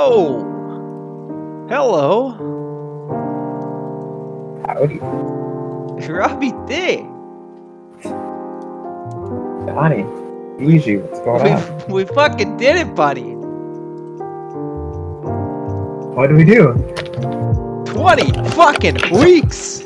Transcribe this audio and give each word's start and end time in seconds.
Hello! 0.00 1.68
Howdy. 4.66 4.98
Robbie 6.08 6.52
D! 6.66 7.04
Johnny. 9.66 10.06
Easy, 10.58 10.96
what's 10.96 11.20
going 11.20 11.52
on? 11.52 11.86
We, 11.88 11.92
we 11.92 12.14
fucking 12.14 12.56
did 12.56 12.76
it, 12.76 12.94
buddy! 12.94 13.34
What 16.14 16.30
do 16.30 16.34
we 16.36 16.44
do? 16.44 16.72
20 17.92 18.32
fucking 18.52 18.96
weeks 19.20 19.80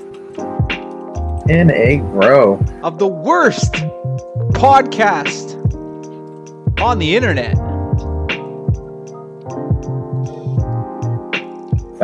In 1.49 1.73
a 1.73 2.01
row. 2.13 2.65
of 2.85 3.01
the 3.01 3.09
worst 3.09 3.73
podcast 4.53 5.61
on 6.81 7.01
the 7.01 7.17
internet. 7.17 7.64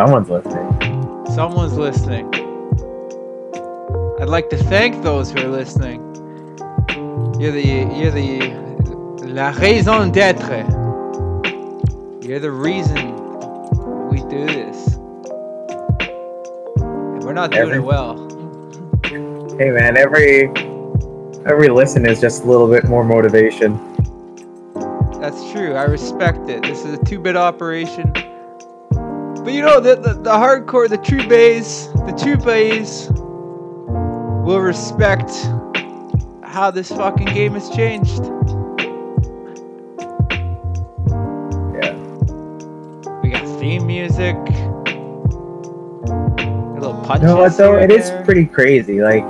Someone's 0.00 0.30
listening. 0.30 1.27
Someone's 1.34 1.77
listening. 1.77 2.34
I'd 4.18 4.30
like 4.30 4.48
to 4.48 4.56
thank 4.56 5.02
those 5.02 5.30
who 5.30 5.41
are 5.41 5.48
listening. 5.48 6.00
You're 7.38 7.52
the 7.52 7.86
you're 7.95 8.10
the 8.10 8.48
la 9.27 9.50
raison 9.60 10.10
d'être. 10.10 10.64
You're 12.24 12.38
the 12.38 12.50
reason 12.50 13.14
we 14.08 14.20
do 14.22 14.46
this. 14.46 14.94
And 16.80 17.22
we're 17.22 17.34
not 17.34 17.50
doing 17.50 17.64
Every- 17.64 17.77
it 17.77 17.80
well. 17.80 18.16
Hey 19.58 19.70
man, 19.70 19.98
every 19.98 20.48
every 21.44 21.69
listen 21.69 22.06
is 22.06 22.22
just 22.22 22.44
a 22.44 22.46
little 22.46 22.69
bit 22.70 22.84
more 22.84 23.05
motivation. 23.05 23.78
That's 25.20 25.53
true. 25.53 25.75
I 25.75 25.84
respect 25.84 26.48
it. 26.48 26.62
This 26.62 26.86
is 26.86 26.94
a 26.94 27.05
two-bit 27.05 27.36
operation. 27.36 28.14
But 29.51 29.56
you 29.56 29.62
know, 29.62 29.81
the, 29.81 29.97
the, 29.97 30.15
the 30.15 30.31
hardcore, 30.31 30.89
the 30.89 30.97
true 30.97 31.27
bays, 31.27 31.93
the 31.93 32.17
true 32.17 32.37
bays 32.37 33.09
will 33.11 34.61
respect 34.61 35.29
how 36.45 36.70
this 36.70 36.89
fucking 36.89 37.34
game 37.34 37.55
has 37.55 37.69
changed. 37.71 38.23
Yeah. 41.75 41.97
We 43.25 43.31
got 43.31 43.43
theme 43.59 43.89
music. 43.89 44.37
A 44.37 44.47
little 46.78 47.03
punches. 47.05 47.33
What 47.33 47.56
though? 47.56 47.77
It 47.77 47.89
there. 47.89 48.25
pretty 48.25 48.47
crazy. 48.47 49.03
Like 49.03 49.25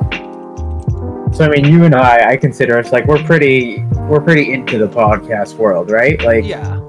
so 1.32 1.46
I 1.46 1.48
mean 1.48 1.64
you 1.64 1.84
and 1.84 1.94
I 1.94 2.32
I 2.32 2.36
consider 2.36 2.76
us 2.76 2.92
like 2.92 3.06
we're 3.06 3.24
pretty 3.24 3.84
we're 4.06 4.20
pretty 4.20 4.52
into 4.52 4.76
the 4.76 4.88
podcast 4.88 5.54
world, 5.54 5.90
right? 5.90 6.20
Like 6.20 6.44
Yeah. 6.44 6.79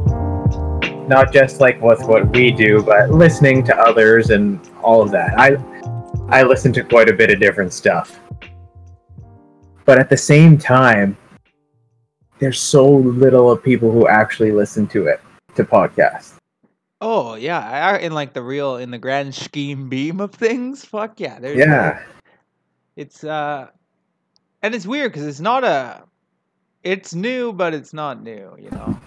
Not 1.12 1.34
just 1.34 1.60
like 1.60 1.82
with 1.82 2.02
what 2.04 2.30
we 2.32 2.52
do, 2.52 2.82
but 2.82 3.12
listening 3.12 3.66
to 3.66 3.76
others 3.78 4.30
and 4.30 4.60
all 4.82 5.02
of 5.02 5.12
that. 5.12 5.38
I 5.38 5.58
I 6.30 6.44
listen 6.44 6.72
to 6.74 6.84
quite 6.84 7.10
a 7.10 7.14
bit 7.14 7.30
of 7.30 7.40
different 7.40 7.74
stuff. 7.74 8.18
But 9.84 10.00
at 10.00 10.10
the 10.10 10.16
same 10.16 10.58
time, 10.58 11.18
there's 12.40 12.60
so 12.62 12.88
little 12.90 13.52
of 13.52 13.62
people 13.62 13.92
who 13.92 14.08
actually 14.08 14.54
listen 14.54 14.88
to 14.88 15.08
it, 15.08 15.20
to 15.56 15.66
podcasts. 15.66 16.38
Oh 17.02 17.36
yeah. 17.36 17.60
I, 17.60 17.98
in 17.98 18.14
like 18.14 18.34
the 18.34 18.42
real, 18.42 18.78
in 18.78 18.90
the 18.90 18.98
grand 18.98 19.36
scheme 19.36 19.90
beam 19.90 20.22
of 20.22 20.32
things. 20.32 20.86
Fuck 20.86 21.20
yeah. 21.20 21.40
There's 21.40 21.58
Yeah. 21.58 22.02
it's 22.96 23.24
uh 23.26 23.68
and 24.62 24.74
it's 24.74 24.86
weird 24.88 25.12
because 25.12 25.28
it's 25.28 25.40
not 25.42 25.64
a 25.66 26.04
it's 26.84 27.14
new 27.14 27.52
but 27.52 27.74
it's 27.74 27.94
not 27.94 28.24
new 28.24 28.56
you 28.60 28.70
know 28.72 28.98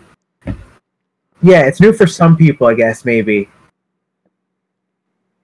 Yeah, 1.45 1.67
it's 1.67 1.79
new 1.79 1.93
for 1.93 2.07
some 2.07 2.39
people, 2.39 2.67
I 2.67 2.75
guess, 2.75 3.05
maybe. 3.05 3.49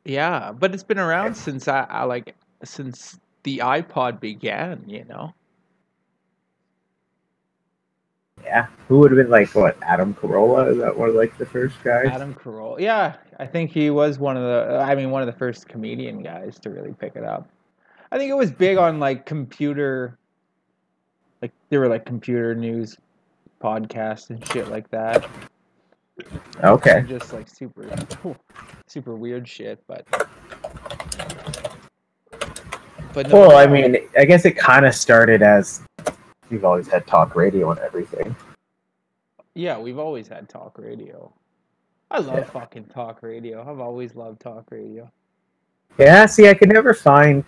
yeah 0.07 0.51
but 0.51 0.73
it's 0.73 0.83
been 0.83 0.99
around 0.99 1.35
since 1.35 1.69
i, 1.69 1.83
I 1.91 2.05
like 2.05 2.35
since 2.65 3.21
the 3.43 3.59
ipod 3.59 4.19
began 4.19 4.83
you 4.87 5.05
know 5.05 5.35
Yeah. 8.43 8.67
Who 8.89 8.99
would 9.01 9.11
have 9.11 9.19
been 9.19 9.29
like 9.31 9.55
what, 9.55 9.77
Adam 9.83 10.15
Carolla? 10.15 10.73
Is 10.73 10.79
that 10.79 10.97
one 10.97 11.11
of 11.11 11.15
like 11.15 11.37
the 11.37 11.45
first 11.45 11.77
guys? 11.85 12.07
adam 12.11 12.35
carolla 12.35 12.81
yeah 12.81 13.17
i 13.39 13.47
think 13.47 13.71
he 13.71 13.91
was 13.91 14.19
one 14.19 14.39
of 14.39 14.43
the 14.43 14.79
i 14.79 14.95
mean 14.95 15.11
one 15.11 15.21
of 15.21 15.27
the 15.27 15.39
first 15.39 15.69
comedian 15.69 16.23
guys 16.23 16.59
to 16.61 16.71
really 16.71 16.95
pick 16.95 17.15
it 17.15 17.23
up 17.25 17.47
i 18.11 18.17
think 18.17 18.31
it 18.31 18.35
was 18.35 18.51
big 18.51 18.79
on 18.79 18.99
like 18.99 19.27
computer 19.27 20.17
like 21.43 21.53
there 21.69 21.81
were 21.81 21.89
like 21.89 22.07
computer 22.07 22.55
news 22.55 22.97
podcasts 23.63 24.31
and 24.31 24.45
shit 24.49 24.69
like 24.69 24.91
that 24.91 25.29
Okay. 26.63 27.05
just 27.09 27.33
like 27.33 27.49
super 27.49 27.89
super 28.87 29.17
weird 29.17 29.49
shit 29.49 29.83
but 29.87 30.07
but 33.13 33.29
no, 33.29 33.35
Well, 33.41 33.57
I 33.57 33.67
mean, 33.67 33.97
I 34.17 34.25
guess 34.25 34.45
it 34.45 34.57
kind 34.57 34.87
of 34.87 34.95
started 34.95 35.43
as 35.43 35.83
you've 36.51 36.65
always 36.65 36.87
had 36.89 37.07
talk 37.07 37.35
radio 37.35 37.71
and 37.71 37.81
everything. 37.81 38.35
yeah 39.55 39.79
we've 39.79 39.99
always 39.99 40.29
had 40.29 40.49
talk 40.49 40.79
radio 40.79 41.33
i 42.11 42.19
love 42.19 42.39
Yeah. 42.39 42.45
fucking 42.45 42.85
talk 42.87 43.23
radio 43.23 43.61
i've 43.69 43.81
always 43.81 44.15
loved 44.15 44.41
talk 44.41 44.65
radio 44.71 45.11
Yeah, 45.99 46.27
see, 46.27 46.49
I 46.49 46.55
could 46.55 46.69
never 46.73 46.95
find 46.95 47.45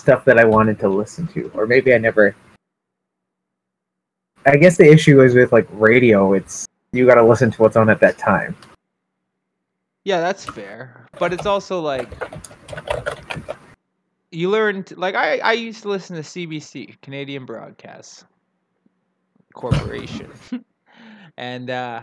stuff 0.00 0.24
that 0.26 0.38
I 0.38 0.44
wanted 0.44 0.78
to 0.80 0.88
listen 0.88 1.26
to, 1.28 1.50
or 1.54 1.66
maybe 1.66 1.94
I 1.94 1.98
never. 1.98 2.34
I 4.44 4.56
guess 4.56 4.76
the 4.76 4.84
issue 4.84 5.22
is 5.22 5.34
with 5.34 5.50
like 5.50 5.66
radio. 5.72 6.34
It's 6.34 6.66
you 6.94 7.06
got 7.06 7.16
to 7.16 7.24
listen 7.24 7.50
to 7.50 7.62
what's 7.62 7.76
on 7.76 7.90
at 7.90 8.00
that 8.00 8.16
time. 8.18 8.54
yeah 10.04 10.20
that's 10.20 10.44
fair. 10.44 11.08
But 11.18 11.32
it's 11.32 11.46
also 11.46 11.80
like 11.80 12.08
you 14.30 14.50
learned 14.50 14.96
like 14.96 15.14
i 15.14 15.38
i 15.38 15.52
used 15.52 15.82
to 15.82 15.88
listen 15.88 16.16
to 16.16 16.22
cbc 16.22 17.00
canadian 17.02 17.44
broadcast 17.46 18.24
corporation. 19.54 20.30
And 21.36 21.68
uh 21.68 22.02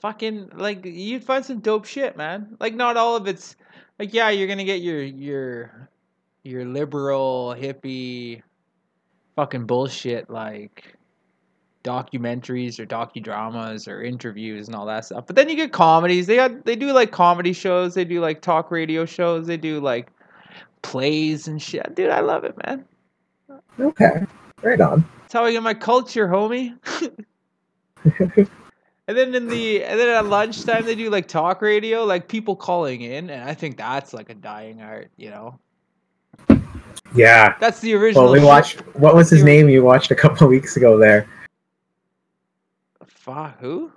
fucking 0.00 0.52
like 0.54 0.86
you'd 0.86 1.22
find 1.24 1.44
some 1.44 1.60
dope 1.60 1.84
shit 1.84 2.16
man. 2.16 2.56
Like 2.60 2.74
not 2.74 2.96
all 2.96 3.14
of 3.16 3.26
it's 3.28 3.56
like 3.98 4.14
yeah 4.14 4.30
you're 4.30 4.48
gonna 4.48 4.64
get 4.64 4.80
your 4.80 5.02
your 5.02 5.88
your 6.42 6.64
liberal 6.64 7.54
hippie 7.58 8.42
fucking 9.36 9.66
bullshit 9.66 10.30
like 10.30 10.96
documentaries 11.84 12.78
or 12.78 12.86
docudramas 12.86 13.88
or 13.88 14.02
interviews 14.02 14.68
and 14.68 14.74
all 14.76 14.86
that 14.86 15.04
stuff 15.04 15.26
but 15.26 15.36
then 15.36 15.48
you 15.48 15.56
get 15.56 15.72
comedies 15.72 16.26
they 16.26 16.36
got 16.36 16.64
they 16.64 16.76
do 16.76 16.92
like 16.92 17.10
comedy 17.10 17.52
shows 17.52 17.94
they 17.94 18.04
do 18.04 18.20
like 18.20 18.40
talk 18.40 18.70
radio 18.70 19.04
shows 19.04 19.46
they 19.46 19.56
do 19.56 19.80
like 19.80 20.10
plays 20.82 21.48
and 21.48 21.60
shit 21.60 21.94
dude 21.94 22.10
i 22.10 22.20
love 22.20 22.44
it 22.44 22.54
man 22.66 22.84
Okay, 23.80 24.24
right 24.62 24.80
on. 24.80 25.04
that's 25.22 25.32
how 25.32 25.44
I 25.44 25.52
get 25.52 25.62
my 25.62 25.74
culture, 25.74 26.28
homie. 26.28 26.76
and 28.04 28.48
then 29.06 29.34
in 29.34 29.48
the 29.48 29.84
and 29.84 29.98
then 29.98 30.08
at 30.08 30.26
lunchtime 30.26 30.84
they 30.84 30.94
do 30.94 31.10
like 31.10 31.26
talk 31.28 31.62
radio, 31.62 32.04
like 32.04 32.28
people 32.28 32.54
calling 32.56 33.00
in, 33.02 33.30
and 33.30 33.48
I 33.48 33.54
think 33.54 33.76
that's 33.76 34.12
like 34.12 34.30
a 34.30 34.34
dying 34.34 34.82
art, 34.82 35.10
you 35.16 35.30
know. 35.30 35.58
Yeah. 37.14 37.54
That's 37.60 37.80
the 37.80 37.94
original. 37.94 38.24
Well, 38.24 38.32
we 38.32 38.40
watched. 38.40 38.80
What 38.96 39.14
was 39.14 39.30
his 39.30 39.42
name? 39.42 39.68
You 39.68 39.82
watched 39.82 40.10
a 40.10 40.14
couple 40.14 40.46
weeks 40.56 40.76
ago. 40.76 40.98
There, 40.98 41.26
Fuck 43.22 43.60
who? 43.60 43.92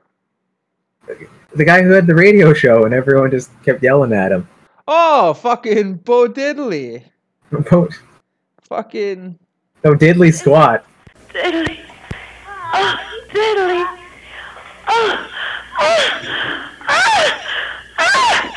the 1.56 1.66
guy 1.66 1.82
who 1.82 1.90
had 1.90 2.06
the 2.06 2.14
radio 2.14 2.54
show, 2.54 2.84
and 2.84 2.94
everyone 2.94 3.32
just 3.32 3.50
kept 3.64 3.82
yelling 3.82 4.14
at 4.14 4.32
him. 4.32 4.48
Oh, 4.88 5.34
fucking 5.34 5.96
Bo 5.96 6.28
Diddley. 6.30 7.04
No 7.50 7.90
Fucking 8.62 9.40
diddly 9.84 10.32
squat. 10.32 10.86
Diddly. 11.30 11.80
Oh, 12.76 12.98
diddly. 13.30 13.98
Oh, 14.90 15.28
oh, 15.80 16.10
ah, 16.88 17.42
ah, 17.98 18.56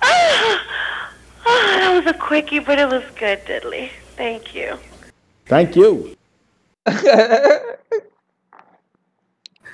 ah. 0.00 1.12
Oh, 1.44 1.76
that 1.76 1.92
was 1.94 2.06
a 2.06 2.18
quickie, 2.18 2.60
but 2.60 2.78
it 2.78 2.88
was 2.88 3.04
good, 3.18 3.44
diddly. 3.44 3.90
Thank 4.16 4.54
you. 4.54 4.78
Thank 5.44 5.76
you. 5.76 6.16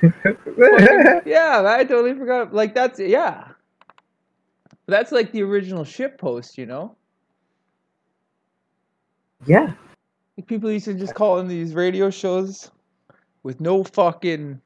yeah, 1.25 1.63
I 1.65 1.85
totally 1.89 2.15
forgot. 2.15 2.53
Like 2.53 2.75
that's 2.75 2.99
yeah. 2.99 3.49
That's 4.87 5.13
like 5.13 5.31
the 5.33 5.43
original 5.43 5.85
shit 5.85 6.19
post, 6.19 6.59
you 6.59 6.67
know. 6.67 6.97
yeah. 9.47 9.73
Like 10.37 10.47
people 10.47 10.71
used 10.71 10.87
to 10.87 10.95
just 10.95 11.15
call 11.15 11.39
in 11.39 11.47
these 11.47 11.75
radio 11.75 12.11
shows 12.11 12.71
with 13.43 13.61
no 13.61 13.85
fucking 13.85 14.61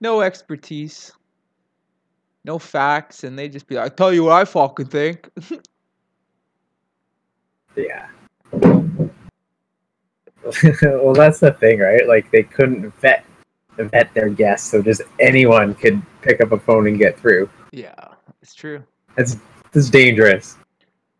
no 0.00 0.20
expertise, 0.22 1.12
no 2.44 2.58
facts, 2.58 3.24
and 3.24 3.38
they 3.38 3.48
just 3.48 3.66
be 3.66 3.74
like, 3.74 3.92
I 3.92 3.94
tell 3.94 4.12
you 4.12 4.24
what 4.24 4.32
I 4.32 4.44
fucking 4.44 4.86
think. 4.86 5.30
Yeah. 7.76 8.08
well, 10.82 11.12
that's 11.12 11.40
the 11.40 11.54
thing, 11.60 11.80
right? 11.80 12.08
Like 12.08 12.30
they 12.30 12.42
couldn't 12.42 12.90
vet 13.00 13.24
vet 13.76 14.12
their 14.14 14.28
guests, 14.28 14.70
so 14.70 14.82
just 14.82 15.02
anyone 15.20 15.74
could 15.74 16.02
pick 16.22 16.40
up 16.40 16.52
a 16.52 16.58
phone 16.58 16.86
and 16.86 16.98
get 16.98 17.18
through. 17.18 17.48
Yeah, 17.72 17.94
it's 18.42 18.54
true. 18.54 18.82
It's 19.16 19.36
it's 19.74 19.90
dangerous. 19.90 20.56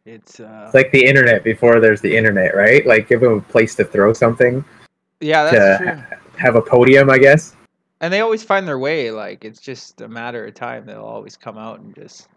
It's 0.04 0.40
uh. 0.40 0.64
It's 0.66 0.74
like 0.74 0.92
the 0.92 1.04
internet 1.04 1.44
before 1.44 1.80
there's 1.80 2.00
the 2.00 2.16
internet, 2.16 2.54
right? 2.54 2.86
Like 2.86 3.08
give 3.08 3.20
them 3.20 3.32
a 3.32 3.40
place 3.40 3.74
to 3.76 3.84
throw 3.84 4.12
something, 4.12 4.64
yeah, 5.20 5.50
that's 5.50 5.82
true. 5.82 6.18
have 6.38 6.56
a 6.56 6.62
podium, 6.62 7.10
I 7.10 7.18
guess. 7.18 7.54
And 8.00 8.12
they 8.12 8.20
always 8.20 8.42
find 8.42 8.68
their 8.68 8.78
way. 8.78 9.10
Like 9.10 9.44
it's 9.44 9.60
just 9.60 10.00
a 10.00 10.08
matter 10.08 10.46
of 10.46 10.54
time. 10.54 10.86
They'll 10.86 11.02
always 11.02 11.36
come 11.36 11.56
out 11.56 11.80
and 11.80 11.94
just 11.94 12.28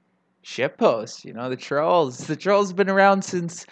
shit 0.41 0.77
post. 0.77 1.25
You 1.25 1.33
know, 1.33 1.49
the 1.49 1.57
trolls. 1.57 2.19
The 2.19 2.35
trolls 2.35 2.69
have 2.69 2.77
been 2.77 2.89
around 2.89 3.23
since 3.23 3.65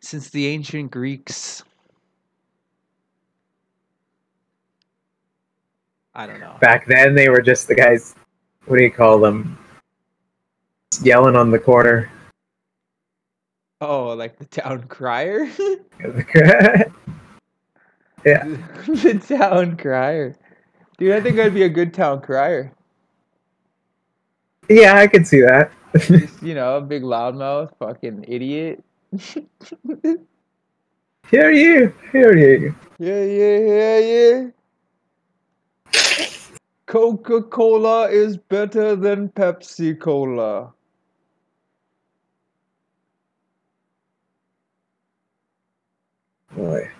since 0.00 0.30
the 0.30 0.46
ancient 0.46 0.90
Greeks. 0.90 1.62
I 6.14 6.26
don't 6.26 6.40
know. 6.40 6.56
Back 6.60 6.86
then, 6.86 7.14
they 7.14 7.28
were 7.28 7.40
just 7.40 7.68
the 7.68 7.74
guys. 7.74 8.14
What 8.66 8.76
do 8.78 8.82
you 8.84 8.90
call 8.90 9.18
them? 9.18 9.58
Yelling 11.02 11.36
on 11.36 11.50
the 11.50 11.58
corner. 11.58 12.10
Oh, 13.80 14.08
like 14.10 14.38
the 14.38 14.44
town 14.44 14.84
crier. 14.84 15.48
Yeah. 18.24 18.44
the 18.86 19.20
town 19.26 19.76
crier. 19.76 20.36
Dude, 20.96 21.10
I 21.12 21.20
think 21.20 21.40
I'd 21.40 21.54
be 21.54 21.64
a 21.64 21.68
good 21.68 21.92
town 21.92 22.20
crier. 22.20 22.72
yeah, 24.68 24.94
I 24.94 25.08
could 25.08 25.26
see 25.26 25.40
that. 25.40 25.72
Just, 25.96 26.40
you 26.40 26.54
know, 26.54 26.76
a 26.76 26.80
big 26.80 27.02
loudmouth, 27.02 27.76
fucking 27.78 28.24
idiot. 28.28 28.84
Hear 31.30 31.50
you, 31.50 31.94
hear 32.12 32.36
you. 32.36 32.74
Yeah, 32.98 33.24
yeah, 33.24 33.58
yeah, 33.58 33.98
yeah. 33.98 34.48
Coca 36.92 37.40
Cola 37.40 38.10
is 38.10 38.36
better 38.36 38.94
than 38.94 39.30
Pepsi 39.30 39.98
Cola. 39.98 40.74
Boy. 46.54 46.90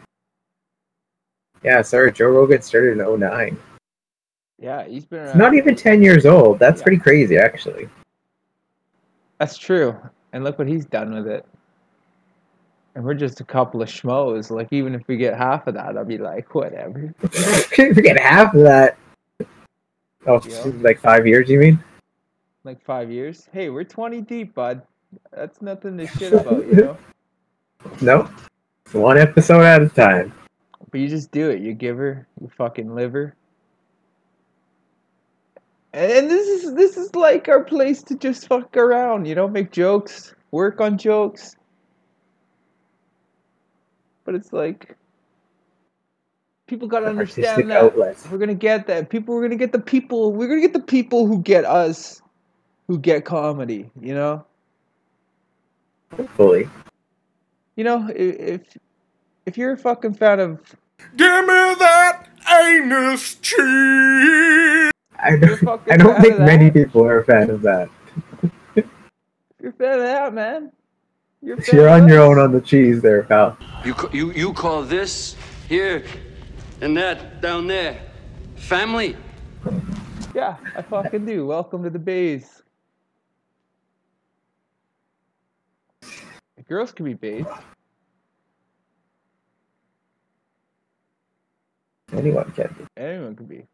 Yeah, 1.62 1.83
sorry, 1.83 2.11
Joe 2.11 2.29
Rogan 2.29 2.62
started 2.62 2.99
in 2.99 3.21
09. 3.21 3.59
Yeah, 4.59 4.87
he's 4.87 5.05
been 5.05 5.19
around. 5.19 5.37
not 5.37 5.53
even 5.53 5.77
10 5.77 6.03
years 6.03 6.25
old. 6.25 6.59
That's 6.59 6.81
Yeah. 6.81 6.85
pretty 6.85 6.99
crazy, 6.99 7.37
actually. 7.37 7.87
That's 9.41 9.59
true. 9.59 9.95
And 10.33 10.43
look 10.43 10.59
what 10.59 10.69
he's 10.69 10.87
done 10.87 11.12
with 11.12 11.27
it. 11.27 11.45
And 12.95 13.05
we're 13.05 13.12
just 13.12 13.41
a 13.41 13.45
couple 13.45 13.83
of 13.83 13.91
schmoes. 13.91 14.50
Like, 14.50 14.69
even 14.71 14.95
if 14.95 15.06
we 15.06 15.19
get 15.19 15.37
half 15.37 15.67
of 15.67 15.75
that, 15.75 15.99
I'll 15.99 16.05
be 16.06 16.17
like, 16.17 16.55
whatever. 16.55 17.12
If 17.23 17.97
we 17.97 18.00
get 18.00 18.19
half 18.19 18.55
of 18.55 18.62
that. 18.62 18.97
Oh, 20.27 20.41
Yeah. 20.47 20.73
like 20.81 21.01
five 21.01 21.27
years, 21.27 21.49
you 21.49 21.59
mean? 21.59 21.83
Like, 22.65 22.81
five 22.85 23.11
years. 23.11 23.49
Hey, 23.53 23.71
we're 23.71 23.85
20 23.85 24.21
deep, 24.21 24.55
bud. 24.55 24.83
That's 25.33 25.61
nothing 25.61 25.99
to 25.99 26.07
shit 26.07 26.33
about, 26.33 26.65
you 26.67 26.75
know? 26.75 26.97
No. 28.01 28.31
One 28.93 29.19
episode 29.19 29.63
at 29.63 29.83
a 29.83 29.89
time. 29.89 30.33
But 30.91 31.01
you 31.01 31.09
just 31.09 31.31
do 31.33 31.51
it. 31.51 31.61
You 31.61 31.73
give 31.73 31.97
her, 31.97 32.27
you 32.41 32.51
fucking 32.57 32.95
liver. 32.95 33.35
And 35.95 36.31
this 36.31 36.47
is 36.49 36.75
this 36.75 36.97
is 36.97 37.15
like 37.15 37.49
our 37.49 37.63
place 37.65 38.03
to 38.05 38.17
just 38.17 38.47
fuck 38.49 38.77
around, 38.79 39.27
you 39.27 39.35
know, 39.35 39.47
make 39.47 39.71
jokes, 39.73 40.35
work 40.51 40.81
on 40.81 40.97
jokes. 40.97 41.55
But 44.25 44.35
it's 44.35 44.53
like 44.55 44.97
people 46.73 46.89
gotta 46.89 47.05
understand 47.05 47.71
that 47.71 47.83
outlets. 47.85 48.27
we're 48.31 48.39
gonna 48.39 48.55
get 48.55 48.87
that. 48.87 49.11
People 49.11 49.35
we're 49.35 49.43
gonna 49.43 49.57
get 49.57 49.73
the 49.73 49.79
people 49.79 50.33
we're 50.33 50.49
gonna 50.49 50.63
get 50.63 50.73
the 50.73 50.81
people 50.81 51.27
who 51.27 51.43
get 51.43 51.67
us 51.67 52.23
who 52.89 52.99
get 52.99 53.27
comedy, 53.27 53.91
you 54.01 54.15
know? 54.15 54.43
Hopefully. 56.17 56.71
You 57.77 57.85
know, 57.85 58.07
i- 58.09 58.13
if 58.13 58.79
if 59.45 59.59
you're 59.59 59.73
a 59.73 59.77
fucking 59.77 60.15
fan 60.15 60.41
of 60.41 60.61
Give 61.15 61.43
me 61.43 61.75
that 61.79 62.27
anus 62.51 63.35
cheese. 63.35 64.91
I 65.19 65.37
don't, 65.39 65.81
I 65.91 65.97
don't 65.99 66.21
think 66.23 66.39
many 66.39 66.71
people 66.71 67.05
are 67.05 67.19
a 67.19 67.25
fan 67.25 67.51
of 67.51 67.61
that. 67.63 67.91
you're 68.75 69.71
a 69.71 69.73
fan 69.75 69.95
of 69.99 70.05
that, 70.05 70.33
man. 70.33 70.73
You're, 71.43 71.59
You're 71.71 71.89
on 71.91 72.09
your 72.09 72.21
own 72.21 72.39
on 72.39 72.51
the 72.53 72.61
cheese 72.63 73.03
there, 73.03 73.25
pal. 73.25 73.59
You, 73.85 73.95
you, 74.13 74.31
you 74.33 74.53
call 74.55 74.83
this 74.83 75.35
here 75.69 76.05
and 76.82 76.96
that 76.96 77.40
down 77.40 77.69
there 77.69 77.99
family? 78.56 79.17
Yeah, 80.34 80.56
I 80.76 80.82
fucking 80.82 81.25
do. 81.25 81.46
Welcome 81.46 81.84
to 81.84 81.90
the 81.90 81.99
bays. 81.99 82.62
Girls 86.69 86.93
can 86.93 87.05
be 87.05 87.14
bays. 87.14 87.46
Anyone 92.12 92.50
can 92.52 92.75
be. 92.79 92.87
Anyone 92.96 93.37
can 93.37 93.46
be. 93.46 93.67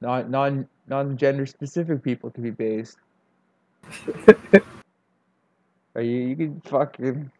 Non 0.00 0.30
non 0.30 0.68
non 0.88 1.16
gender 1.16 1.46
specific 1.46 2.02
people 2.02 2.30
can 2.30 2.42
be 2.42 2.50
bays. 2.50 2.96
Or 5.92 6.02
you 6.02 6.18
you 6.28 6.36
can 6.36 6.60
fucking 6.60 7.32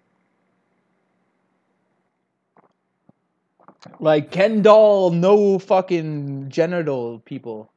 like 3.99 4.31
Ken 4.31 4.63
doll, 4.63 5.11
no 5.11 5.59
fucking 5.59 6.49
genital 6.49 7.21
people 7.21 7.71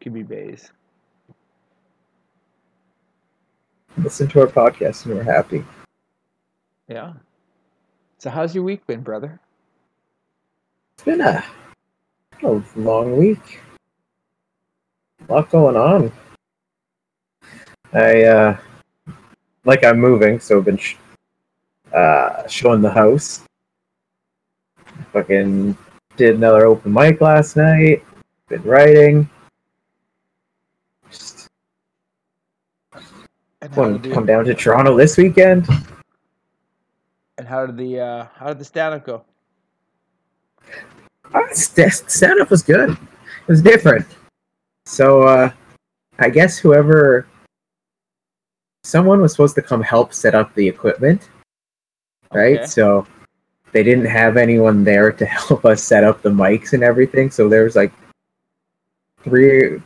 can 0.00 0.12
be 0.12 0.22
bays. 0.22 0.70
Listen 3.96 4.28
to 4.28 4.40
our 4.40 4.46
podcast 4.46 5.06
and 5.06 5.14
we're 5.14 5.22
happy. 5.22 5.64
Yeah. 6.86 7.14
So 8.18 8.30
how's 8.30 8.54
your 8.54 8.64
week 8.64 8.86
been, 8.86 9.00
brother? 9.00 9.40
It's 10.94 11.04
been 11.04 11.20
a, 11.20 11.44
a 12.42 12.62
long 12.76 13.16
week. 13.16 13.60
A 15.28 15.32
lot 15.32 15.50
going 15.50 15.76
on. 15.76 16.12
I, 17.92 18.22
uh, 18.22 18.56
like 19.64 19.84
I'm 19.84 19.98
moving, 19.98 20.38
so 20.40 20.58
I've 20.58 20.64
been 20.64 20.76
sh- 20.76 20.96
uh, 21.92 22.46
showing 22.46 22.82
the 22.82 22.90
house. 22.90 23.47
Fucking 25.12 25.76
did 26.16 26.36
another 26.36 26.66
open 26.66 26.92
mic 26.92 27.20
last 27.20 27.56
night. 27.56 28.04
Been 28.48 28.62
writing. 28.62 29.28
Just 31.10 31.48
want 33.76 34.02
to 34.02 34.10
come 34.10 34.26
down 34.26 34.44
to 34.44 34.54
Toronto 34.54 34.96
this 34.96 35.16
weekend. 35.16 35.66
And 37.38 37.46
how 37.46 37.66
did 37.66 37.76
the 37.76 38.00
uh, 38.00 38.26
how 38.34 38.48
did 38.48 38.58
the 38.58 38.64
stand 38.64 38.94
up 38.94 39.06
go? 39.06 39.24
Uh, 41.32 41.40
st- 41.52 42.10
stand 42.10 42.40
up 42.40 42.50
was 42.50 42.62
good. 42.62 42.90
It 42.90 42.98
was 43.48 43.62
different. 43.62 44.06
So 44.86 45.22
uh, 45.22 45.50
I 46.18 46.30
guess 46.30 46.58
whoever 46.58 47.26
someone 48.82 49.20
was 49.20 49.32
supposed 49.32 49.54
to 49.54 49.62
come 49.62 49.82
help 49.82 50.12
set 50.14 50.34
up 50.34 50.54
the 50.54 50.66
equipment, 50.66 51.28
right? 52.32 52.58
Okay. 52.58 52.66
So 52.66 53.06
they 53.72 53.82
didn't 53.82 54.06
have 54.06 54.36
anyone 54.36 54.84
there 54.84 55.12
to 55.12 55.26
help 55.38 55.64
us 55.64 55.82
set 55.82 56.04
up 56.04 56.22
the 56.22 56.30
mics 56.30 56.72
and 56.72 56.82
everything. 56.82 57.30
So 57.30 57.48
there 57.48 57.64
was 57.64 57.76
like 57.76 57.92
three, 59.22 59.80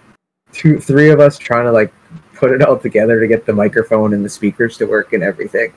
two, 0.52 0.78
three 0.78 1.10
of 1.10 1.20
us 1.20 1.38
trying 1.38 1.64
to 1.64 1.72
like 1.72 1.92
put 2.34 2.50
it 2.52 2.62
all 2.62 2.78
together 2.78 3.20
to 3.20 3.26
get 3.26 3.46
the 3.46 3.52
microphone 3.52 4.14
and 4.14 4.24
the 4.24 4.28
speakers 4.28 4.76
to 4.78 4.84
work 4.86 5.12
and 5.12 5.22
everything. 5.22 5.72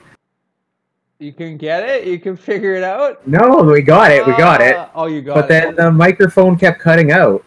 You 1.18 1.32
can 1.32 1.56
get 1.56 1.88
it. 1.88 2.06
You 2.06 2.18
can 2.18 2.36
figure 2.36 2.74
it 2.74 2.82
out. 2.84 3.26
No, 3.26 3.62
we 3.62 3.80
got 3.80 4.10
it. 4.10 4.26
We 4.26 4.36
got 4.36 4.60
it. 4.60 4.76
Ah, 4.76 4.90
Oh, 4.94 5.06
you 5.06 5.22
got 5.22 5.34
But 5.34 5.44
it. 5.46 5.48
then 5.48 5.74
the 5.76 5.90
microphone 5.90 6.58
kept 6.58 6.78
cutting 6.80 7.10
out. 7.10 7.42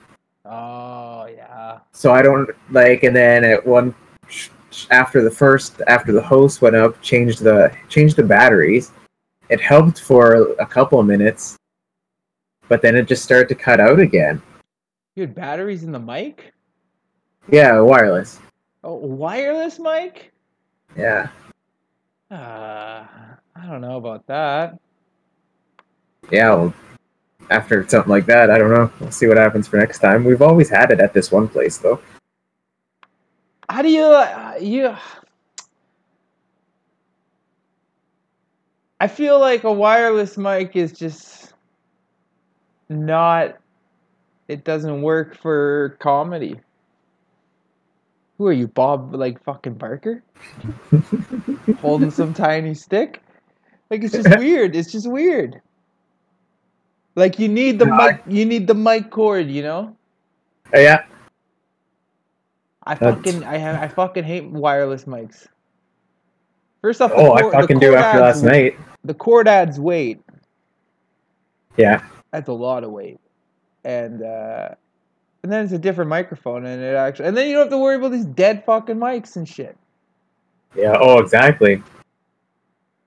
Oh 0.45 1.27
yeah. 1.31 1.79
so 1.91 2.11
I 2.11 2.21
don't 2.23 2.49
like. 2.71 3.03
And 3.03 3.15
then 3.15 3.43
at 3.43 3.65
one 3.65 3.93
after 4.89 5.21
the 5.21 5.29
first 5.29 5.81
after 5.87 6.11
the 6.11 6.21
host 6.21 6.61
went 6.63 6.75
up, 6.75 6.99
changed 7.01 7.43
the 7.43 7.71
changed 7.89 8.15
the 8.15 8.23
batteries. 8.23 8.91
It 9.49 9.59
helped 9.59 10.01
for 10.01 10.53
a 10.59 10.65
couple 10.65 10.99
of 10.99 11.05
minutes, 11.07 11.57
but 12.67 12.81
then 12.81 12.95
it 12.95 13.07
just 13.07 13.23
started 13.23 13.49
to 13.49 13.55
cut 13.55 13.79
out 13.79 13.99
again. 13.99 14.41
You 15.15 15.21
had 15.21 15.33
batteries 15.35 15.83
in 15.83 15.91
the 15.91 15.99
mic. 15.99 16.53
Yeah, 17.51 17.79
wireless. 17.79 18.39
Oh, 18.83 18.95
wireless 18.95 19.79
mic. 19.79 20.31
Yeah, 20.95 21.29
Uh, 22.31 23.05
I 23.55 23.65
don't 23.67 23.81
know 23.81 23.97
about 23.97 24.25
that. 24.27 24.79
yeah. 26.31 26.49
Well, 26.53 26.73
after 27.49 27.87
something 27.87 28.09
like 28.09 28.25
that, 28.27 28.49
I 28.51 28.57
don't 28.59 28.71
know. 28.71 28.91
We'll 28.99 29.11
see 29.11 29.27
what 29.27 29.37
happens 29.37 29.67
for 29.67 29.77
next 29.77 29.99
time. 29.99 30.23
We've 30.23 30.41
always 30.41 30.69
had 30.69 30.91
it 30.91 30.99
at 30.99 31.13
this 31.13 31.31
one 31.31 31.47
place, 31.47 31.77
though. 31.77 31.99
How 33.67 33.81
do 33.81 33.89
you 33.89 34.03
uh, 34.03 34.55
you? 34.61 34.95
I 38.99 39.07
feel 39.07 39.39
like 39.39 39.63
a 39.63 39.71
wireless 39.71 40.37
mic 40.37 40.75
is 40.75 40.91
just 40.91 41.53
not. 42.89 43.57
It 44.47 44.63
doesn't 44.63 45.01
work 45.01 45.37
for 45.37 45.95
comedy. 45.99 46.59
Who 48.37 48.47
are 48.47 48.53
you, 48.53 48.67
Bob? 48.67 49.13
Like 49.13 49.41
fucking 49.43 49.75
Barker, 49.75 50.23
holding 51.81 52.11
some 52.11 52.33
tiny 52.33 52.73
stick? 52.73 53.21
Like 53.89 54.03
it's 54.03 54.13
just 54.13 54.37
weird. 54.37 54.75
It's 54.75 54.91
just 54.91 55.09
weird. 55.09 55.61
Like 57.15 57.37
you 57.39 57.47
need 57.47 57.79
the 57.79 57.85
No, 57.85 57.95
mic. 57.95 58.21
You 58.27 58.45
need 58.45 58.67
the 58.67 58.73
mic 58.75 59.11
cord. 59.11 59.47
You 59.47 59.63
know. 59.63 59.95
Oh, 60.73 60.79
yeah. 60.79 61.03
I 62.85 62.95
fucking 62.95 63.43
I 63.43 63.57
have 63.57 63.81
I 63.81 63.87
fucking 63.87 64.23
hate 64.23 64.45
wireless 64.49 65.05
mics. 65.05 65.47
First 66.81 67.01
off, 67.01 67.11
Oh, 67.13 67.33
I 67.33 67.41
cord- 67.41 67.53
fucking 67.53 67.79
do 67.79 67.93
after 67.95 68.21
last 68.21 68.41
night. 68.41 68.77
The 69.03 69.13
cord 69.13 69.47
adds 69.47 69.79
weight. 69.79 70.19
Yeah. 71.77 72.03
That's 72.31 72.49
a 72.49 72.53
lot 72.53 72.83
of 72.83 72.91
weight, 72.91 73.19
and 73.83 74.21
uh, 74.21 74.69
and 75.43 75.51
then 75.51 75.63
it's 75.63 75.73
a 75.73 75.79
different 75.79 76.09
microphone, 76.09 76.65
and 76.65 76.81
it 76.81 76.95
actually, 76.95 77.27
and 77.27 77.37
then 77.37 77.47
you 77.47 77.53
don't 77.53 77.63
have 77.63 77.71
to 77.71 77.77
worry 77.77 77.95
about 77.95 78.11
these 78.11 78.25
dead 78.25 78.63
fucking 78.65 78.97
mics 78.97 79.35
and 79.35 79.47
shit. 79.47 79.75
Yeah. 80.75 80.95
Oh, 80.99 81.19
exactly. 81.19 81.81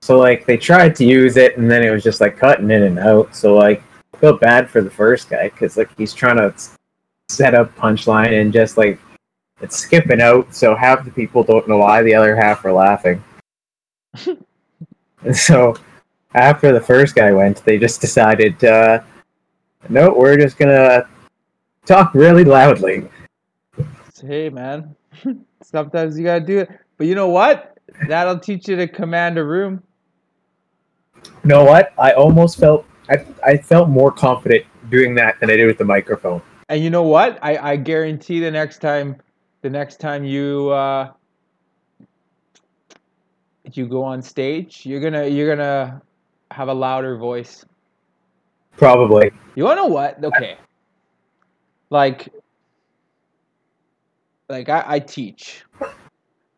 So 0.01 0.17
like 0.17 0.45
they 0.45 0.57
tried 0.57 0.95
to 0.97 1.05
use 1.05 1.37
it, 1.37 1.57
and 1.57 1.71
then 1.71 1.83
it 1.83 1.91
was 1.91 2.03
just 2.03 2.19
like 2.19 2.37
cutting 2.37 2.69
in 2.71 2.83
and 2.83 2.99
out. 2.99 3.33
So 3.35 3.55
like 3.55 3.81
I 4.13 4.17
feel 4.17 4.37
bad 4.37 4.69
for 4.69 4.81
the 4.81 4.89
first 4.89 5.29
guy 5.29 5.49
because 5.49 5.77
like 5.77 5.95
he's 5.95 6.13
trying 6.13 6.37
to 6.37 6.53
set 7.29 7.55
up 7.55 7.73
punchline 7.77 8.41
and 8.41 8.51
just 8.51 8.77
like 8.77 8.99
it's 9.61 9.77
skipping 9.77 10.19
out. 10.19 10.53
So 10.53 10.75
half 10.75 11.05
the 11.05 11.11
people 11.11 11.43
don't 11.43 11.67
know 11.69 11.77
why, 11.77 12.03
the 12.03 12.15
other 12.15 12.35
half 12.35 12.65
are 12.65 12.73
laughing. 12.73 13.23
and 15.23 15.35
so 15.49 15.75
after 16.35 16.71
the 16.71 16.81
first 16.81 17.15
guy 17.15 17.31
went, 17.31 17.63
they 17.65 17.77
just 17.77 18.01
decided, 18.01 18.63
uh, 18.63 19.01
no, 19.89 20.11
we're 20.11 20.37
just 20.37 20.57
gonna 20.57 21.07
talk 21.85 22.13
really 22.13 22.43
loudly. 22.43 23.09
Hey, 24.21 24.49
man, 24.49 24.95
sometimes 25.61 26.17
you 26.17 26.23
gotta 26.23 26.45
do 26.45 26.59
it. 26.59 26.69
But 26.97 27.07
you 27.07 27.15
know 27.15 27.27
what? 27.27 27.77
That'll 28.07 28.39
teach 28.39 28.67
you 28.67 28.75
to 28.77 28.87
command 28.87 29.37
a 29.37 29.43
room. 29.43 29.83
You 31.25 31.31
know 31.43 31.65
what? 31.65 31.93
I 31.97 32.11
almost 32.13 32.57
felt 32.57 32.85
I, 33.09 33.25
I 33.45 33.57
felt 33.57 33.89
more 33.89 34.11
confident 34.11 34.65
doing 34.89 35.15
that 35.15 35.39
than 35.39 35.49
I 35.49 35.57
did 35.57 35.67
with 35.67 35.77
the 35.77 35.85
microphone. 35.85 36.41
And 36.69 36.81
you 36.81 36.89
know 36.89 37.03
what? 37.03 37.37
I, 37.41 37.57
I 37.57 37.75
guarantee 37.75 38.39
the 38.39 38.51
next 38.51 38.79
time 38.79 39.17
the 39.61 39.69
next 39.69 39.99
time 39.99 40.23
you 40.23 40.69
uh 40.69 41.11
you 43.71 43.87
go 43.87 44.03
on 44.03 44.21
stage, 44.21 44.85
you're 44.85 44.99
gonna 44.99 45.27
you're 45.27 45.55
gonna 45.55 46.01
have 46.51 46.67
a 46.67 46.73
louder 46.73 47.17
voice. 47.17 47.65
Probably. 48.77 49.31
You 49.55 49.63
wanna 49.63 49.81
know 49.81 49.87
what? 49.87 50.23
Okay. 50.23 50.57
Like 51.89 52.29
like 54.49 54.69
I, 54.69 54.83
I 54.85 54.99
teach. 54.99 55.63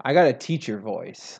I 0.04 0.14
got 0.14 0.28
a 0.28 0.34
teacher 0.34 0.80
voice. 0.80 1.40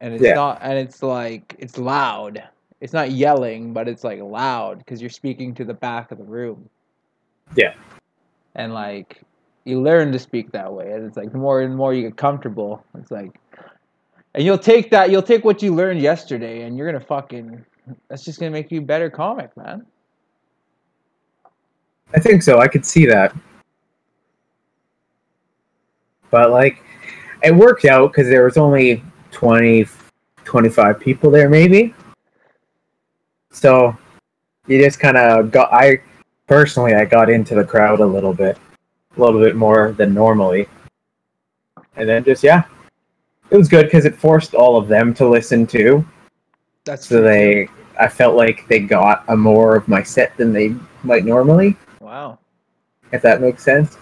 And 0.00 0.14
it's 0.14 0.22
Yeah. 0.22 0.34
not 0.34 0.58
and 0.62 0.78
it's 0.78 1.02
like 1.02 1.54
it's 1.58 1.76
loud. 1.78 2.42
It's 2.80 2.94
not 2.94 3.10
yelling, 3.10 3.72
but 3.74 3.88
it's 3.88 4.04
like 4.04 4.20
loud 4.20 4.78
because 4.78 5.00
you're 5.00 5.10
speaking 5.10 5.54
to 5.56 5.64
the 5.64 5.74
back 5.74 6.10
of 6.12 6.18
the 6.18 6.24
room. 6.24 6.68
Yeah. 7.54 7.74
And 8.54 8.72
like 8.72 9.20
you 9.64 9.80
learn 9.82 10.12
to 10.12 10.18
speak 10.18 10.52
that 10.52 10.72
way. 10.72 10.92
And 10.92 11.04
it's 11.04 11.16
like 11.16 11.32
the 11.32 11.38
more 11.38 11.60
and 11.60 11.76
more 11.76 11.92
you 11.92 12.02
get 12.02 12.16
comfortable, 12.16 12.84
it's 12.94 13.10
like 13.10 13.39
and 14.34 14.44
you'll 14.44 14.58
take 14.58 14.90
that 14.90 15.10
you'll 15.10 15.22
take 15.22 15.44
what 15.44 15.62
you 15.62 15.74
learned 15.74 16.00
yesterday 16.00 16.62
and 16.62 16.76
you're 16.76 16.90
gonna 16.90 17.04
fucking 17.04 17.64
that's 18.08 18.24
just 18.24 18.38
gonna 18.38 18.50
make 18.50 18.70
you 18.70 18.80
a 18.80 18.84
better 18.84 19.10
comic, 19.10 19.56
man. 19.56 19.84
I 22.14 22.20
think 22.20 22.42
so. 22.42 22.58
I 22.58 22.68
could 22.68 22.84
see 22.84 23.06
that. 23.06 23.34
But 26.30 26.50
like 26.50 26.82
it 27.42 27.54
worked 27.54 27.84
out 27.84 28.12
because 28.12 28.28
there 28.28 28.44
was 28.44 28.56
only 28.56 29.02
20 29.32 29.86
25 30.44 31.00
people 31.00 31.30
there 31.30 31.48
maybe. 31.48 31.94
So 33.50 33.96
you 34.66 34.82
just 34.82 35.00
kind 35.00 35.16
of 35.16 35.50
got 35.50 35.72
I 35.72 36.02
personally 36.46 36.94
I 36.94 37.04
got 37.04 37.30
into 37.30 37.54
the 37.54 37.64
crowd 37.64 38.00
a 38.00 38.06
little 38.06 38.34
bit. 38.34 38.58
A 39.16 39.20
little 39.20 39.40
bit 39.40 39.56
more 39.56 39.92
than 39.92 40.14
normally. 40.14 40.68
And 41.96 42.08
then 42.08 42.22
just 42.24 42.44
yeah. 42.44 42.64
It 43.50 43.56
was 43.56 43.68
good 43.68 43.86
because 43.86 44.04
it 44.04 44.14
forced 44.14 44.54
all 44.54 44.76
of 44.76 44.86
them 44.86 45.12
to 45.14 45.28
listen 45.28 45.66
too. 45.66 46.06
That's 46.84 47.06
So 47.06 47.20
they 47.20 47.68
I 47.98 48.08
felt 48.08 48.36
like 48.36 48.66
they 48.68 48.80
got 48.80 49.24
a 49.28 49.36
more 49.36 49.76
of 49.76 49.88
my 49.88 50.02
set 50.02 50.36
than 50.36 50.52
they 50.52 50.74
might 51.02 51.24
normally, 51.24 51.76
wow. 52.00 52.38
if 53.12 53.20
that 53.22 53.40
makes 53.40 53.62
sense. 53.62 53.98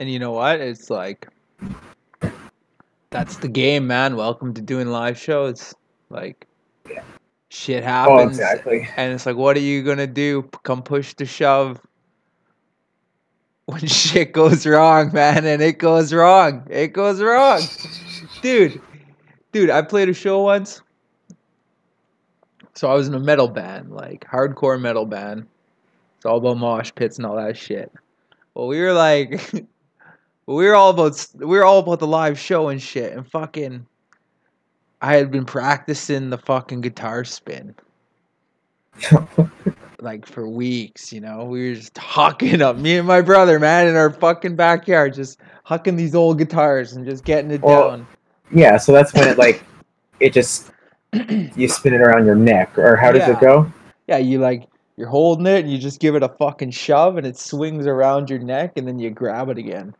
And 0.00 0.10
you 0.10 0.18
know 0.18 0.32
what? 0.32 0.60
It's 0.60 0.88
like 0.88 1.28
that's 3.10 3.36
the 3.38 3.48
game, 3.48 3.86
man. 3.86 4.16
Welcome 4.16 4.54
to 4.54 4.62
doing 4.62 4.88
live 4.88 5.18
shows. 5.18 5.74
Like 6.08 6.46
shit 7.50 7.82
happens. 7.82 8.08
Oh, 8.08 8.18
happens. 8.18 8.38
exactly. 8.38 8.88
And 8.96 9.12
it's 9.12 9.26
like, 9.26 9.36
what 9.36 9.56
are 9.56 9.60
you 9.60 9.82
gonna 9.82 10.06
do? 10.06 10.42
Come 10.62 10.82
push 10.82 11.12
to 11.14 11.26
shove 11.26 11.80
when 13.66 13.84
shit 13.86 14.32
goes 14.32 14.64
wrong, 14.64 15.12
man, 15.12 15.44
and 15.44 15.60
it 15.60 15.78
goes 15.78 16.12
wrong. 16.12 16.66
It 16.70 16.92
goes 16.92 17.20
wrong. 17.20 17.60
Dude, 18.42 18.80
dude, 19.52 19.70
I 19.70 19.82
played 19.82 20.08
a 20.08 20.14
show 20.14 20.42
once. 20.42 20.82
So 22.74 22.88
I 22.88 22.94
was 22.94 23.08
in 23.08 23.14
a 23.14 23.18
metal 23.20 23.48
band, 23.48 23.90
like 23.90 24.24
hardcore 24.26 24.80
metal 24.80 25.04
band. 25.04 25.46
It's 26.16 26.26
all 26.26 26.38
about 26.38 26.58
mosh 26.58 26.92
pits 26.94 27.16
and 27.16 27.26
all 27.26 27.36
that 27.36 27.56
shit. 27.56 27.92
Well, 28.54 28.68
we 28.68 28.80
were 28.80 28.92
like, 28.92 29.52
we 30.46 30.66
were 30.66 30.74
all 30.74 30.90
about 30.90 31.26
we 31.34 31.46
were 31.46 31.64
all 31.64 31.80
about 31.80 31.98
the 31.98 32.06
live 32.06 32.38
show 32.38 32.68
and 32.68 32.80
shit, 32.80 33.12
and 33.12 33.28
fucking. 33.30 33.86
I 35.00 35.14
had 35.14 35.30
been 35.30 35.44
practicing 35.44 36.28
the 36.28 36.38
fucking 36.38 36.80
guitar 36.80 37.24
spin 37.24 37.72
like 40.00 40.26
for 40.26 40.48
weeks, 40.48 41.12
you 41.12 41.20
know. 41.20 41.44
We 41.44 41.68
were 41.68 41.74
just 41.76 41.94
hucking 41.94 42.60
up, 42.60 42.76
me 42.76 42.98
and 42.98 43.06
my 43.06 43.20
brother, 43.20 43.58
man, 43.58 43.86
in 43.86 43.96
our 43.96 44.10
fucking 44.10 44.56
backyard, 44.56 45.14
just 45.14 45.38
hucking 45.66 45.96
these 45.96 46.14
old 46.14 46.38
guitars 46.38 46.94
and 46.94 47.04
just 47.04 47.24
getting 47.24 47.50
it 47.50 47.62
Well, 47.62 47.90
down. 47.90 48.06
Yeah, 48.50 48.76
so 48.76 48.92
that's 48.92 49.12
when 49.14 49.28
it 49.28 49.38
like 49.38 49.64
it 50.20 50.32
just 50.32 50.70
you 51.56 51.68
spin 51.68 51.94
it 51.94 52.00
around 52.00 52.26
your 52.26 52.34
neck, 52.34 52.76
or 52.78 52.96
how 52.96 53.12
does 53.12 53.20
Yeah. 53.26 53.32
it 53.36 53.40
go? 53.40 53.72
Yeah, 54.06 54.18
you 54.18 54.38
like 54.38 54.64
you're 54.96 55.08
holding 55.08 55.46
it 55.46 55.60
and 55.60 55.70
you 55.70 55.78
just 55.78 56.00
give 56.00 56.16
it 56.16 56.22
a 56.22 56.28
fucking 56.28 56.72
shove 56.72 57.16
and 57.18 57.26
it 57.26 57.38
swings 57.38 57.86
around 57.86 58.28
your 58.28 58.40
neck 58.40 58.72
and 58.76 58.86
then 58.88 58.98
you 58.98 59.10
grab 59.10 59.48
it 59.48 59.56
again. 59.58 59.94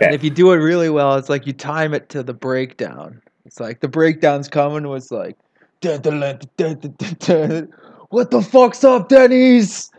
And 0.00 0.12
if 0.14 0.24
you 0.24 0.30
do 0.30 0.50
it 0.52 0.56
really 0.56 0.90
well, 0.90 1.14
it's 1.16 1.28
like 1.28 1.46
you 1.46 1.52
time 1.52 1.94
it 1.94 2.08
to 2.08 2.22
the 2.22 2.34
breakdown. 2.34 3.22
It's 3.44 3.60
like 3.60 3.80
the 3.80 3.88
breakdown's 3.88 4.48
coming 4.48 4.88
was 4.88 5.12
like 5.12 5.36
what 8.08 8.30
the 8.30 8.42
fuck's 8.42 8.84
up, 8.84 9.08
Denny's? 9.08 9.90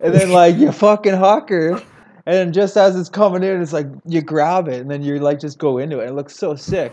And 0.00 0.14
then 0.14 0.30
like 0.30 0.56
you 0.56 0.72
fucking 0.72 1.14
hucker. 1.14 1.82
And 2.26 2.52
just 2.52 2.76
as 2.76 2.96
it's 2.96 3.08
coming 3.08 3.44
in, 3.44 3.62
it's 3.62 3.72
like 3.72 3.86
you 4.04 4.20
grab 4.20 4.66
it 4.66 4.80
and 4.80 4.90
then 4.90 5.02
you 5.02 5.18
like 5.20 5.40
just 5.40 5.58
go 5.58 5.78
into 5.78 6.00
it. 6.00 6.08
It 6.08 6.12
looks 6.12 6.36
so 6.36 6.56
sick. 6.56 6.92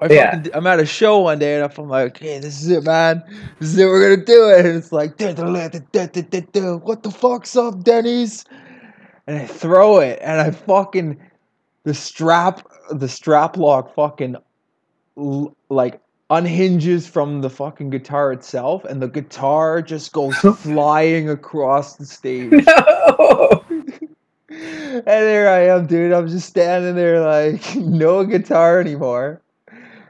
I 0.00 0.06
yeah. 0.10 0.36
Fucking, 0.36 0.54
I'm 0.54 0.66
at 0.66 0.80
a 0.80 0.86
show 0.86 1.18
one 1.18 1.38
day 1.38 1.60
and 1.60 1.72
I'm 1.76 1.88
like, 1.88 2.18
hey, 2.18 2.38
this 2.38 2.62
is 2.62 2.70
it, 2.70 2.84
man. 2.84 3.22
This 3.58 3.70
is 3.70 3.78
it. 3.78 3.86
We're 3.86 4.16
gonna 4.16 4.24
do 4.24 4.48
it. 4.48 4.64
And 4.64 4.76
it's 4.76 4.90
like, 4.90 5.18
what 5.20 7.02
the 7.02 7.10
fuck's 7.10 7.56
up, 7.56 7.82
Denny's? 7.82 8.44
And 9.26 9.38
I 9.38 9.46
throw 9.46 9.98
it 9.98 10.18
and 10.22 10.40
I 10.40 10.50
fucking 10.50 11.20
the 11.84 11.92
strap, 11.92 12.66
the 12.90 13.08
strap 13.08 13.58
lock 13.58 13.94
fucking 13.94 14.36
like 15.68 16.00
unhinges 16.30 17.08
from 17.08 17.40
the 17.40 17.50
fucking 17.50 17.90
guitar 17.90 18.32
itself, 18.32 18.84
and 18.84 19.02
the 19.02 19.08
guitar 19.08 19.82
just 19.82 20.12
goes 20.12 20.36
flying 20.58 21.28
across 21.28 21.96
the 21.96 22.06
stage. 22.06 22.52
No! 22.66 23.64
And 24.50 25.04
there 25.04 25.50
I 25.50 25.66
am, 25.66 25.86
dude. 25.86 26.12
I'm 26.12 26.28
just 26.28 26.48
standing 26.48 26.94
there 26.94 27.20
like 27.20 27.76
no 27.76 28.24
guitar 28.24 28.80
anymore. 28.80 29.42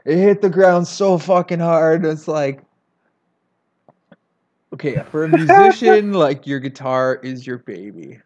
It 0.05 0.17
hit 0.17 0.41
the 0.41 0.49
ground 0.49 0.87
so 0.87 1.17
fucking 1.17 1.59
hard. 1.59 2.05
It's 2.05 2.27
like, 2.27 2.61
okay, 4.73 5.03
for 5.11 5.25
a 5.25 5.29
musician, 5.29 6.13
like 6.25 6.47
your 6.47 6.59
guitar 6.59 7.19
is 7.21 7.45
your 7.45 7.57
baby. 7.57 8.19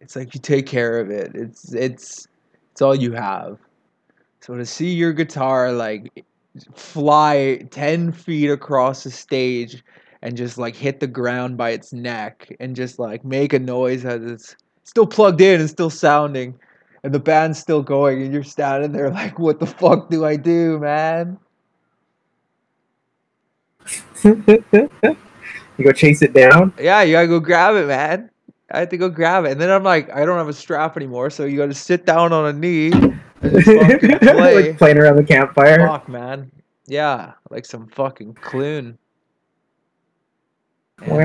It's 0.00 0.16
like 0.16 0.34
you 0.34 0.40
take 0.40 0.66
care 0.66 0.98
of 0.98 1.10
it. 1.10 1.32
It's 1.34 1.72
it's 1.74 2.26
it's 2.72 2.82
all 2.82 2.94
you 2.94 3.12
have. 3.12 3.58
So 4.40 4.56
to 4.56 4.66
see 4.66 4.92
your 4.92 5.12
guitar 5.12 5.70
like 5.72 6.24
fly 6.74 7.66
ten 7.70 8.10
feet 8.10 8.50
across 8.50 9.04
the 9.04 9.10
stage 9.10 9.84
and 10.22 10.36
just 10.36 10.56
like 10.56 10.74
hit 10.74 11.00
the 11.00 11.06
ground 11.06 11.56
by 11.56 11.70
its 11.70 11.92
neck 11.92 12.54
and 12.58 12.74
just 12.74 12.98
like 12.98 13.24
make 13.24 13.52
a 13.52 13.58
noise 13.58 14.04
as 14.04 14.22
it's 14.22 14.56
still 14.84 15.06
plugged 15.06 15.40
in 15.40 15.60
and 15.60 15.68
still 15.68 15.90
sounding 15.90 16.58
and 17.04 17.12
the 17.12 17.18
band's 17.18 17.58
still 17.58 17.82
going 17.82 18.22
and 18.22 18.32
you're 18.32 18.42
standing 18.42 18.92
there 18.92 19.10
like 19.10 19.38
what 19.38 19.58
the 19.58 19.66
fuck 19.66 20.08
do 20.10 20.24
i 20.24 20.36
do 20.36 20.78
man 20.78 21.38
you 24.24 25.82
go 25.82 25.92
chase 25.92 26.22
it 26.22 26.32
down. 26.32 26.72
yeah 26.78 27.02
you 27.02 27.12
gotta 27.12 27.26
go 27.26 27.40
grab 27.40 27.74
it 27.74 27.86
man 27.86 28.30
I 28.72 28.78
had 28.78 28.90
to 28.90 28.96
go 28.96 29.10
grab 29.10 29.44
it, 29.44 29.52
and 29.52 29.60
then 29.60 29.70
I'm 29.70 29.82
like, 29.82 30.10
I 30.10 30.24
don't 30.24 30.38
have 30.38 30.48
a 30.48 30.52
strap 30.54 30.96
anymore, 30.96 31.28
so 31.28 31.44
you 31.44 31.58
got 31.58 31.66
to 31.66 31.74
sit 31.74 32.06
down 32.06 32.32
on 32.32 32.46
a 32.46 32.52
knee 32.54 32.90
and 32.90 33.20
play. 33.42 34.54
like 34.54 34.78
playing 34.78 34.96
around 34.96 35.16
the 35.16 35.24
campfire. 35.24 35.86
Fuck, 35.86 36.08
man. 36.08 36.50
Yeah, 36.86 37.32
like 37.50 37.66
some 37.66 37.86
fucking 37.88 38.32
clune. 38.34 38.96
Now, 41.06 41.18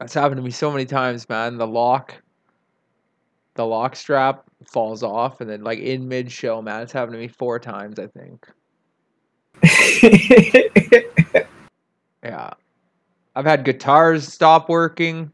That's 0.00 0.14
happened 0.14 0.38
to 0.38 0.42
me 0.42 0.50
so 0.50 0.72
many 0.72 0.86
times, 0.86 1.28
man. 1.28 1.58
The 1.58 1.66
lock, 1.66 2.14
the 3.54 3.66
lock 3.66 3.94
strap 3.94 4.44
falls 4.66 5.02
off, 5.02 5.40
and 5.40 5.48
then 5.48 5.62
like 5.62 5.78
in 5.78 6.08
mid 6.08 6.32
show, 6.32 6.60
man, 6.60 6.82
it's 6.82 6.92
happened 6.92 7.12
to 7.12 7.18
me 7.18 7.28
four 7.28 7.58
times, 7.60 7.98
I 8.00 8.08
think. 8.08 8.46
Yeah, 12.22 12.50
I've 13.34 13.46
had 13.46 13.64
guitars 13.64 14.30
stop 14.30 14.68
working. 14.68 15.30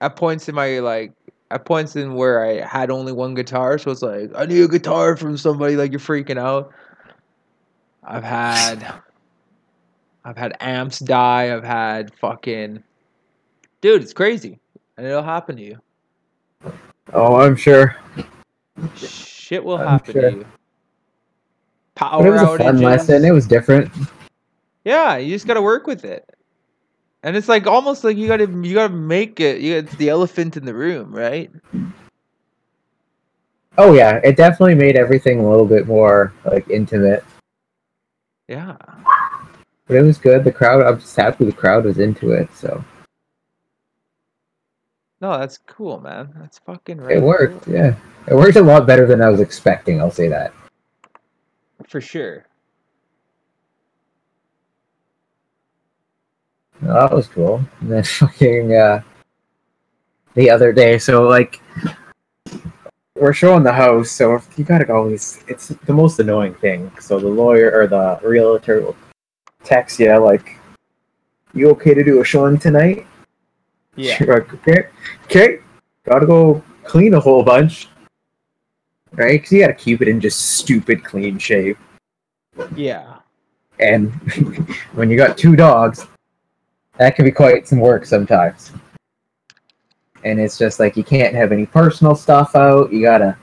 At 0.00 0.16
points 0.16 0.48
in 0.48 0.54
my 0.54 0.80
like, 0.80 1.12
at 1.50 1.64
points 1.64 1.96
in 1.96 2.14
where 2.14 2.44
I 2.44 2.66
had 2.66 2.90
only 2.90 3.12
one 3.12 3.34
guitar, 3.34 3.78
so 3.78 3.90
it's 3.90 4.02
like 4.02 4.30
I 4.36 4.46
need 4.46 4.62
a 4.62 4.68
guitar 4.68 5.16
from 5.16 5.36
somebody. 5.36 5.76
Like 5.76 5.92
you're 5.92 6.00
freaking 6.00 6.38
out. 6.38 6.72
I've 8.04 8.24
had, 8.24 9.00
I've 10.24 10.36
had 10.36 10.56
amps 10.60 10.98
die. 10.98 11.54
I've 11.54 11.64
had 11.64 12.12
fucking, 12.16 12.82
dude, 13.82 14.02
it's 14.02 14.14
crazy, 14.14 14.58
and 14.96 15.06
it'll 15.06 15.22
happen 15.22 15.56
to 15.56 15.62
you. 15.62 15.78
oh, 17.12 17.36
I'm 17.36 17.56
sure. 17.56 17.96
Shit 18.96 19.62
will 19.62 19.76
I'm 19.76 19.86
happen 19.86 20.12
sure. 20.12 20.30
to 20.30 20.36
you. 20.38 20.46
But 21.94 22.10
Power 22.10 22.26
it 22.26 22.30
was 22.30 22.42
a 22.42 22.58
fun 22.58 22.80
lesson. 22.80 23.24
It 23.24 23.32
was 23.32 23.46
different. 23.46 23.92
Yeah, 24.84 25.18
you 25.18 25.34
just 25.34 25.46
gotta 25.46 25.60
work 25.60 25.86
with 25.86 26.06
it. 26.06 26.28
And 27.22 27.36
it's 27.36 27.48
like 27.48 27.66
almost 27.66 28.02
like 28.02 28.16
you 28.16 28.26
gotta 28.26 28.46
you 28.46 28.74
gotta 28.74 28.94
make 28.94 29.38
it. 29.40 29.60
You 29.60 29.76
it's 29.76 29.94
the 29.96 30.08
elephant 30.08 30.56
in 30.56 30.64
the 30.64 30.74
room, 30.74 31.14
right? 31.14 31.50
Oh 33.78 33.92
yeah, 33.92 34.20
it 34.24 34.36
definitely 34.36 34.74
made 34.74 34.96
everything 34.96 35.40
a 35.40 35.48
little 35.48 35.66
bit 35.66 35.86
more 35.86 36.32
like 36.44 36.68
intimate. 36.68 37.24
Yeah. 38.48 38.76
But 39.86 39.96
it 39.96 40.02
was 40.02 40.18
good. 40.18 40.44
The 40.44 40.52
crowd. 40.52 40.82
I'm 40.82 40.98
just 40.98 41.14
happy 41.14 41.44
the 41.44 41.52
crowd 41.52 41.84
was 41.84 41.98
into 41.98 42.32
it. 42.32 42.48
So 42.54 42.82
No, 45.22 45.38
that's 45.38 45.58
cool, 45.68 46.00
man. 46.00 46.34
That's 46.36 46.58
fucking 46.58 46.98
right. 46.98 47.18
it 47.18 47.22
worked. 47.22 47.68
Yeah, 47.68 47.94
it 48.26 48.34
worked 48.34 48.56
a 48.56 48.60
lot 48.60 48.88
better 48.88 49.06
than 49.06 49.22
I 49.22 49.28
was 49.28 49.38
expecting. 49.38 50.00
I'll 50.00 50.10
say 50.10 50.26
that. 50.26 50.52
For 51.86 52.00
sure. 52.00 52.44
Oh, 56.82 56.86
that 56.88 57.12
was 57.12 57.28
cool. 57.28 57.64
And 57.80 57.92
then 57.92 58.02
fucking 58.18 58.74
uh, 58.74 59.02
the 60.34 60.50
other 60.50 60.72
day, 60.72 60.98
so 60.98 61.22
like 61.22 61.62
we're 63.14 63.32
showing 63.32 63.62
the 63.62 63.72
house, 63.72 64.10
so 64.10 64.42
you 64.56 64.64
gotta 64.64 64.92
always. 64.92 65.44
It's 65.46 65.68
the 65.68 65.92
most 65.92 66.18
annoying 66.18 66.54
thing. 66.54 66.90
So 66.98 67.20
the 67.20 67.28
lawyer 67.28 67.70
or 67.72 67.86
the 67.86 68.18
realtor 68.24 68.80
will 68.80 68.96
text 69.62 70.00
you 70.00 70.18
like, 70.18 70.56
"You 71.54 71.70
okay 71.70 71.94
to 71.94 72.02
do 72.02 72.20
a 72.20 72.24
showing 72.24 72.58
tonight?" 72.58 73.06
Yeah. 73.96 74.16
You're 74.20 74.38
like, 74.38 74.54
okay, 74.54 74.88
okay, 75.24 75.58
gotta 76.04 76.26
go 76.26 76.62
clean 76.84 77.14
a 77.14 77.20
whole 77.20 77.42
bunch, 77.42 77.88
right? 79.12 79.32
Because 79.32 79.52
you 79.52 79.60
gotta 79.60 79.74
keep 79.74 80.00
it 80.02 80.08
in 80.08 80.20
just 80.20 80.40
stupid 80.40 81.04
clean 81.04 81.38
shape. 81.38 81.78
Yeah. 82.74 83.16
And 83.80 84.12
when 84.94 85.10
you 85.10 85.16
got 85.16 85.36
two 85.36 85.56
dogs, 85.56 86.06
that 86.98 87.16
can 87.16 87.24
be 87.24 87.30
quite 87.30 87.66
some 87.66 87.80
work 87.80 88.04
sometimes. 88.04 88.72
And 90.24 90.38
it's 90.38 90.56
just 90.56 90.78
like 90.78 90.96
you 90.96 91.04
can't 91.04 91.34
have 91.34 91.52
any 91.52 91.66
personal 91.66 92.14
stuff 92.14 92.54
out. 92.54 92.92
You 92.92 93.02
gotta 93.02 93.36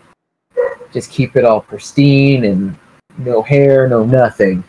just 0.92 1.12
keep 1.12 1.36
it 1.36 1.46
all 1.46 1.62
pristine 1.62 2.46
and 2.46 2.78
no 3.18 3.42
hair, 3.42 3.88
no 3.88 4.04
nothing. 4.04 4.64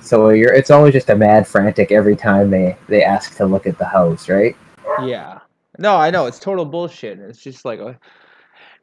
So 0.00 0.28
you're 0.30 0.52
it's 0.52 0.70
always 0.70 0.92
just 0.92 1.10
a 1.10 1.16
mad 1.16 1.46
frantic 1.46 1.90
every 1.90 2.16
time 2.16 2.50
they 2.50 2.76
they 2.88 3.02
ask 3.02 3.36
to 3.36 3.46
look 3.46 3.66
at 3.66 3.78
the 3.78 3.84
house, 3.84 4.28
right? 4.28 4.56
Yeah. 5.04 5.40
No, 5.78 5.96
I 5.96 6.10
know 6.10 6.26
it's 6.26 6.38
total 6.38 6.64
bullshit. 6.64 7.18
It's 7.18 7.40
just 7.40 7.64
like, 7.64 7.80
a, 7.80 7.98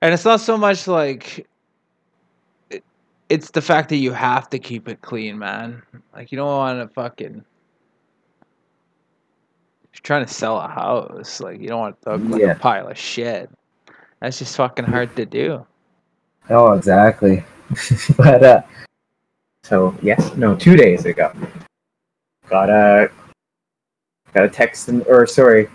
and 0.01 0.13
it's 0.13 0.25
not 0.25 0.41
so 0.41 0.57
much 0.57 0.87
like. 0.87 1.47
It, 2.69 2.83
it's 3.29 3.51
the 3.51 3.61
fact 3.61 3.89
that 3.89 3.97
you 3.97 4.11
have 4.11 4.49
to 4.49 4.59
keep 4.59 4.89
it 4.89 5.01
clean, 5.01 5.37
man. 5.37 5.83
Like 6.13 6.31
you 6.31 6.37
don't 6.37 6.47
want 6.47 6.79
to 6.79 6.93
fucking 6.93 7.43
you're 9.93 10.01
trying 10.03 10.25
to 10.25 10.33
sell 10.33 10.57
a 10.59 10.67
house, 10.67 11.39
like 11.39 11.61
you 11.61 11.67
don't 11.67 11.79
want 11.79 12.01
to 12.03 12.15
look 12.15 12.31
like 12.31 12.41
Yeah. 12.41 12.51
a 12.51 12.55
pile 12.59 12.87
of 12.87 12.97
shit. 12.97 13.49
That's 14.21 14.39
just 14.39 14.55
fucking 14.57 14.85
hard 14.85 15.15
to 15.15 15.25
do. 15.25 15.65
Oh, 16.49 16.73
exactly. 16.73 17.43
but 18.17 18.43
uh, 18.43 18.61
so 19.69 19.95
yes, 20.01 20.35
no, 20.35 20.55
two 20.55 20.75
days 20.75 21.05
ago, 21.05 21.31
got 22.49 22.69
a 22.71 23.11
got 24.33 24.45
a 24.45 24.49
text 24.49 24.87
and- 24.89 25.05
or 25.07 25.27
sorry, 25.27 25.69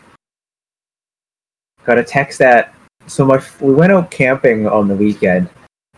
got 1.85 1.99
a 1.99 2.03
text 2.05 2.41
that 2.41 2.75
so 3.07 3.25
much. 3.25 3.45
We 3.61 3.73
went 3.73 3.93
out 3.93 4.11
camping 4.11 4.67
on 4.67 4.89
the 4.89 4.97
weekend, 4.97 5.49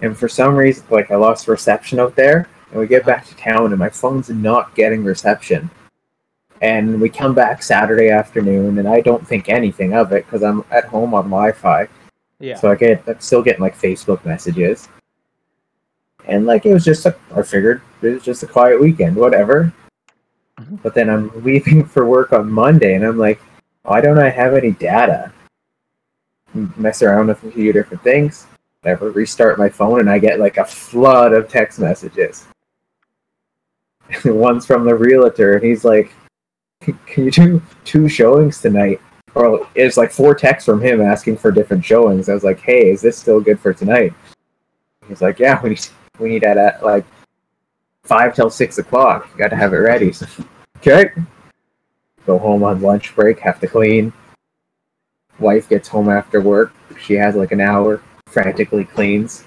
and 0.03 0.17
for 0.17 0.29
some 0.29 0.55
reason, 0.55 0.85
like 0.91 1.11
I 1.11 1.17
lost 1.17 1.49
reception 1.49 1.99
out 1.99 2.15
there, 2.15 2.49
and 2.71 2.81
we 2.81 2.87
get 2.87 3.07
back 3.07 3.25
to 3.27 3.37
town, 3.37 3.73
and 3.73 3.79
my 3.79 3.89
phone's 3.89 4.29
not 4.29 4.75
getting 4.75 5.03
reception. 5.03 5.71
And 6.61 7.01
we 7.01 7.09
come 7.09 7.35
back 7.35 7.63
Saturday 7.63 8.11
afternoon, 8.11 8.79
and 8.79 8.89
I 8.89 9.01
don't 9.01 9.27
think 9.27 9.49
anything 9.49 9.95
of 9.95 10.13
it 10.13 10.27
because 10.27 10.43
I'm 10.43 10.65
at 10.71 10.85
home 10.85 11.15
on 11.15 11.25
Wi-Fi. 11.25 11.89
Yeah. 12.41 12.57
So 12.57 12.71
I 12.71 12.75
get 12.75 13.03
I'm 13.07 13.21
still 13.21 13.43
getting 13.43 13.63
like 13.63 13.79
Facebook 13.79 14.23
messages. 14.27 14.89
And 16.27 16.47
like 16.47 16.67
it 16.67 16.73
was 16.73 16.85
just 16.85 17.07
a 17.07 17.17
I 17.35 17.43
figured 17.43 17.83
it 18.03 18.09
was 18.09 18.23
just 18.23 18.43
a 18.43 18.47
quiet 18.47 18.81
weekend, 18.81 19.17
whatever. 19.17 19.73
Mhm. 20.61 20.83
But 20.83 20.95
then 20.95 21.09
I'm 21.09 21.31
leaving 21.45 21.85
for 21.85 22.07
work 22.07 22.33
on 22.33 22.51
Monday 22.51 22.95
and 22.95 23.05
I'm 23.05 23.19
like, 23.19 23.41
why 23.83 24.01
don't 24.01 24.19
I 24.19 24.29
have 24.29 24.55
any 24.55 24.73
data? 24.73 25.33
Mess 26.77 27.03
around 27.03 27.29
with 27.29 27.43
a 27.45 27.51
few 27.51 27.73
different 27.73 28.03
things. 28.03 28.47
Whatever, 28.83 29.11
restart 29.11 29.59
my 29.59 29.69
phone 29.69 30.01
and 30.01 30.11
I 30.11 30.19
get 30.19 30.41
like 30.41 30.57
a 30.57 30.65
flood 30.65 31.33
of 31.33 31.49
text 31.49 31.79
messages. 31.79 32.47
One's 34.25 34.67
from 34.67 34.85
the 34.85 34.95
realtor 34.95 35.55
and 35.55 35.65
he's 35.65 35.85
like, 35.85 36.13
Can 36.81 36.99
you 37.17 37.31
do 37.31 37.63
two 37.85 38.09
showings 38.09 38.61
tonight? 38.61 39.01
or 39.37 39.69
it's 39.75 39.99
like 39.99 40.11
four 40.11 40.35
texts 40.35 40.65
from 40.65 40.81
him 40.81 41.03
asking 41.03 41.37
for 41.37 41.53
different 41.53 41.85
showings. 41.85 42.29
I 42.29 42.35
was 42.35 42.43
like, 42.43 42.59
"Hey, 42.59 42.89
is 42.91 43.03
this 43.03 43.19
still 43.19 43.39
good 43.39 43.61
for 43.61 43.75
tonight?" 43.75 44.15
He's 45.09 45.21
like, 45.21 45.39
"Yeah, 45.39 45.61
we 45.63 45.71
need 45.71 45.87
we 46.19 46.29
need 46.29 46.43
that 46.43 46.59
at 46.59 46.85
like 46.85 47.05
five 48.05 48.35
till 48.35 48.51
six 48.51 48.79
o'clock. 48.79 49.29
You 49.33 49.39
got 49.39 49.49
to 49.49 49.57
have 49.57 49.73
it 49.73 49.79
ready." 49.79 50.13
So, 50.13 50.27
okay. 50.79 51.11
Go 52.27 52.39
home 52.39 52.65
on 52.65 52.83
lunch 52.83 53.15
break, 53.15 53.39
have 53.41 53.61
to 53.61 53.69
clean. 53.69 54.13
Wife 55.39 55.69
gets 55.69 55.87
home 55.89 56.09
after 56.09 56.41
work. 56.41 56.73
She 57.01 57.15
has 57.15 57.37
like 57.37 57.53
an 57.53 57.61
hour, 57.61 58.03
frantically 58.27 58.85
cleans. 58.85 59.45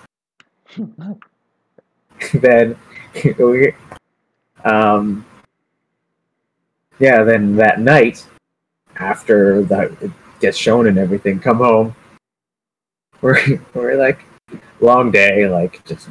then 2.34 2.78
we, 3.40 3.74
um, 4.64 5.26
yeah, 7.00 7.24
then 7.24 7.56
that 7.56 7.80
night 7.80 8.26
after 8.98 9.64
that 9.64 9.92
it 10.02 10.12
gets 10.40 10.58
shown 10.58 10.88
and 10.88 10.98
everything, 10.98 11.40
come 11.40 11.58
home. 11.58 11.96
We're 13.22 13.62
we're 13.74 13.98
like 13.98 14.24
long 14.80 15.12
day, 15.12 15.46
like 15.46 15.84
just 15.84 16.08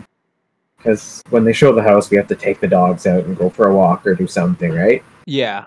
because 0.79 1.23
when 1.31 1.45
they 1.45 1.53
show 1.53 1.75
the 1.75 1.83
house, 1.83 2.09
we 2.11 2.17
have 2.17 2.29
to 2.29 2.37
take 2.37 2.61
the 2.61 2.69
dogs 2.69 3.07
out 3.07 3.25
and 3.25 3.37
go 3.37 3.51
for 3.51 3.69
a 3.69 3.75
walk 3.75 4.07
or 4.07 4.15
do 4.15 4.27
something, 4.27 4.73
right? 4.73 5.05
Yeah. 5.27 5.67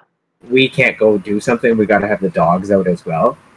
We 0.49 0.67
can't 0.67 0.97
go 0.97 1.17
do 1.17 1.39
something. 1.39 1.77
We 1.77 1.85
got 1.85 1.99
to 1.99 2.07
have 2.07 2.21
the 2.21 2.29
dogs 2.29 2.71
out 2.71 2.87
as 2.87 3.05
well. 3.05 3.37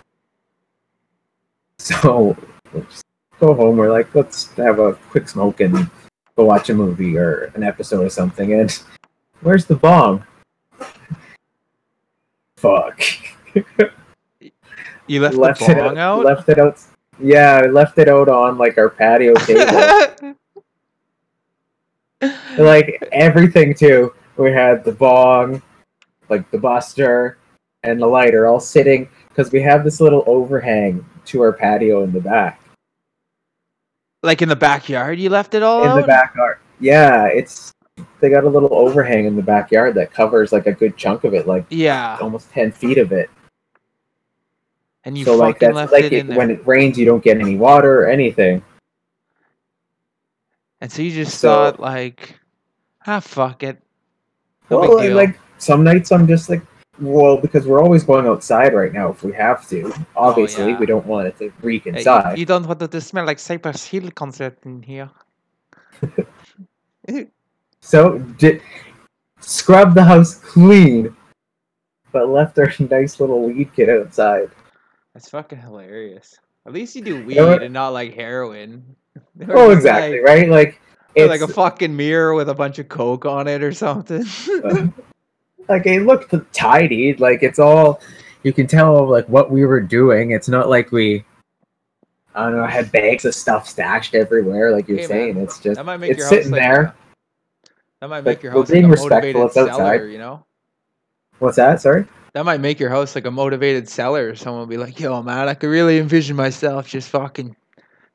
So 1.77 2.37
just 2.73 3.05
go 3.41 3.53
home. 3.53 3.77
We're 3.77 3.93
like, 3.93 4.15
let's 4.15 4.51
have 4.55 4.79
a 4.79 4.95
quick 5.11 5.29
smoke 5.29 5.61
and 5.61 5.91
go 6.35 6.45
watch 6.45 6.71
a 6.71 6.75
movie 6.75 7.19
or 7.19 7.53
an 7.57 7.63
episode 7.63 8.07
or 8.07 8.09
something. 8.09 8.55
And 8.55 8.83
where's 9.43 9.67
the 9.67 9.75
bong? 9.75 10.25
Fuck. 12.57 13.03
You 15.09 15.21
left, 15.21 15.35
left 15.35 15.61
the 15.61 15.73
it 15.73 15.75
bong 15.75 15.99
out. 15.99 16.25
Left 16.25 16.49
it 16.49 16.59
out. 16.59 16.81
Yeah, 17.19 17.61
I 17.63 17.67
left 17.67 17.99
it 17.99 18.09
out 18.09 18.29
on 18.29 18.57
like 18.57 18.79
our 18.79 18.89
patio 18.89 19.35
table. 19.35 20.37
like 22.59 23.03
everything 23.13 23.75
too. 23.75 24.13
We 24.37 24.51
had 24.53 24.85
the 24.85 24.93
bong, 24.93 25.63
like 26.29 26.51
the 26.51 26.59
buster, 26.59 27.39
and 27.83 28.01
the 28.01 28.07
lighter 28.07 28.47
all 28.47 28.61
sitting 28.61 29.09
because 29.29 29.53
we 29.53 29.61
have 29.63 29.85
this 29.85 30.01
little 30.01 30.25
overhang 30.27 31.05
to 31.27 31.41
our 31.43 31.53
patio 31.53 32.03
in 32.05 32.13
the 32.13 32.21
back. 32.21 32.61
like 34.23 34.43
in 34.43 34.49
the 34.49 34.57
backyard, 34.57 35.19
you 35.19 35.29
left 35.31 35.55
it 35.55 35.63
all 35.63 35.83
in 35.85 35.91
out. 35.91 36.01
the 36.01 36.07
backyard. 36.07 36.59
Yeah, 36.81 37.27
it's 37.27 37.73
they 38.21 38.29
got 38.31 38.45
a 38.45 38.49
little 38.49 38.75
overhang 38.75 39.27
in 39.27 39.37
the 39.37 39.43
backyard 39.43 39.95
that 39.95 40.13
covers 40.13 40.51
like 40.53 40.67
a 40.67 40.73
good 40.73 40.97
chunk 40.97 41.25
of 41.25 41.35
it, 41.35 41.47
like 41.47 41.65
Yeah, 41.71 42.19
almost 42.21 42.51
ten 42.51 42.73
feet 42.73 42.99
of 42.99 43.13
it. 43.13 43.31
and 45.05 45.17
you 45.17 45.25
so 45.25 45.37
like 45.37 45.59
that's 45.61 45.75
left 45.75 45.93
like 45.93 46.05
it 46.05 46.13
it, 46.13 46.19
in 46.21 46.27
there. 46.29 46.37
when 46.39 46.51
it 46.51 46.67
rains, 46.67 46.99
you 46.99 47.05
don't 47.05 47.23
get 47.23 47.39
any 47.39 47.57
water 47.57 48.03
or 48.03 48.09
anything. 48.09 48.63
And 50.85 50.93
so 50.93 51.01
you 51.01 51.11
just 51.11 51.39
So- 51.41 51.49
thought 51.49 51.81
like, 51.81 52.37
ah, 53.07 53.21
fuck 53.21 53.63
it. 53.63 53.81
No 54.71 54.81
well, 54.81 54.99
and 54.99 55.17
like 55.17 55.39
some 55.57 55.83
nights 55.83 56.13
I'm 56.13 56.27
just 56.29 56.51
like, 56.51 56.61
well, 57.01 57.39
because 57.39 57.67
we're 57.67 57.83
always 57.83 58.05
going 58.05 58.27
outside 58.27 58.75
right 58.75 58.93
now 58.93 59.09
if 59.09 59.23
we 59.25 59.33
have 59.33 59.67
to. 59.71 59.93
Obviously, 60.15 60.65
Oh, 60.65 60.69
yeah. 60.69 60.79
we 60.79 60.85
don't 60.85 61.07
want 61.07 61.27
it 61.29 61.39
to 61.39 61.51
reek 61.63 61.85
Hey, 61.85 61.91
you- 61.93 61.97
inside. 61.97 62.37
you, 62.39 62.45
don't 62.45 62.67
want 62.67 62.83
it 62.83 62.91
to 62.91 63.01
smell 63.01 63.25
like 63.25 63.39
Cypress 63.39 63.87
Hill 63.87 64.11
concert 64.11 64.59
in 64.65 64.83
here. 64.83 65.09
So 67.81 68.19
did 68.41 68.63
scrub 69.41 69.95
the 69.95 70.03
house 70.05 70.37
clean, 70.37 71.15
but 72.13 72.29
left 72.29 72.59
our 72.59 72.73
nice 72.91 73.21
little 73.21 73.43
weed 73.43 73.71
kit 73.77 73.89
outside. 73.89 74.51
That's 75.13 75.29
fucking 75.31 75.61
hilarious. 75.61 76.39
At 76.67 76.73
least 76.73 76.97
you 76.97 77.03
do 77.03 77.25
weed 77.25 77.37
know 77.37 77.53
and 77.53 77.75
not 77.75 77.93
like 77.93 78.15
heroin. 78.15 78.97
Oh, 79.49 79.71
exactly, 79.71 80.21
like- 80.21 80.27
right? 80.29 80.49
Like 80.49 80.81
it's 81.15 81.29
like 81.31 81.41
a 81.41 81.53
fucking 81.53 81.95
mirror 81.95 82.35
with 82.35 82.49
a 82.49 82.55
bunch 82.55 82.79
of 82.79 82.89
coke 82.89 83.25
on 83.25 83.47
it 83.49 83.63
or 83.63 83.73
something. 83.73 84.25
Uh, 84.65 84.89
like 85.69 85.87
it 85.87 86.03
looked 86.03 86.35
tidy. 86.53 87.15
Like 87.15 87.43
it's 87.43 87.59
all 87.59 88.01
you 88.43 88.53
can 88.53 88.67
tell 88.67 89.09
like 89.09 89.29
what 89.29 89.51
we 89.51 89.65
were 89.65 89.81
doing. 89.81 90.33
It's 90.33 90.49
not 90.49 90.69
like 90.69 90.91
we 90.93 91.25
I 92.35 92.45
don't 92.45 92.57
know, 92.57 92.67
had 92.67 92.91
bags 92.91 93.25
of 93.25 93.35
stuff 93.35 93.69
stashed 93.69 94.15
everywhere, 94.17 94.73
like 94.73 94.89
you're 94.89 94.99
Hey, 94.99 95.03
man, 95.07 95.09
saying. 95.09 95.37
It's 95.39 95.59
just 95.61 95.77
that 95.77 95.87
might 95.87 95.99
make 95.99 96.11
it's 96.11 96.19
your 96.19 96.29
sitting 96.29 96.51
house 96.51 96.53
like 96.53 96.61
there. 96.63 96.95
That 98.01 98.09
might 98.09 98.21
make 98.25 98.37
Like, 98.39 98.43
your 98.43 98.53
house 98.53 98.69
like 98.69 98.73
being 98.73 98.85
a 98.87 98.89
respectful, 98.89 99.11
motivated 99.17 99.43
it's 99.47 99.57
outside. 99.57 99.77
seller, 99.77 100.09
you 100.09 100.19
know? 100.19 100.45
What's 101.39 101.57
that? 101.57 101.81
Sorry? 101.81 102.05
That 102.33 102.45
might 102.45 102.61
make 102.61 102.81
your 102.81 102.91
house 102.91 103.15
like 103.15 103.25
a 103.27 103.31
motivated 103.31 103.89
seller. 103.89 104.35
Someone 104.35 104.61
will 104.61 104.67
be 104.67 104.77
like, 104.77 104.99
"Yo, 104.99 105.23
man, 105.23 105.49
I 105.49 105.55
could 105.55 105.69
really 105.69 105.99
envision 105.99 106.35
myself 106.35 106.89
just 106.89 107.09
fucking 107.11 107.55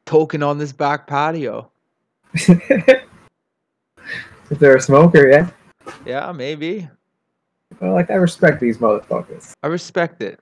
toking 0.10 0.46
on 0.46 0.58
this 0.58 0.72
back 0.72 1.08
patio." 1.08 1.70
if 2.34 3.06
they're 4.50 4.76
a 4.76 4.82
smoker, 4.82 5.30
yeah. 5.30 5.50
Yeah, 6.06 6.32
maybe. 6.32 6.90
Well, 7.80 7.94
like 7.94 8.10
I 8.10 8.16
respect 8.16 8.60
these 8.60 8.78
motherfuckers. 8.78 9.54
I 9.64 9.68
respect 9.68 10.22
it. 10.22 10.40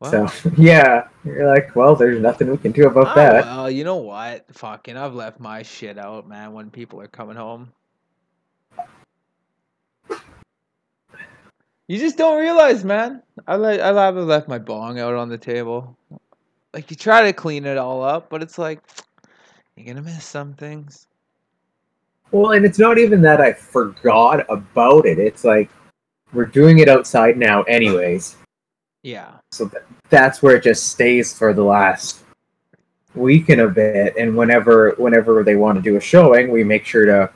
Well, 0.00 0.28
So 0.28 0.50
yeah, 0.56 1.08
you're 1.24 1.46
like, 1.46 1.74
well, 1.74 1.96
there's 1.96 2.20
nothing 2.20 2.50
we 2.50 2.58
can 2.58 2.72
do 2.72 2.86
about 2.86 3.08
ah, 3.08 3.14
that. 3.14 3.44
well, 3.44 3.70
you 3.70 3.84
know 3.84 3.96
what? 3.96 4.46
Fucking, 4.54 4.96
I've 4.96 5.14
left 5.14 5.40
my 5.40 5.62
shit 5.62 5.98
out, 5.98 6.28
man. 6.28 6.52
When 6.52 6.70
people 6.70 7.00
are 7.00 7.08
coming 7.08 7.36
home, 7.36 7.72
you 11.88 11.98
just 11.98 12.18
don't 12.18 12.38
realize, 12.38 12.84
man. 12.84 13.22
I 13.46 13.56
like, 13.56 13.80
I 13.80 13.88
have 14.04 14.16
left 14.16 14.46
my 14.46 14.58
bong 14.58 15.00
out 15.00 15.14
on 15.14 15.28
the 15.28 15.38
table. 15.38 15.96
Like 16.74 16.90
you 16.90 16.96
try 16.96 17.22
to 17.22 17.32
clean 17.32 17.64
it 17.64 17.78
all 17.78 18.04
up, 18.04 18.28
but 18.28 18.42
it's 18.42 18.58
like 18.58 18.80
you're 19.76 19.86
gonna 19.86 20.02
miss 20.02 20.24
some 20.24 20.52
things. 20.52 21.06
Well, 22.30 22.52
and 22.52 22.64
it's 22.64 22.78
not 22.78 22.98
even 22.98 23.22
that 23.22 23.40
I 23.40 23.54
forgot 23.54 24.44
about 24.50 25.06
it. 25.06 25.18
It's 25.18 25.44
like 25.44 25.70
we're 26.34 26.44
doing 26.44 26.78
it 26.78 26.88
outside 26.88 27.38
now, 27.38 27.62
anyways. 27.62 28.36
Yeah. 29.02 29.32
So 29.50 29.66
th- 29.66 29.82
that's 30.10 30.42
where 30.42 30.56
it 30.56 30.62
just 30.62 30.88
stays 30.90 31.36
for 31.36 31.54
the 31.54 31.64
last 31.64 32.22
week 33.14 33.48
and 33.48 33.62
a 33.62 33.68
bit. 33.68 34.14
And 34.18 34.36
whenever 34.36 34.94
whenever 34.98 35.42
they 35.42 35.56
want 35.56 35.76
to 35.76 35.82
do 35.82 35.96
a 35.96 36.00
showing, 36.00 36.50
we 36.50 36.62
make 36.64 36.84
sure 36.84 37.06
to 37.06 37.32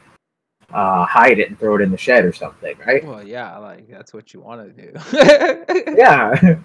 uh, 0.72 1.04
hide 1.06 1.38
it 1.38 1.48
and 1.48 1.58
throw 1.58 1.76
it 1.76 1.80
in 1.82 1.90
the 1.90 1.96
shed 1.98 2.24
or 2.24 2.32
something, 2.32 2.76
right? 2.86 3.04
Well, 3.04 3.22
yeah, 3.26 3.56
like 3.58 3.88
that's 3.88 4.12
what 4.14 4.32
you 4.34 4.40
want 4.40 4.76
to 4.76 4.82
do. 4.82 5.94
Yeah. 5.96 6.56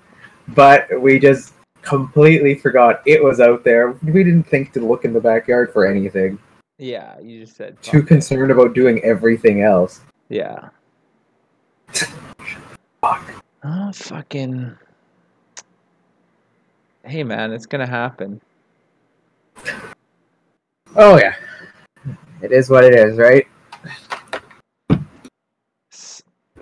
but 0.50 0.88
we 1.02 1.20
just 1.20 1.54
completely 1.82 2.56
forgot 2.56 3.02
it 3.06 3.24
was 3.24 3.40
out 3.40 3.64
there. 3.64 3.92
We 4.04 4.24
didn't 4.24 4.44
think 4.44 4.74
to 4.74 4.80
look 4.86 5.06
in 5.06 5.14
the 5.14 5.22
backyard 5.22 5.72
for 5.74 5.86
anything. 5.86 6.40
yeah, 6.78 7.20
you 7.20 7.42
just 7.42 7.56
said 7.58 7.82
Too 7.82 8.00
it. 8.00 8.08
concerned 8.08 8.52
about 8.52 8.74
doing 8.74 9.04
everything 9.04 9.62
else. 9.62 10.02
Yeah. 10.30 10.70
Fuck. 13.02 13.32
Oh, 13.64 13.92
fucking. 13.94 14.78
Hey, 17.04 17.24
man, 17.24 17.52
it's 17.54 17.66
gonna 17.66 17.88
happen. 17.88 18.42
Oh 20.96 21.18
yeah. 21.18 21.36
It 22.42 22.52
is 22.52 22.70
what 22.70 22.84
it 22.84 22.94
is, 22.94 23.18
right? 23.18 23.48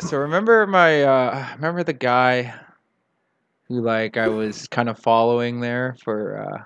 So 0.06 0.18
remember 0.18 0.68
my 0.68 1.04
uh 1.04 1.48
remember 1.56 1.84
the 1.84 1.94
guy 1.94 2.54
who 3.68 3.82
like 3.82 4.18
I 4.18 4.28
was 4.28 4.68
kind 4.68 4.88
of 4.90 5.00
following 5.00 5.60
there 5.60 5.96
for 6.04 6.38
uh 6.38 6.64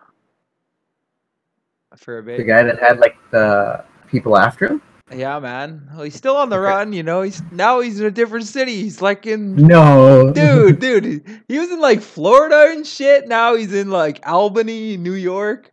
for 1.98 2.18
a 2.20 2.24
bit. 2.24 2.38
The 2.38 2.44
guy 2.44 2.64
that 2.64 2.80
had 2.80 3.00
like 3.00 3.16
the 3.32 3.84
people 4.10 4.38
after 4.38 4.68
him? 4.68 4.82
Yeah, 5.16 5.40
man. 5.40 5.90
Well, 5.94 6.04
he's 6.04 6.16
still 6.16 6.36
on 6.38 6.50
the 6.50 6.60
run, 6.60 6.94
you 6.94 7.02
know. 7.02 7.24
He's 7.24 7.42
now 7.52 7.80
he's 7.80 8.00
in 8.00 8.06
a 8.06 8.12
different 8.12 8.46
city. 8.46 8.76
He's 8.76 9.02
like 9.02 9.26
in 9.26 9.56
No. 9.56 10.32
dude, 10.34 10.80
dude. 10.80 11.06
he- 11.06 11.22
He 11.48 11.60
was 11.60 11.72
in 11.72 11.80
like 11.80 12.02
Florida 12.02 12.68
and 12.72 12.86
shit. 12.86 13.28
Now 13.28 13.56
he's 13.56 13.74
in 13.74 13.90
like 13.90 14.20
Albany, 14.28 14.98
New 14.98 15.14
York. 15.14 15.72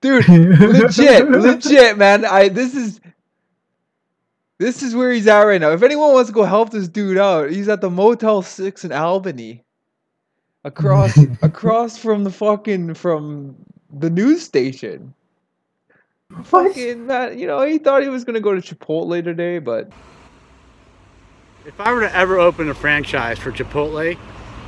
Dude, 0.00 0.26
legit, 0.28 1.28
legit, 1.30 1.98
man. 1.98 2.24
I 2.24 2.48
this 2.48 2.74
is 2.74 3.00
this 4.62 4.82
is 4.82 4.94
where 4.96 5.12
he's 5.12 5.26
at 5.26 5.42
right 5.42 5.60
now. 5.60 5.72
If 5.72 5.82
anyone 5.82 6.12
wants 6.12 6.30
to 6.30 6.34
go 6.34 6.44
help 6.44 6.70
this 6.70 6.88
dude 6.88 7.18
out, 7.18 7.50
he's 7.50 7.68
at 7.68 7.80
the 7.82 7.90
Motel 7.90 8.42
Six 8.42 8.84
in 8.84 8.92
Albany, 8.92 9.64
across 10.64 11.18
across 11.42 11.98
from 11.98 12.24
the 12.24 12.30
fucking 12.32 12.94
from 12.94 13.56
the 13.92 14.10
news 14.10 14.42
station. 14.42 15.14
What? 16.30 16.46
Fucking 16.46 17.06
man, 17.06 17.38
you 17.38 17.46
know 17.46 17.62
he 17.62 17.78
thought 17.78 18.02
he 18.02 18.08
was 18.10 18.24
gonna 18.24 18.40
go 18.40 18.58
to 18.58 18.62
Chipotle 18.76 19.22
today, 19.24 19.58
but 19.58 19.90
If 21.66 21.80
I 21.80 21.92
were 21.92 22.00
to 22.02 22.14
ever 22.16 22.38
open 22.38 22.68
a 22.70 22.74
franchise 22.74 23.38
for 23.38 23.52
Chipotle, 23.52 24.18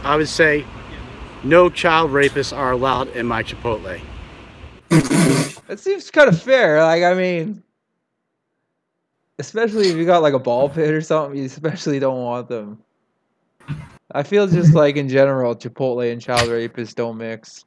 I 0.04 0.16
would 0.16 0.28
say 0.28 0.66
no 1.44 1.70
child 1.70 2.12
rapists 2.12 2.56
are 2.56 2.72
allowed 2.72 3.08
in 3.10 3.26
my 3.26 3.42
Chipotle. 3.44 4.00
That 5.68 5.80
seems 5.80 6.10
kind 6.10 6.28
of 6.28 6.40
fair. 6.42 6.82
Like, 6.84 7.02
I 7.04 7.14
mean, 7.14 7.63
especially 9.38 9.88
if 9.88 9.96
you 9.96 10.04
got 10.06 10.22
like 10.22 10.34
a 10.34 10.38
ball 10.38 10.68
pit 10.68 10.90
or 10.90 11.00
something, 11.00 11.38
you 11.38 11.46
especially 11.46 11.98
don't 11.98 12.22
want 12.22 12.48
them. 12.48 12.78
I 14.12 14.22
feel 14.22 14.46
just 14.46 14.74
like 14.74 14.96
in 14.96 15.08
general, 15.08 15.56
Chipotle 15.56 16.12
and 16.12 16.20
child 16.20 16.48
rapists 16.48 16.94
don't 16.94 17.16
mix. 17.16 17.64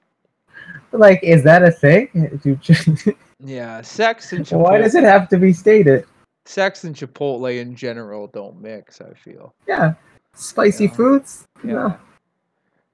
like, 0.92 1.20
is 1.24 1.44
that 1.44 1.64
a 1.64 1.72
thing? 1.72 2.40
Do 2.44 2.58
you- 2.64 3.16
Yeah, 3.40 3.82
sex 3.82 4.32
and 4.34 4.46
Chipotle, 4.46 4.60
Why 4.64 4.78
does 4.78 4.96
it 4.96 5.04
have 5.04 5.28
to 5.30 5.38
be 5.38 5.54
stated? 5.54 6.06
sex 6.46 6.86
and 6.86 6.96
Chipotle 6.96 7.60
in 7.60 7.76
general 7.76 8.28
don't 8.28 8.62
mix. 8.62 9.02
I 9.02 9.14
feel. 9.14 9.54
Yeah. 9.68 9.96
Spicy 10.34 10.86
Yeah. 10.86 10.92
foods? 10.94 11.46
Yeah. 11.64 11.72
No. 11.74 11.98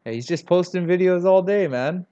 Yeah, 0.05 0.11
he's 0.13 0.25
just 0.25 0.45
posting 0.47 0.87
videos 0.87 1.23
all 1.25 1.41
day, 1.43 1.67
man. 1.67 2.05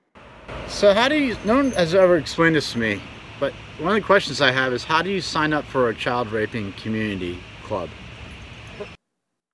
So 0.67 0.93
how 0.93 1.09
do 1.09 1.15
you? 1.15 1.35
No 1.43 1.55
one 1.55 1.71
has 1.71 1.95
ever 1.95 2.17
explained 2.17 2.55
this 2.55 2.71
to 2.73 2.77
me, 2.77 3.01
but 3.41 3.51
one 3.79 3.97
of 3.97 4.01
the 4.03 4.05
questions 4.05 4.39
I 4.39 4.51
have 4.51 4.71
is 4.71 4.83
how 4.83 5.01
do 5.01 5.09
you 5.09 5.19
sign 5.19 5.51
up 5.51 5.65
for 5.65 5.89
a 5.89 5.95
child 5.95 6.31
raping 6.31 6.73
community 6.73 7.39
club? 7.63 7.89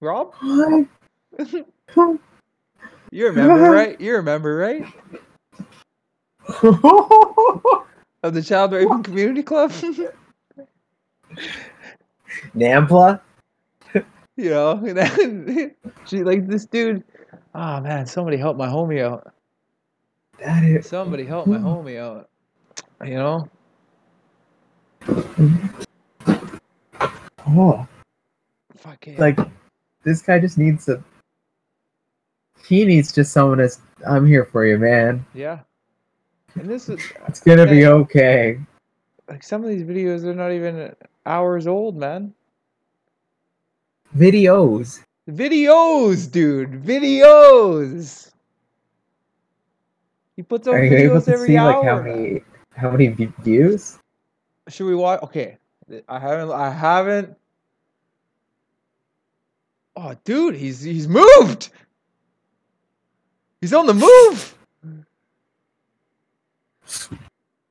Rob, 0.02 0.34
What? 0.42 0.88
you 3.12 3.28
remember, 3.28 3.72
right? 3.72 4.00
You 4.00 4.16
remember, 4.16 4.58
right? 4.58 4.86
Of 8.24 8.34
the 8.34 8.42
child 8.42 8.74
raping 8.74 9.04
community 9.04 9.44
club. 9.44 9.72
NAMBLA? 12.56 13.22
you 14.36 14.50
know, 14.50 14.84
she 16.06 16.24
like 16.24 16.48
this 16.48 16.66
dude. 16.66 17.04
Oh 17.56 17.80
man, 17.80 18.06
somebody 18.06 18.36
help 18.36 18.58
my 18.58 18.68
homie 18.68 19.02
out. 19.02 19.32
That 20.40 20.66
is. 20.66 20.88
Somebody 20.88 21.26
help 21.26 21.48
my 21.48 21.58
homie 21.58 21.98
out. 21.98 22.30
You 23.04 23.16
know, 23.16 23.50
Oh. 27.50 27.88
fucking 28.78 29.18
Like, 29.18 29.40
this 30.04 30.22
guy 30.22 30.40
just 30.40 30.58
needs 30.58 30.86
to. 30.86 31.04
He 32.68 32.86
needs 32.86 33.12
just 33.14 33.32
someone 33.32 33.60
that's. 33.60 33.80
I'm 34.08 34.26
here 34.28 34.46
for 34.46 34.66
you, 34.66 34.78
man. 34.78 35.26
yeah. 35.34 35.60
And 36.56 36.70
this 36.70 36.90
is 36.90 37.00
It's 37.28 37.40
gonna 37.40 37.66
be 37.68 37.86
okay. 37.86 38.60
like 39.30 39.44
some 39.44 39.64
of 39.64 39.70
these 39.70 39.84
videos 39.84 40.24
are 40.24 40.34
not 40.34 40.52
even 40.52 40.96
hours 41.26 41.68
old, 41.68 41.96
man. 41.98 42.34
Videos. 44.18 45.04
Videos, 45.30 46.32
dude, 46.32 46.72
videos. 46.84 48.32
He 50.36 50.42
puts 50.44 50.68
out 50.68 50.76
Are 50.76 50.84
you 50.84 50.96
able 50.96 51.16
videos 51.18 51.26
to 51.26 51.32
every 51.34 51.48
see 51.48 51.58
hour. 51.58 51.74
like 51.74 51.86
how 51.86 52.02
many 52.02 52.42
how 52.76 52.92
many 52.92 53.08
views? 53.44 54.00
Should 54.70 54.88
we 54.88 54.96
watch? 54.96 55.22
Okay, 55.24 55.58
I 56.08 56.20
haven't. 56.20 56.52
I 56.52 56.70
haven't. 56.70 57.38
Oh, 59.96 60.16
dude, 60.24 60.56
he's 60.56 60.82
he's 60.82 61.08
moved. 61.08 61.70
He's 63.62 63.74
on 63.74 63.88
the 63.88 63.94
move. 63.94 64.54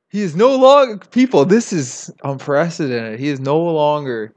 He 0.09 0.21
is 0.21 0.35
no 0.35 0.55
longer 0.55 0.97
people. 0.97 1.45
This 1.45 1.71
is 1.71 2.13
unprecedented. 2.23 3.19
He 3.19 3.27
is 3.27 3.39
no 3.39 3.59
longer 3.59 4.33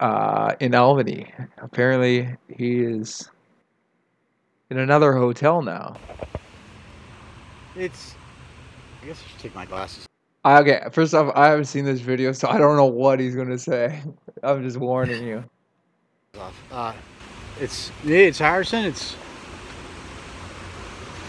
uh, 0.00 0.54
in 0.60 0.74
Albany. 0.74 1.32
Apparently, 1.58 2.36
he 2.48 2.80
is 2.80 3.30
in 4.70 4.78
another 4.78 5.12
hotel 5.12 5.62
now. 5.62 5.96
It's. 7.76 8.14
I 9.02 9.06
guess 9.06 9.22
I 9.24 9.30
should 9.30 9.40
take 9.40 9.54
my 9.54 9.64
glasses. 9.64 10.07
I- 10.56 10.60
Okay, 10.60 10.82
first 10.92 11.14
off, 11.14 11.30
I 11.34 11.48
haven't 11.48 11.66
seen 11.66 11.84
this 11.84 12.00
video, 12.00 12.32
so 12.32 12.48
I 12.48 12.58
don't 12.58 12.76
know 12.76 12.86
what 12.86 13.20
he's 13.20 13.34
gonna 13.34 13.58
say. 13.58 14.00
I'm 14.42 14.62
just 14.62 14.76
warning 14.78 15.22
you. 15.24 15.44
Uh, 16.72 16.92
it's 17.60 17.90
it's 18.04 18.38
Harrison. 18.38 18.84
It's 18.84 19.16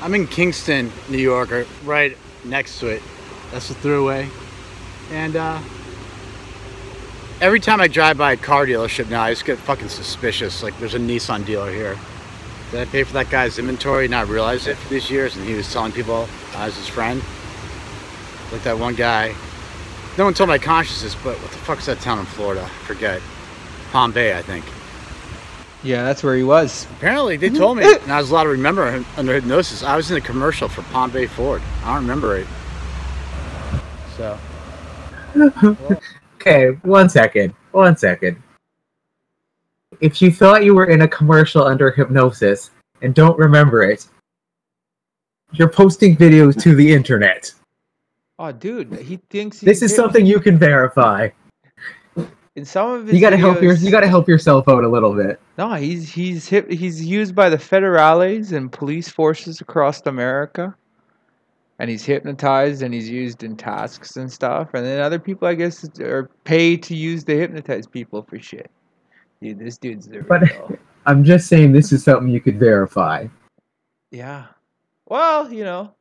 I'm 0.01 0.13
in 0.15 0.27
Kingston, 0.27 0.91
New 1.09 1.17
Yorker, 1.17 1.65
right 1.83 2.15
next 2.45 2.79
to 2.79 2.87
it. 2.87 3.01
That's 3.51 3.67
the 3.67 3.73
throughway, 3.75 4.29
and 5.11 5.35
uh, 5.35 5.59
every 7.41 7.59
time 7.59 7.81
I 7.81 7.87
drive 7.87 8.17
by 8.17 8.33
a 8.33 8.37
car 8.37 8.65
dealership 8.65 9.09
now, 9.09 9.23
I 9.23 9.31
just 9.31 9.43
get 9.45 9.57
fucking 9.57 9.89
suspicious. 9.89 10.63
Like 10.63 10.77
there's 10.79 10.95
a 10.95 10.99
Nissan 10.99 11.45
dealer 11.45 11.71
here. 11.71 11.97
Did 12.71 12.81
I 12.81 12.85
pay 12.85 13.03
for 13.03 13.13
that 13.13 13.29
guy's 13.31 13.57
inventory 13.57 14.07
not 14.07 14.27
realize 14.27 14.67
it 14.67 14.77
for 14.77 14.89
these 14.89 15.09
years? 15.09 15.35
And 15.35 15.45
he 15.45 15.55
was 15.55 15.71
telling 15.73 15.91
people 15.91 16.27
I 16.55 16.67
was 16.67 16.77
his 16.77 16.87
friend. 16.87 17.21
Like 18.51 18.63
that 18.63 18.77
one 18.77 18.95
guy. 18.95 19.35
No 20.17 20.25
one 20.25 20.33
told 20.33 20.49
my 20.49 20.57
consciousness, 20.57 21.15
but 21.15 21.39
what 21.41 21.51
the 21.51 21.57
fuck 21.59 21.79
is 21.79 21.85
that 21.85 21.99
town 21.99 22.19
in 22.19 22.25
Florida? 22.25 22.63
I 22.63 22.85
forget. 22.85 23.21
Palm 23.91 24.11
Bay, 24.11 24.37
I 24.37 24.41
think. 24.41 24.65
Yeah, 25.81 26.03
that's 26.03 26.23
where 26.23 26.35
he 26.35 26.43
was. 26.43 26.85
Apparently, 26.97 27.37
they 27.37 27.49
told 27.49 27.77
me, 27.77 27.85
and 27.85 28.11
I 28.11 28.19
was 28.19 28.31
allowed 28.31 28.43
to 28.43 28.49
remember 28.49 28.91
him 28.91 29.05
under 29.15 29.33
hypnosis. 29.33 29.81
I 29.81 29.95
was 29.95 30.11
in 30.11 30.17
a 30.17 30.21
commercial 30.21 30.67
for 30.67 30.81
Palm 30.83 31.09
Bay 31.11 31.25
Ford. 31.25 31.61
I 31.83 31.93
don't 31.93 32.01
remember 32.01 32.37
it. 32.37 32.47
So, 34.17 34.37
Okay, 36.35 36.69
one 36.83 37.09
second. 37.09 37.53
One 37.71 37.97
second. 37.97 38.41
If 40.01 40.21
you 40.21 40.31
thought 40.31 40.63
you 40.63 40.73
were 40.73 40.85
in 40.85 41.01
a 41.01 41.07
commercial 41.07 41.63
under 41.63 41.91
hypnosis 41.91 42.71
and 43.01 43.13
don't 43.13 43.37
remember 43.37 43.83
it, 43.83 44.07
you're 45.51 45.69
posting 45.69 46.15
videos 46.15 46.61
to 46.63 46.75
the 46.75 46.93
internet. 46.93 47.51
Oh, 48.39 48.53
dude, 48.53 48.93
he 48.99 49.17
thinks 49.29 49.59
This 49.59 49.81
is 49.81 49.93
something 49.93 50.25
you 50.25 50.39
can 50.39 50.57
verify. 50.57 51.27
In 52.55 52.63
some 52.63 52.91
of 52.91 53.05
his 53.05 53.15
You 53.15 53.21
gotta 53.21 53.35
help 53.35 53.61
your 53.61 53.73
you 53.73 53.91
gotta 53.91 54.07
help 54.07 54.29
yourself 54.29 54.69
out 54.69 54.85
a 54.85 54.87
little 54.87 55.13
bit. 55.13 55.41
No, 55.57 55.73
he's 55.73 56.09
he's 56.09 56.47
hip, 56.47 56.71
he's 56.71 57.05
used 57.05 57.35
by 57.35 57.49
the 57.49 57.57
federales 57.57 58.53
and 58.53 58.71
police 58.71 59.09
forces 59.09 59.59
across 59.59 60.01
America, 60.05 60.73
and 61.79 61.89
he's 61.89 62.05
hypnotized 62.05 62.81
and 62.81 62.93
he's 62.93 63.09
used 63.09 63.43
in 63.43 63.57
tasks 63.57 64.15
and 64.15 64.31
stuff. 64.31 64.69
And 64.73 64.85
then 64.85 65.01
other 65.01 65.19
people, 65.19 65.45
I 65.45 65.53
guess, 65.53 65.87
are 65.99 66.29
paid 66.45 66.81
to 66.83 66.95
use 66.95 67.25
to 67.25 67.37
hypnotize 67.37 67.87
people 67.87 68.23
for 68.23 68.39
shit. 68.39 68.71
Dude, 69.41 69.59
this 69.59 69.77
dude's 69.77 70.07
the 70.07 70.21
But-. 70.21 70.43
I'm 71.05 71.25
just 71.25 71.47
saying 71.47 71.73
this 71.73 71.91
is 71.91 72.03
something 72.03 72.29
you 72.29 72.41
could 72.41 72.59
verify. 72.59 73.27
Yeah. 74.11 74.47
Well, 75.07 75.51
you 75.51 75.63
know, 75.63 75.93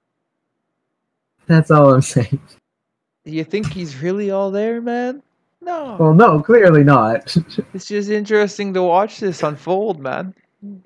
That's 1.49 1.71
all 1.71 1.95
I'm 1.95 2.03
saying. 2.03 2.41
do 3.25 3.33
you 3.33 3.43
think 3.45 3.73
he's 3.73 3.97
really 4.01 4.31
all 4.31 4.51
there, 4.51 4.81
man? 4.81 5.23
No. 5.61 5.97
Well, 5.99 6.15
no, 6.15 6.41
clearly 6.41 6.85
not. 6.85 7.37
It's 7.75 7.87
just 7.87 8.11
interesting 8.11 8.73
to 8.75 8.83
watch 8.83 9.19
this 9.19 9.43
unfold, 9.43 10.01
man. 10.01 10.35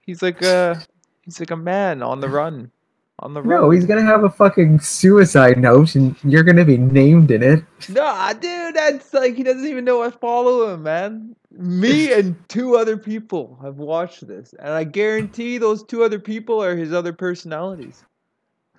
He's 0.06 0.22
like 0.22 0.40
a 0.42 0.82
he's 1.22 1.38
like 1.40 1.50
a 1.50 1.56
man 1.56 2.02
on 2.02 2.20
the 2.20 2.28
run. 2.28 2.70
On 3.18 3.34
the 3.34 3.42
run. 3.42 3.60
no, 3.60 3.70
he's 3.70 3.84
gonna 3.86 4.02
have 4.04 4.24
a 4.24 4.30
fucking 4.30 4.80
suicide 4.80 5.58
note, 5.58 5.94
and 5.94 6.16
you're 6.24 6.42
gonna 6.42 6.64
be 6.64 6.78
named 6.78 7.30
in 7.30 7.42
it. 7.42 7.64
Nah, 7.88 8.32
dude, 8.32 8.74
that's 8.74 9.12
like 9.14 9.36
he 9.36 9.42
doesn't 9.42 9.66
even 9.66 9.84
know 9.84 10.02
I 10.02 10.10
follow 10.10 10.72
him, 10.72 10.82
man. 10.82 11.36
Me 11.50 12.12
and 12.18 12.34
two 12.48 12.76
other 12.76 12.96
people 12.96 13.58
have 13.62 13.76
watched 13.76 14.26
this, 14.26 14.54
and 14.58 14.70
I 14.70 14.84
guarantee 14.84 15.58
those 15.58 15.84
two 15.84 16.02
other 16.02 16.18
people 16.18 16.62
are 16.62 16.74
his 16.76 16.92
other 16.92 17.12
personalities. 17.12 18.02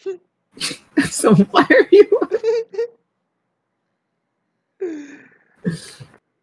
so 1.10 1.36
why 1.36 1.66
are 1.70 1.88
you? 1.92 2.20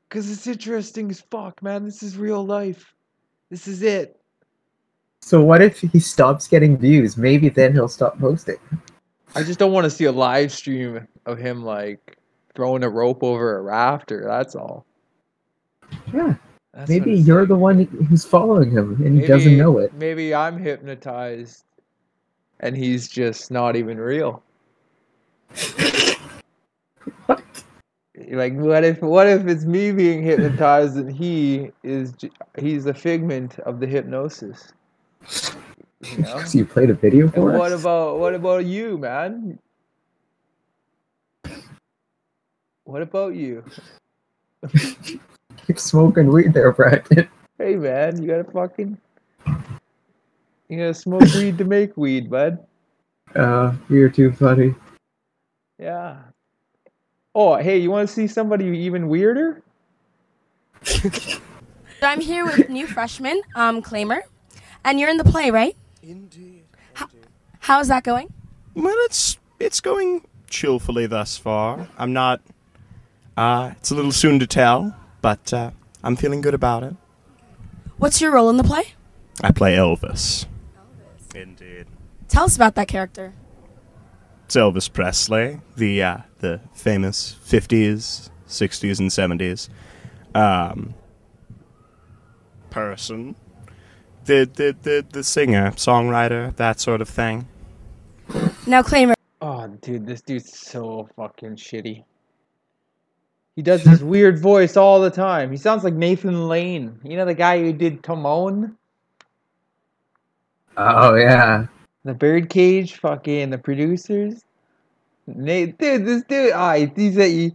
Cause 0.08 0.28
it's 0.30 0.46
interesting 0.46 1.10
as 1.10 1.20
fuck, 1.20 1.62
man. 1.62 1.84
This 1.84 2.02
is 2.02 2.16
real 2.16 2.44
life. 2.44 2.94
This 3.50 3.68
is 3.68 3.82
it. 3.82 4.20
So 5.20 5.42
what 5.42 5.62
if 5.62 5.80
he 5.80 6.00
stops 6.00 6.48
getting 6.48 6.76
views? 6.76 7.16
Maybe 7.16 7.48
then 7.48 7.72
he'll 7.72 7.88
stop 7.88 8.18
posting. 8.18 8.56
I 9.34 9.42
just 9.44 9.58
don't 9.58 9.72
want 9.72 9.84
to 9.84 9.90
see 9.90 10.04
a 10.04 10.12
live 10.12 10.50
stream 10.50 11.06
of 11.26 11.38
him 11.38 11.62
like 11.62 12.18
throwing 12.54 12.82
a 12.82 12.88
rope 12.88 13.22
over 13.22 13.58
a 13.58 13.62
rafter. 13.62 14.24
That's 14.26 14.56
all. 14.56 14.86
Yeah, 16.12 16.34
That's 16.72 16.88
maybe 16.88 17.12
you're 17.14 17.40
like. 17.40 17.48
the 17.48 17.56
one 17.56 17.84
who's 17.84 18.24
following 18.24 18.70
him 18.70 19.00
and 19.04 19.20
he 19.20 19.26
doesn't 19.26 19.56
know 19.56 19.78
it. 19.78 19.92
Maybe 19.94 20.34
I'm 20.34 20.58
hypnotized, 20.58 21.64
and 22.60 22.76
he's 22.76 23.08
just 23.08 23.50
not 23.50 23.76
even 23.76 23.98
real. 23.98 24.42
What? 27.26 27.42
Like, 28.28 28.54
what 28.54 28.84
if 28.84 29.00
what 29.00 29.26
if 29.26 29.46
it's 29.46 29.64
me 29.64 29.92
being 29.92 30.22
hypnotized 30.22 30.96
and 30.96 31.10
he 31.10 31.70
is 31.82 32.14
he's 32.58 32.86
a 32.86 32.94
figment 32.94 33.58
of 33.60 33.80
the 33.80 33.86
hypnosis? 33.86 34.72
You 36.02 36.18
know. 36.18 36.42
So 36.44 36.58
you 36.58 36.64
played 36.64 36.90
a 36.90 36.94
video 36.94 37.24
And 37.24 37.34
for 37.34 37.58
what 37.58 37.72
about 37.72 38.18
what 38.18 38.34
about 38.34 38.66
you, 38.66 38.98
man? 38.98 39.58
What 42.84 43.02
about 43.02 43.34
you? 43.34 43.64
You're 45.66 45.76
smoking 45.76 46.28
weed 46.28 46.52
there, 46.52 46.72
Brandon. 46.72 47.28
Hey, 47.58 47.76
man, 47.76 48.20
you 48.20 48.28
gotta 48.28 48.44
fucking 48.44 48.98
you 50.70 50.78
gotta 50.78 50.94
smoke 50.94 51.22
weed 51.34 51.58
to 51.58 51.64
make 51.64 51.96
weed, 51.96 52.30
bud. 52.30 52.58
Uh, 53.34 53.74
you're 53.88 54.08
too 54.08 54.32
funny. 54.32 54.74
Yeah. 55.78 56.16
Oh, 57.34 57.56
hey, 57.56 57.78
you 57.78 57.90
want 57.90 58.08
to 58.08 58.14
see 58.14 58.26
somebody 58.26 58.66
even 58.66 59.08
weirder? 59.08 59.62
I'm 62.02 62.20
here 62.20 62.44
with 62.44 62.68
new 62.68 62.86
freshman, 62.86 63.40
um, 63.54 63.82
Claimer, 63.82 64.22
and 64.84 64.98
you're 64.98 65.10
in 65.10 65.16
the 65.16 65.24
play, 65.24 65.50
right? 65.50 65.76
Indeed. 66.02 66.64
How's 67.58 67.88
that 67.88 68.04
going? 68.04 68.32
Well, 68.74 68.96
it's 69.00 69.38
it's 69.58 69.80
going 69.80 70.26
chillfully 70.48 71.08
thus 71.08 71.36
far. 71.36 71.88
I'm 71.98 72.12
not. 72.12 72.40
Uh, 73.36 73.72
it's 73.76 73.90
a 73.90 73.94
little 73.94 74.12
soon 74.12 74.38
to 74.38 74.46
tell, 74.46 74.96
but 75.20 75.52
uh, 75.52 75.70
I'm 76.02 76.16
feeling 76.16 76.40
good 76.40 76.54
about 76.54 76.82
it. 76.82 76.94
What's 77.98 78.20
your 78.20 78.32
role 78.32 78.50
in 78.50 78.56
the 78.56 78.64
play? 78.64 78.94
I 79.42 79.52
play 79.52 79.74
Elvis. 79.76 80.46
Indeed. 82.30 82.36
Tell 82.36 82.44
us 82.44 82.56
about 82.56 82.74
that 82.76 82.88
character. 82.88 83.34
It's 84.46 84.56
Elvis 84.56 84.92
Presley, 84.92 85.60
the 85.76 86.02
uh, 86.02 86.18
the 86.38 86.60
famous 86.74 87.36
'50s, 87.46 88.30
'60s, 88.48 88.98
and 88.98 89.10
'70s 89.10 89.68
um, 90.34 90.94
person. 92.70 93.36
The, 94.24 94.48
the 94.52 94.76
the 94.82 95.06
the 95.10 95.24
singer, 95.24 95.70
songwriter, 95.72 96.54
that 96.56 96.80
sort 96.80 97.00
of 97.00 97.08
thing. 97.08 97.46
Now, 98.66 98.82
Claimer, 98.82 99.14
Oh, 99.42 99.66
dude, 99.66 100.06
this 100.06 100.20
dude's 100.20 100.56
so 100.56 101.08
fucking 101.16 101.56
shitty. 101.56 102.04
He 103.56 103.62
does 103.62 103.82
this 103.84 104.00
weird 104.02 104.38
voice 104.38 104.76
all 104.76 105.00
the 105.00 105.10
time. 105.10 105.50
He 105.50 105.56
sounds 105.56 105.82
like 105.82 105.94
Nathan 105.94 106.46
Lane. 106.48 107.00
You 107.02 107.16
know 107.16 107.24
the 107.24 107.34
guy 107.34 107.58
who 107.60 107.72
did 107.72 108.02
Timon, 108.02 108.76
Oh 110.76 111.14
yeah. 111.14 111.66
The 112.04 112.14
Birdcage, 112.14 112.96
fucking 112.96 113.50
the 113.50 113.58
producers. 113.58 114.44
Nate, 115.26 115.78
dude, 115.78 116.06
this 116.06 116.22
dude, 116.24 116.52
ah, 116.52 116.74
he's 116.96 117.18
a, 117.18 117.52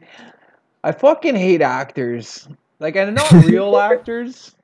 I 0.83 0.91
fucking 0.91 1.35
hate 1.35 1.61
actors. 1.61 2.47
Like, 2.79 2.95
and 2.95 3.15
not 3.15 3.31
real 3.45 3.77
actors. 3.77 4.55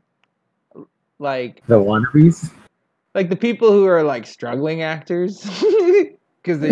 Like, 1.20 1.62
The 1.68 1.80
wannabes. 1.80 2.52
like 3.14 3.30
the 3.30 3.36
people 3.36 3.72
who 3.72 3.86
are 3.86 4.04
like 4.04 4.26
struggling 4.26 4.82
actors, 4.82 5.44
because 6.42 6.60
they 6.60 6.70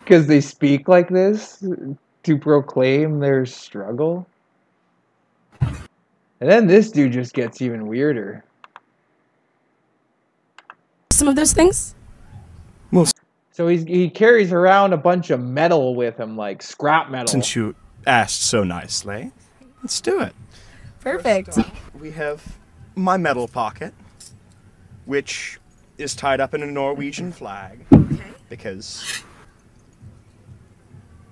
because 0.00 0.26
they 0.28 0.40
speak 0.40 0.88
like 0.88 1.08
this 1.08 1.62
to 2.24 2.38
proclaim 2.38 3.20
their 3.20 3.44
struggle. 3.46 4.26
And 5.60 6.50
then 6.50 6.66
this 6.66 6.90
dude 6.90 7.12
just 7.12 7.34
gets 7.34 7.62
even 7.62 7.86
weirder. 7.86 8.44
Some 11.24 11.30
of 11.30 11.36
those 11.36 11.54
things? 11.54 11.94
So 13.50 13.68
he's 13.68 13.84
he 13.84 14.10
carries 14.10 14.52
around 14.52 14.92
a 14.92 14.96
bunch 14.96 15.30
of 15.30 15.40
metal 15.40 15.94
with 15.94 16.18
him, 16.18 16.36
like 16.36 16.60
scrap 16.60 17.08
metal. 17.08 17.28
Since 17.28 17.54
you 17.56 17.74
asked 18.06 18.42
so 18.42 18.64
nicely, 18.64 19.30
let's 19.82 20.00
do 20.00 20.20
it. 20.20 20.34
Perfect. 21.00 21.58
We 21.98 22.10
have 22.10 22.58
my 22.94 23.16
metal 23.16 23.48
pocket, 23.48 23.94
which 25.06 25.58
is 25.96 26.14
tied 26.14 26.40
up 26.40 26.52
in 26.52 26.62
a 26.62 26.66
Norwegian 26.66 27.30
flag 27.32 27.86
okay. 27.92 28.24
because 28.48 29.22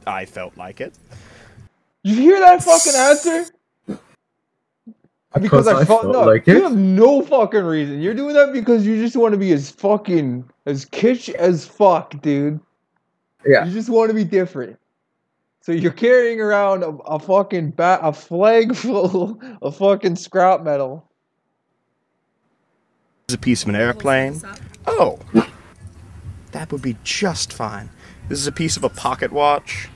I 0.06 0.24
felt 0.24 0.56
like 0.56 0.80
it. 0.80 0.94
You 2.04 2.14
hear 2.14 2.40
that 2.40 2.62
fucking 2.62 2.94
answer? 2.94 3.52
Because 5.40 5.66
I, 5.66 5.84
felt 5.84 6.04
no, 6.06 6.24
like 6.24 6.46
you 6.46 6.58
it. 6.58 6.62
have 6.62 6.76
no 6.76 7.22
fucking 7.22 7.64
reason. 7.64 8.02
You're 8.02 8.14
doing 8.14 8.34
that 8.34 8.52
because 8.52 8.86
you 8.86 9.00
just 9.00 9.16
want 9.16 9.32
to 9.32 9.38
be 9.38 9.52
as 9.52 9.70
fucking 9.70 10.48
as 10.66 10.84
kitsch 10.84 11.32
as 11.34 11.66
fuck, 11.66 12.20
dude. 12.20 12.60
Yeah. 13.46 13.64
You 13.64 13.72
just 13.72 13.88
want 13.88 14.10
to 14.10 14.14
be 14.14 14.24
different. 14.24 14.78
So 15.62 15.72
you're 15.72 15.92
carrying 15.92 16.40
around 16.40 16.82
a, 16.82 16.88
a 16.88 17.18
fucking 17.18 17.70
bat, 17.70 18.00
a 18.02 18.12
flag 18.12 18.74
full 18.76 19.40
of 19.62 19.76
fucking 19.76 20.16
scrap 20.16 20.62
metal. 20.62 21.08
This 23.26 23.34
is 23.34 23.36
a 23.36 23.38
piece 23.38 23.62
of 23.62 23.68
an 23.70 23.76
airplane. 23.76 24.40
Oh, 24.86 25.18
that 26.50 26.70
would 26.72 26.82
be 26.82 26.96
just 27.04 27.52
fine. 27.52 27.88
This 28.28 28.38
is 28.38 28.46
a 28.46 28.52
piece 28.52 28.76
of 28.76 28.84
a 28.84 28.88
pocket 28.88 29.32
watch. 29.32 29.88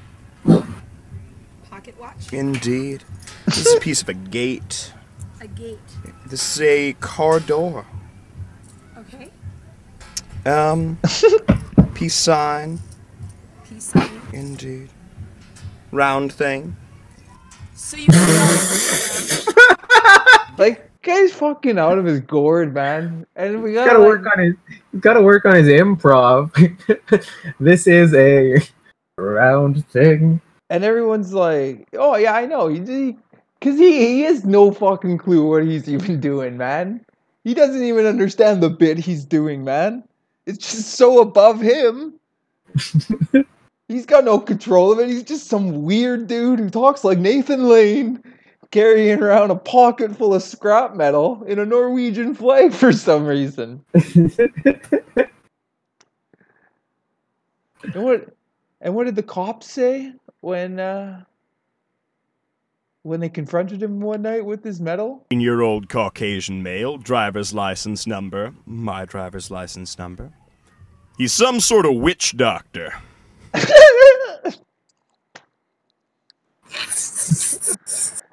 Pocket 1.68 1.98
watch. 1.98 2.32
Indeed. 2.32 3.04
This 3.46 3.66
is 3.66 3.74
a 3.74 3.80
piece 3.80 4.02
of 4.02 4.08
a 4.08 4.14
gate. 4.14 4.92
A 5.40 5.46
gate. 5.48 5.78
This 6.26 6.56
is 6.56 6.60
a 6.62 6.92
car 6.94 7.40
door. 7.40 7.84
Okay. 8.98 9.30
Um, 10.44 10.98
peace 11.94 12.14
sign. 12.14 12.80
Peace 13.68 13.84
sign. 13.84 14.20
Indeed. 14.32 14.88
Round 15.92 16.32
thing. 16.32 16.76
So 17.74 17.96
you. 17.96 18.06
Like, 20.58 20.90
guy's 21.02 21.32
fucking 21.32 21.78
out 21.78 21.98
of 21.98 22.04
his 22.04 22.20
gourd, 22.20 22.74
man. 22.74 23.26
And 23.36 23.62
we 23.62 23.74
gotta, 23.74 23.90
gotta 23.90 23.98
like, 23.98 24.08
work 24.08 24.26
on 24.34 24.42
his 24.42 24.54
gotta 25.00 25.22
work 25.22 25.44
on 25.44 25.54
his 25.54 25.68
improv. 25.68 26.50
this 27.60 27.86
is 27.86 28.14
a 28.14 28.56
round 29.18 29.86
thing. 29.88 30.40
and 30.70 30.82
everyone's 30.82 31.32
like, 31.34 31.88
"Oh 31.92 32.16
yeah, 32.16 32.34
I 32.34 32.46
know." 32.46 32.68
He, 32.68 33.16
because 33.58 33.78
he 33.78 34.06
he 34.06 34.20
has 34.22 34.44
no 34.44 34.70
fucking 34.70 35.18
clue 35.18 35.48
what 35.48 35.64
he's 35.64 35.88
even 35.88 36.20
doing, 36.20 36.56
man. 36.56 37.04
He 37.44 37.54
doesn't 37.54 37.82
even 37.82 38.06
understand 38.06 38.62
the 38.62 38.70
bit 38.70 38.98
he's 38.98 39.24
doing, 39.24 39.64
man. 39.64 40.02
It's 40.46 40.58
just 40.58 40.94
so 40.94 41.20
above 41.20 41.60
him. 41.60 42.14
he's 43.88 44.06
got 44.06 44.24
no 44.24 44.38
control 44.38 44.92
of 44.92 44.98
it. 44.98 45.08
He's 45.08 45.22
just 45.22 45.46
some 45.46 45.84
weird 45.84 46.26
dude 46.26 46.58
who 46.58 46.70
talks 46.70 47.04
like 47.04 47.18
Nathan 47.18 47.68
Lane, 47.68 48.22
carrying 48.70 49.22
around 49.22 49.50
a 49.50 49.56
pocket 49.56 50.16
full 50.16 50.34
of 50.34 50.42
scrap 50.42 50.94
metal 50.94 51.42
in 51.44 51.58
a 51.58 51.66
Norwegian 51.66 52.34
flag 52.34 52.72
for 52.72 52.92
some 52.92 53.26
reason. 53.26 53.84
And 57.94 58.04
what 58.04 58.28
and 58.80 58.94
what 58.94 59.04
did 59.04 59.16
the 59.16 59.22
cops 59.22 59.70
say 59.70 60.12
when 60.40 60.80
uh 60.80 61.24
when 63.06 63.20
they 63.20 63.28
confronted 63.28 63.80
him 63.80 64.00
one 64.00 64.22
night 64.22 64.44
with 64.44 64.64
his 64.64 64.80
medal? 64.80 65.24
year 65.30 65.60
old 65.60 65.88
Caucasian 65.88 66.60
male, 66.62 66.98
driver's 66.98 67.54
license 67.54 68.04
number, 68.04 68.52
my 68.66 69.04
driver's 69.04 69.48
license 69.48 69.96
number. 69.96 70.32
He's 71.16 71.32
some 71.32 71.60
sort 71.60 71.86
of 71.86 71.94
witch 71.94 72.36
doctor. 72.36 72.92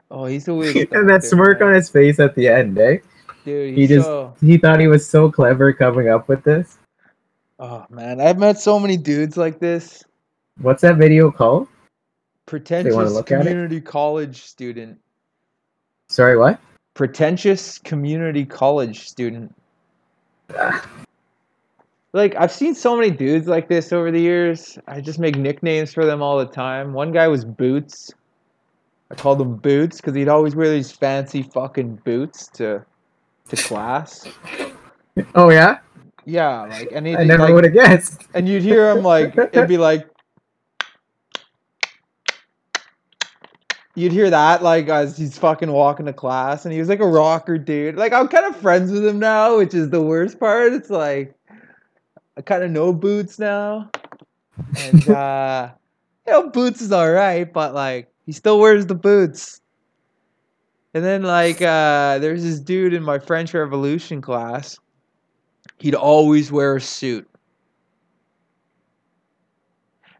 oh, 0.10 0.26
he's 0.26 0.48
a 0.48 0.56
weird. 0.56 0.76
and 0.92 1.08
that 1.08 1.24
smirk 1.24 1.62
on 1.62 1.74
his 1.74 1.90
face 1.90 2.20
at 2.20 2.34
the 2.34 2.48
end, 2.48 2.80
eh? 2.80 2.98
Dude, 3.46 3.76
He 3.76 3.82
he's 3.82 3.90
just 3.90 4.08
so. 4.08 4.34
he 4.42 4.58
thought 4.58 4.80
he 4.80 4.88
was 4.88 5.08
so 5.08 5.32
clever 5.32 5.72
coming 5.72 6.10
up 6.10 6.28
with 6.28 6.44
this. 6.44 6.80
Oh 7.60 7.86
man, 7.92 8.20
I've 8.20 8.40
met 8.40 8.60
so 8.60 8.80
many 8.80 8.98
dudes 8.98 9.38
like 9.38 9.60
this. 9.60 10.04
What's 10.60 10.82
that 10.82 10.98
video 10.98 11.32
called? 11.32 11.68
Pretentious 12.46 12.96
look 12.96 13.32
at 13.32 13.42
it? 13.42 13.44
community 13.44 13.82
college 13.82 14.44
student. 14.44 15.00
Sorry, 16.10 16.38
what? 16.38 16.60
Pretentious 16.94 17.78
community 17.80 18.46
college 18.46 19.08
student. 19.08 19.54
Ah. 20.56 20.88
Like 22.12 22.36
I've 22.38 22.52
seen 22.52 22.76
so 22.76 22.96
many 22.96 23.10
dudes 23.10 23.48
like 23.48 23.68
this 23.68 23.92
over 23.92 24.12
the 24.12 24.20
years. 24.22 24.78
I 24.88 25.02
just 25.02 25.18
make 25.18 25.36
nicknames 25.36 25.94
for 25.94 26.06
them 26.06 26.22
all 26.22 26.38
the 26.38 26.46
time. 26.46 26.94
One 26.94 27.12
guy 27.12 27.28
was 27.28 27.44
Boots. 27.44 28.12
I 29.10 29.16
called 29.16 29.42
him 29.42 29.56
Boots 29.56 29.98
because 29.98 30.16
he'd 30.16 30.28
always 30.30 30.56
wear 30.56 30.70
these 30.70 30.92
fancy 30.92 31.42
fucking 31.42 32.02
boots 32.06 32.48
to 32.50 32.86
to 33.50 33.56
class. 33.56 34.28
Oh 35.36 35.50
yeah, 35.50 35.80
Yeah, 36.26 36.62
like 36.62 36.90
and 36.92 37.08
I 37.08 37.24
never 37.24 37.44
like, 37.44 37.54
would 37.54 37.64
have 37.64 37.74
guessed. 37.74 38.22
and 38.36 38.48
you'd 38.48 38.64
hear 38.64 38.92
him 38.92 39.04
like 39.04 39.36
it'd 39.38 39.68
be 39.68 39.78
like 39.78 40.08
you'd 43.96 44.12
hear 44.12 44.30
that 44.30 44.64
like 44.64 44.90
as 44.90 45.18
he's 45.18 45.38
fucking 45.38 45.72
walking 45.72 46.06
to 46.06 46.14
class 46.14 46.66
and 46.66 46.74
he 46.74 46.80
was 46.80 46.90
like 46.90 47.00
a 47.00 47.08
rocker 47.08 47.58
dude. 47.58 47.96
Like 47.96 48.14
i'm 48.14 48.28
kind 48.28 48.46
of 48.46 48.56
friends 48.60 48.92
with 48.92 49.06
him 49.06 49.20
now 49.20 49.58
which 49.58 49.74
is 49.74 49.90
the 49.90 50.02
worst 50.02 50.40
part. 50.40 50.74
It's 50.74 50.90
like 50.90 51.36
i 52.38 52.42
kind 52.42 52.64
of 52.64 52.72
know 52.72 52.94
boots 52.94 53.40
now. 53.40 53.90
And 54.78 55.10
uh 55.10 55.72
you 56.28 56.34
know 56.34 56.50
boots 56.50 56.82
is 56.82 56.92
all 56.92 57.12
right 57.12 57.52
but 57.52 57.74
like 57.74 58.12
he 58.26 58.32
still 58.32 58.60
wears 58.60 58.86
the 58.86 58.96
boots. 58.96 59.62
And 60.94 61.04
then 61.04 61.24
like 61.24 61.62
uh 61.62 62.20
there's 62.20 62.44
this 62.44 62.60
dude 62.60 62.94
in 62.94 63.04
my 63.04 63.20
french 63.20 63.54
revolution 63.54 64.22
class. 64.22 64.78
He'd 65.80 65.96
always 65.96 66.52
wear 66.52 66.76
a 66.78 66.82
suit 66.82 67.28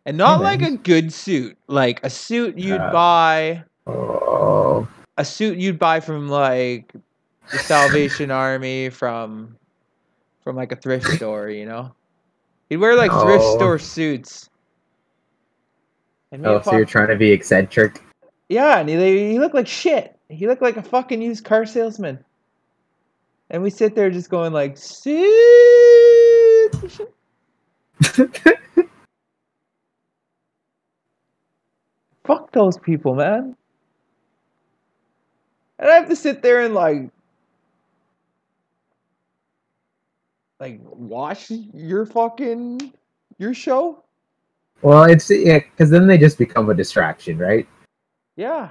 and 0.06 0.18
not 0.18 0.42
like 0.42 0.62
a 0.62 0.72
good 0.78 1.12
suit 1.14 1.58
like 1.68 2.00
a 2.04 2.10
suit 2.10 2.58
you'd 2.58 2.80
Uh. 2.82 2.92
buy 2.92 3.64
Oh, 3.88 4.88
a 5.18 5.26
suit 5.26 5.58
you'd 5.58 5.78
buy 5.80 6.00
from 6.00 6.28
like 6.30 6.94
the 7.52 7.58
salvation 7.60 8.32
army 8.46 8.90
from 8.90 9.56
from 10.44 10.56
like 10.56 10.72
a 10.72 10.76
thrift 10.76 11.06
store 11.08 11.50
you 11.50 11.66
know 11.66 11.94
he'd 12.70 12.78
wear 12.78 12.96
like 12.96 13.12
thrift 13.12 13.44
Oh. 13.46 13.56
store 13.58 13.80
suits 13.80 14.50
and 16.32 16.46
oh, 16.48 16.62
so 16.62 16.76
you're 16.76 16.86
trying 16.86 17.10
to 17.10 17.16
be 17.16 17.32
eccentric. 17.32 18.02
yeah, 18.50 18.80
and 18.80 18.90
he, 18.90 19.30
he 19.34 19.38
looked 19.38 19.54
like 19.54 19.68
shit. 19.68 20.18
He 20.30 20.48
looked 20.48 20.64
like 20.64 20.78
a 20.78 20.82
fucking 20.82 21.22
used 21.22 21.46
car 21.46 21.64
salesman. 21.64 22.18
And 23.52 23.62
we 23.62 23.70
sit 23.70 23.94
there 23.94 24.10
just 24.10 24.32
going 24.32 24.52
like, 24.52 24.76
suit. 24.76 25.14
Fuck 32.24 32.52
those 32.52 32.78
people, 32.78 33.16
man. 33.16 33.56
And 35.80 35.90
I 35.90 35.96
have 35.96 36.08
to 36.10 36.16
sit 36.16 36.42
there 36.42 36.62
and 36.62 36.74
like, 36.74 37.10
like 40.60 40.80
watch 40.84 41.52
your 41.74 42.06
fucking 42.06 42.94
your 43.38 43.54
show. 43.54 44.04
Well, 44.82 45.04
it's 45.06 45.30
yeah, 45.30 45.60
because 45.60 45.90
then 45.90 46.08
they 46.08 46.18
just 46.18 46.38
become 46.38 46.70
a 46.70 46.74
distraction, 46.74 47.38
right? 47.38 47.68
Yeah. 48.36 48.70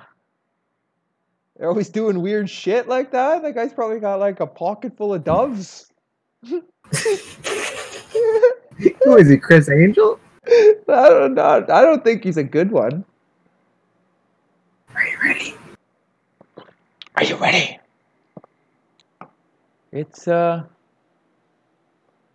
They're 1.56 1.68
always 1.68 1.90
doing 1.90 2.20
weird 2.20 2.48
shit 2.48 2.88
like 2.88 3.10
that. 3.12 3.42
That 3.42 3.54
guy's 3.54 3.72
probably 3.72 4.00
got 4.00 4.20
like 4.20 4.40
a 4.40 4.46
pocket 4.46 4.96
full 4.96 5.14
of 5.14 5.24
doves. 5.24 5.92
Who 6.42 6.62
is 9.16 9.28
he, 9.28 9.36
Criss 9.36 9.68
Angel? 9.70 10.18
I 10.46 11.08
don't 11.08 11.34
know. 11.34 11.64
I 11.68 11.82
don't 11.82 12.02
think 12.02 12.24
he's 12.24 12.36
a 12.36 12.42
good 12.42 12.70
one. 12.70 13.04
Are 15.02 15.08
you 15.08 15.18
ready? 15.20 15.54
Are 17.16 17.24
you 17.24 17.34
ready? 17.34 17.80
It's 19.90 20.28
uh 20.28 20.62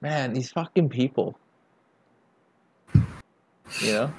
man, 0.02 0.34
these 0.34 0.52
fucking 0.52 0.90
people. 0.90 1.40
You 3.80 3.94
know? 3.94 4.14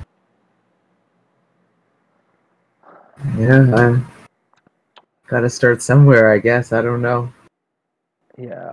Yeah, 3.37 3.75
I 3.77 4.01
gotta 5.27 5.51
start 5.51 5.83
somewhere, 5.83 6.33
I 6.33 6.39
guess. 6.39 6.73
I 6.73 6.81
don't 6.81 7.03
know. 7.03 7.31
Yeah. 8.39 8.73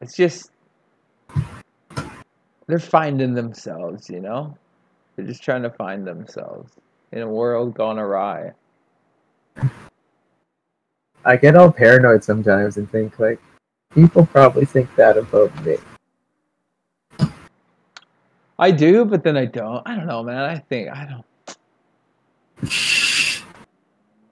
It's 0.00 0.14
just 0.14 0.52
they're 2.68 2.78
finding 2.78 3.34
themselves, 3.34 4.08
you 4.08 4.20
know? 4.20 4.56
They're 5.16 5.26
just 5.26 5.42
trying 5.42 5.64
to 5.64 5.70
find 5.70 6.06
themselves 6.06 6.74
in 7.10 7.22
a 7.22 7.28
world 7.28 7.74
gone 7.74 7.98
awry. 7.98 8.52
I 11.24 11.36
get 11.36 11.56
all 11.56 11.72
paranoid 11.72 12.22
sometimes 12.22 12.76
and 12.76 12.90
think 12.90 13.18
like 13.18 13.40
people 13.94 14.26
probably 14.26 14.66
think 14.66 14.94
that 14.96 15.16
about 15.16 15.64
me. 15.64 15.76
I 18.58 18.70
do, 18.70 19.04
but 19.04 19.24
then 19.24 19.36
I 19.36 19.46
don't. 19.46 19.82
I 19.86 19.96
don't 19.96 20.06
know, 20.06 20.22
man. 20.22 20.38
I 20.38 20.58
think 20.58 20.88
I 20.90 21.06
don't. 21.06 21.24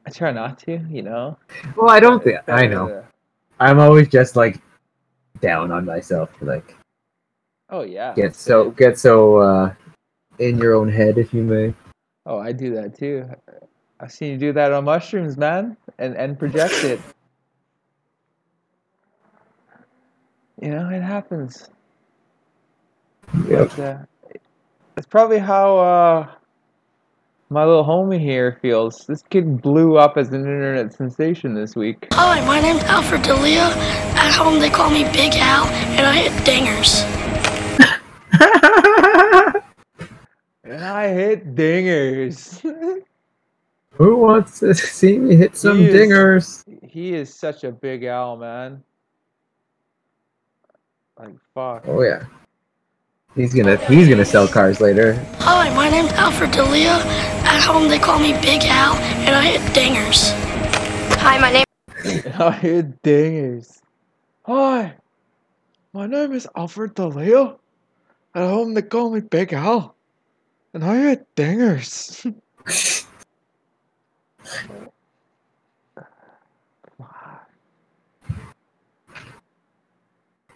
I 0.07 0.11
try 0.11 0.33
not 0.33 0.59
to, 0.61 0.81
you 0.91 1.03
know. 1.03 1.39
Well, 1.77 1.91
I 1.91 2.01
don't 2.01 2.23
think 2.23 2.39
I 2.49 2.66
know. 2.66 3.05
I'm 3.59 3.79
always 3.79 4.09
just 4.09 4.37
like 4.37 4.61
down 5.41 5.70
on 5.73 5.85
myself, 5.85 6.31
like 6.41 6.77
Oh 7.70 7.83
yeah. 7.83 8.14
get 8.14 8.37
so 8.37 8.70
get 8.73 8.99
so 8.99 9.39
uh 9.39 9.75
in 10.39 10.59
your 10.59 10.75
own 10.75 10.89
head, 10.91 11.16
if 11.18 11.33
you 11.33 11.43
may. 11.43 11.75
Oh, 12.27 12.39
I 12.39 12.53
do 12.53 12.75
that 12.75 12.97
too. 12.97 13.29
I've 14.03 14.11
seen 14.11 14.32
you 14.32 14.38
do 14.38 14.53
that 14.55 14.72
on 14.72 14.84
mushrooms, 14.84 15.36
man, 15.36 15.76
and 15.98 16.16
and 16.16 16.36
project 16.36 16.82
it. 16.82 17.00
You 20.61 20.70
know, 20.70 20.88
it 20.88 21.03
happens. 21.03 21.68
Yep. 23.48 23.70
But, 23.76 23.78
uh, 23.78 23.98
it's 24.96 25.07
probably 25.07 25.38
how 25.38 25.78
uh, 25.78 26.30
my 27.48 27.64
little 27.64 27.84
homie 27.84 28.20
here 28.20 28.59
feels. 28.61 29.07
This 29.07 29.22
kid 29.22 29.62
blew 29.62 29.96
up 29.96 30.16
as 30.16 30.28
an 30.28 30.40
internet 30.40 30.92
sensation 30.92 31.55
this 31.55 31.76
week. 31.76 32.09
Hi, 32.12 32.44
my 32.44 32.61
name's 32.61 32.82
Alfred 32.84 33.22
Delia. 33.22 33.70
At 34.16 34.32
home, 34.34 34.59
they 34.59 34.68
call 34.68 34.90
me 34.90 35.05
Big 35.12 35.34
Al, 35.36 35.66
and 35.66 36.07
I 36.07 36.16
hit 36.16 36.32
dingers. 36.44 37.03
And 40.64 40.84
I 40.84 41.09
hit 41.12 41.55
dingers. 41.55 42.62
Who 43.93 44.16
wants 44.16 44.61
to 44.61 44.74
see 44.99 45.18
me 45.18 45.36
hit 45.36 45.57
some 45.57 45.78
He 45.78 45.86
is- 45.86 45.95
dingers? 45.95 46.64
he 46.88 47.14
is 47.14 47.34
such 47.34 47.64
a 47.64 47.72
big 47.72 48.05
Al, 48.05 48.36
man. 48.36 48.82
Like 51.18 51.34
fuck. 51.55 51.84
Oh 51.86 52.03
yeah. 52.03 52.24
He's 53.34 53.55
gonna 53.55 53.76
he's 53.86 54.09
gonna 54.09 54.24
sell 54.24 54.47
cars 54.47 54.80
later. 54.80 55.14
Hi, 55.38 55.74
my 55.74 55.88
name's 55.88 56.12
Alfred 56.12 56.51
Delia. 56.51 56.99
At 57.45 57.61
home, 57.62 57.88
they 57.88 57.99
call 57.99 58.18
me 58.18 58.32
Big 58.43 58.62
Al, 58.64 58.95
and 58.97 59.34
I 59.34 59.43
hit 59.45 59.61
dingers. 59.72 60.32
Hi, 61.18 61.38
my 61.38 61.51
name. 61.53 61.64
I 62.38 62.51
hit 62.53 63.03
dingers. 63.03 63.80
Hi, 64.45 64.95
my 65.95 66.07
name 66.07 66.32
is 66.32 66.47
Alfred 66.57 66.95
Delia. 66.95 67.57
At 68.34 68.49
home 68.49 68.74
they 68.74 68.82
call 68.82 69.11
me 69.11 69.20
Big 69.20 69.53
Al. 69.53 69.95
And 70.74 70.84
I 70.84 70.97
hit 70.97 71.26
dingers. 71.36 72.34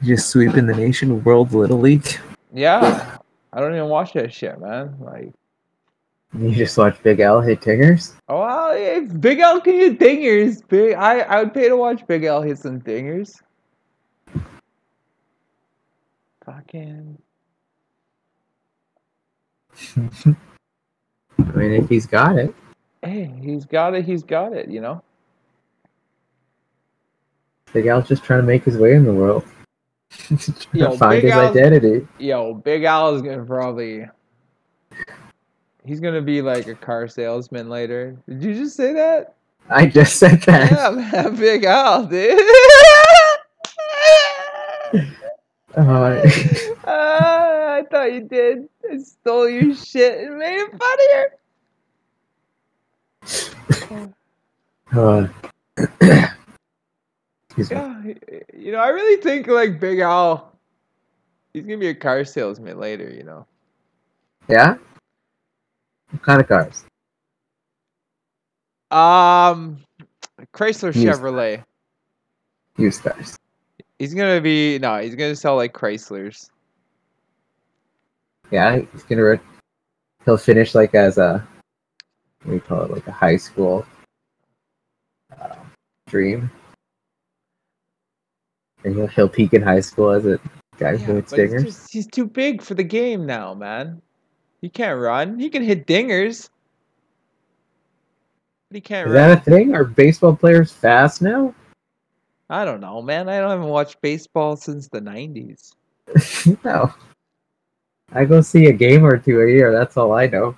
Just 0.03 0.29
sweeping 0.29 0.67
the 0.67 0.75
nation, 0.75 1.23
World 1.25 1.53
Little 1.53 1.79
League. 1.81 2.19
yeah. 2.53 3.19
I 3.53 3.61
don't 3.61 3.75
even 3.75 3.89
watch 3.89 4.13
that 4.13 4.35
shit, 4.35 4.61
man. 4.61 4.95
Like, 5.01 5.33
You 6.39 6.55
just 6.55 6.77
watch 6.77 7.03
Big 7.03 7.21
Al 7.21 7.41
hit 7.41 7.63
dingers. 7.63 8.13
oh, 8.29 8.41
well, 8.41 8.73
if 8.77 9.19
Big 9.19 9.39
Al 9.41 9.63
can 9.63 9.73
hit 9.75 9.99
dingers, 9.99 10.61
big 10.69 10.95
I, 10.95 11.21
I 11.21 11.43
would 11.43 11.55
pay 11.55 11.69
to 11.69 11.77
watch 11.77 12.07
Big 12.07 12.25
Al 12.25 12.43
hit 12.43 12.59
some 12.59 12.81
dingers. 12.83 13.41
Fucking. 16.45 17.17
I 19.97 20.37
mean, 21.55 21.73
if 21.73 21.89
he's 21.89 22.07
got 22.07 22.37
it, 22.37 22.55
Hey, 23.07 23.33
he's 23.41 23.65
got 23.65 23.95
it, 23.95 24.05
he's 24.05 24.23
got 24.25 24.53
it, 24.53 24.69
you 24.69 24.81
know? 24.81 25.03
Big 27.73 27.87
Al's 27.87 28.09
just 28.09 28.25
trying 28.25 28.41
to 28.41 28.47
make 28.47 28.65
his 28.65 28.77
way 28.79 28.95
in 28.95 29.05
the 29.05 29.13
world. 29.13 29.45
Trying 30.11 30.39
to 30.39 30.55
Yo, 30.73 30.97
find 30.97 31.23
Big 31.23 31.25
his 31.25 31.33
Al's- 31.33 31.57
identity. 31.57 32.07
Yo, 32.19 32.55
Big 32.55 32.85
Al 32.85 33.15
is 33.15 33.23
gonna 33.23 33.45
probably. 33.45 34.07
He's 35.85 36.01
gonna 36.01 36.23
be 36.23 36.43
like 36.43 36.67
a 36.67 36.75
car 36.75 37.07
salesman 37.07 37.69
later. 37.69 38.17
Did 38.29 38.43
you 38.43 38.55
just 38.55 38.77
say 38.77 38.93
that? 38.95 39.35
I 39.69 39.87
just 39.87 40.17
said 40.17 40.43
that. 40.43 40.71
Yeah, 40.73 40.91
man, 41.23 41.37
Big 41.37 41.65
Al, 41.65 42.07
dude. 42.07 42.41
Uh, 45.77 46.23
I 46.87 47.85
thought 47.91 48.13
you 48.13 48.23
did. 48.23 48.67
I 48.91 48.97
stole 48.97 49.47
your 49.49 49.75
shit 49.75 50.21
and 50.21 50.39
made 50.39 50.57
it 50.57 50.71
funnier. 50.71 51.35
Uh. 54.95 55.27
Yeah, 57.71 58.03
you 58.53 58.73
know, 58.73 58.81
I 58.81 58.89
really 58.89 59.23
think 59.23 59.47
like 59.47 59.81
Big 59.81 60.01
Al. 60.01 60.53
He's 61.55 61.65
gonna 61.65 61.79
be 61.79 61.89
a 61.89 61.95
car 61.95 62.23
salesman 62.23 62.79
later. 62.79 63.09
You 63.09 63.23
know. 63.23 63.47
Yeah? 64.47 64.77
What 66.11 66.23
kind 66.23 66.41
of 66.41 66.49
cars? 66.49 66.85
Um, 68.91 69.83
Chrysler 70.53 70.95
Used. 70.95 71.21
Chevrolet. 71.21 71.65
Used 72.77 73.03
cars. 73.03 73.39
He's 73.99 74.13
gonna 74.13 74.41
be 74.41 74.79
no. 74.79 75.01
He's 75.01 75.15
gonna 75.15 75.35
sell 75.35 75.57
like 75.57 75.73
Chryslers. 75.73 76.51
Yeah, 78.51 78.81
he's 78.93 79.03
gonna. 79.05 79.25
Re- 79.25 79.41
he'll 80.25 80.37
finish 80.37 80.75
like 80.75 80.95
as 80.95 81.17
a. 81.19 81.47
What 82.47 82.51
do 82.51 82.55
you 82.55 82.61
call 82.61 82.83
it? 82.83 82.91
Like 82.93 83.07
a 83.09 83.13
high 83.13 83.37
school 83.37 83.85
uh, 85.41 85.57
dream. 86.07 86.49
And 88.85 88.95
he'll, 88.95 89.09
he'll 89.09 89.29
peak 89.29 89.53
in 89.53 89.63
high 89.63 89.81
school 89.81 90.11
as 90.13 90.25
a 90.27 90.39
guy 90.79 90.93
Yeah, 90.93 90.99
who 90.99 91.15
hits 91.17 91.33
dingers. 91.33 91.65
just, 91.65 91.93
he's 91.93 92.07
too 92.07 92.25
big 92.25 92.63
for 92.63 92.75
the 92.75 92.85
game 92.85 93.27
now, 93.27 93.53
man. 93.53 94.01
He 94.61 94.69
can't 94.69 95.01
run. 95.01 95.41
He 95.41 95.51
can 95.51 95.63
hit 95.65 95.87
dingers. 95.89 96.49
But 98.71 98.77
he 98.77 98.81
can't 98.81 99.09
Is 99.09 99.15
run. 99.15 99.29
that 99.31 99.39
a 99.39 99.51
thing? 99.51 99.75
Are 99.75 99.83
baseball 99.83 100.37
players 100.37 100.71
fast 100.71 101.21
now? 101.23 101.53
I 102.49 102.65
don't 102.65 102.81
know, 102.81 103.03
man. 103.03 103.29
I 103.29 103.41
don't 103.41 103.51
haven't 103.51 103.67
watched 103.67 104.01
baseball 104.01 104.55
since 104.55 104.87
the 104.87 105.01
'90s. 105.01 105.73
no. 106.65 106.95
I 108.13 108.25
go 108.25 108.41
see 108.41 108.67
a 108.67 108.73
game 108.73 109.05
or 109.05 109.19
two 109.19 109.41
a 109.41 109.49
year. 109.51 109.73
That's 109.73 109.97
all 109.97 110.13
I 110.13 110.29
know. 110.29 110.55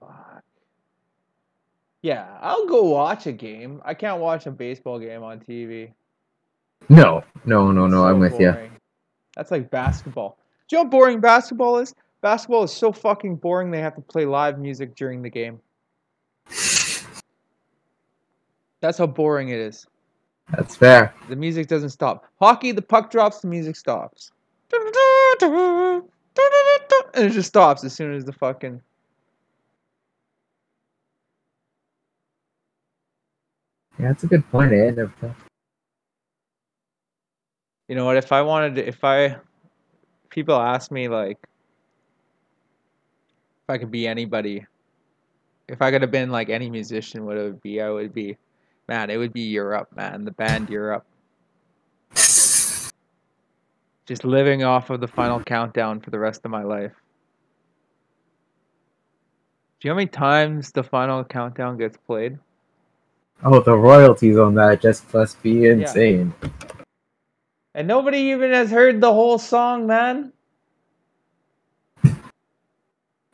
Fuck. 0.00 0.42
Yeah, 2.04 2.26
I'll 2.42 2.66
go 2.66 2.82
watch 2.82 3.26
a 3.26 3.32
game. 3.32 3.80
I 3.82 3.94
can't 3.94 4.20
watch 4.20 4.44
a 4.44 4.50
baseball 4.50 4.98
game 4.98 5.22
on 5.22 5.40
TV. 5.40 5.90
No, 6.90 7.24
no, 7.46 7.72
no, 7.72 7.86
no. 7.86 8.02
So 8.02 8.04
I'm 8.06 8.20
with 8.20 8.38
you. 8.38 8.54
That's 9.34 9.50
like 9.50 9.70
basketball. 9.70 10.36
Do 10.68 10.76
you 10.76 10.82
know 10.82 10.84
how 10.84 10.90
boring 10.90 11.20
basketball 11.20 11.78
is? 11.78 11.94
Basketball 12.20 12.62
is 12.62 12.72
so 12.72 12.92
fucking 12.92 13.36
boring 13.36 13.70
they 13.70 13.80
have 13.80 13.94
to 13.94 14.02
play 14.02 14.26
live 14.26 14.58
music 14.58 14.94
during 14.96 15.22
the 15.22 15.30
game. 15.30 15.58
That's 18.80 18.98
how 18.98 19.06
boring 19.06 19.48
it 19.48 19.58
is. 19.58 19.86
That's 20.54 20.76
fair. 20.76 21.14
The 21.30 21.36
music 21.36 21.68
doesn't 21.68 21.88
stop. 21.88 22.26
Hockey, 22.38 22.72
the 22.72 22.82
puck 22.82 23.10
drops, 23.10 23.40
the 23.40 23.48
music 23.48 23.76
stops. 23.76 24.30
And 27.16 27.26
it 27.26 27.30
just 27.30 27.48
stops 27.48 27.84
as 27.84 27.94
soon 27.94 28.12
as 28.12 28.24
the 28.24 28.32
fucking. 28.32 28.82
Yeah, 33.98 34.08
that's 34.08 34.24
a 34.24 34.26
good 34.26 34.48
point. 34.50 34.72
Eh? 34.72 34.90
Never 34.90 35.12
thought- 35.20 35.36
You 37.88 37.96
know 37.96 38.04
what? 38.06 38.16
If 38.16 38.32
I 38.32 38.42
wanted 38.42 38.74
to, 38.76 38.88
if 38.88 39.04
I. 39.04 39.36
People 40.30 40.56
ask 40.56 40.90
me, 40.90 41.08
like. 41.08 41.38
If 41.42 41.48
I 43.70 43.78
could 43.78 43.90
be 43.90 44.06
anybody. 44.06 44.66
If 45.68 45.80
I 45.80 45.90
could 45.90 46.02
have 46.02 46.10
been, 46.10 46.30
like, 46.30 46.50
any 46.50 46.68
musician, 46.68 47.24
what 47.24 47.36
it 47.36 47.42
would 47.44 47.62
be, 47.62 47.80
I 47.80 47.90
would 47.90 48.12
be. 48.12 48.36
Man, 48.88 49.10
it 49.10 49.16
would 49.16 49.32
be 49.32 49.42
Europe, 49.42 49.88
man. 49.96 50.24
The 50.24 50.32
band 50.32 50.68
Europe. 50.68 51.06
Just 54.06 54.24
living 54.24 54.64
off 54.64 54.90
of 54.90 55.00
the 55.00 55.08
final 55.08 55.42
countdown 55.42 56.00
for 56.00 56.10
the 56.10 56.18
rest 56.18 56.42
of 56.44 56.50
my 56.50 56.62
life. 56.62 56.92
Do 59.80 59.88
you 59.88 59.90
know 59.90 59.94
how 59.94 59.96
many 59.96 60.08
times 60.08 60.72
the 60.72 60.82
final 60.82 61.24
countdown 61.24 61.78
gets 61.78 61.96
played? 61.96 62.38
Oh, 63.42 63.60
the 63.60 63.76
royalties 63.76 64.38
on 64.38 64.54
that 64.54 64.80
just 64.80 65.12
must 65.12 65.42
be 65.42 65.66
insane. 65.66 66.32
And 67.74 67.88
nobody 67.88 68.18
even 68.18 68.52
has 68.52 68.70
heard 68.70 69.00
the 69.00 69.12
whole 69.12 69.38
song, 69.38 69.86
man. 69.86 70.32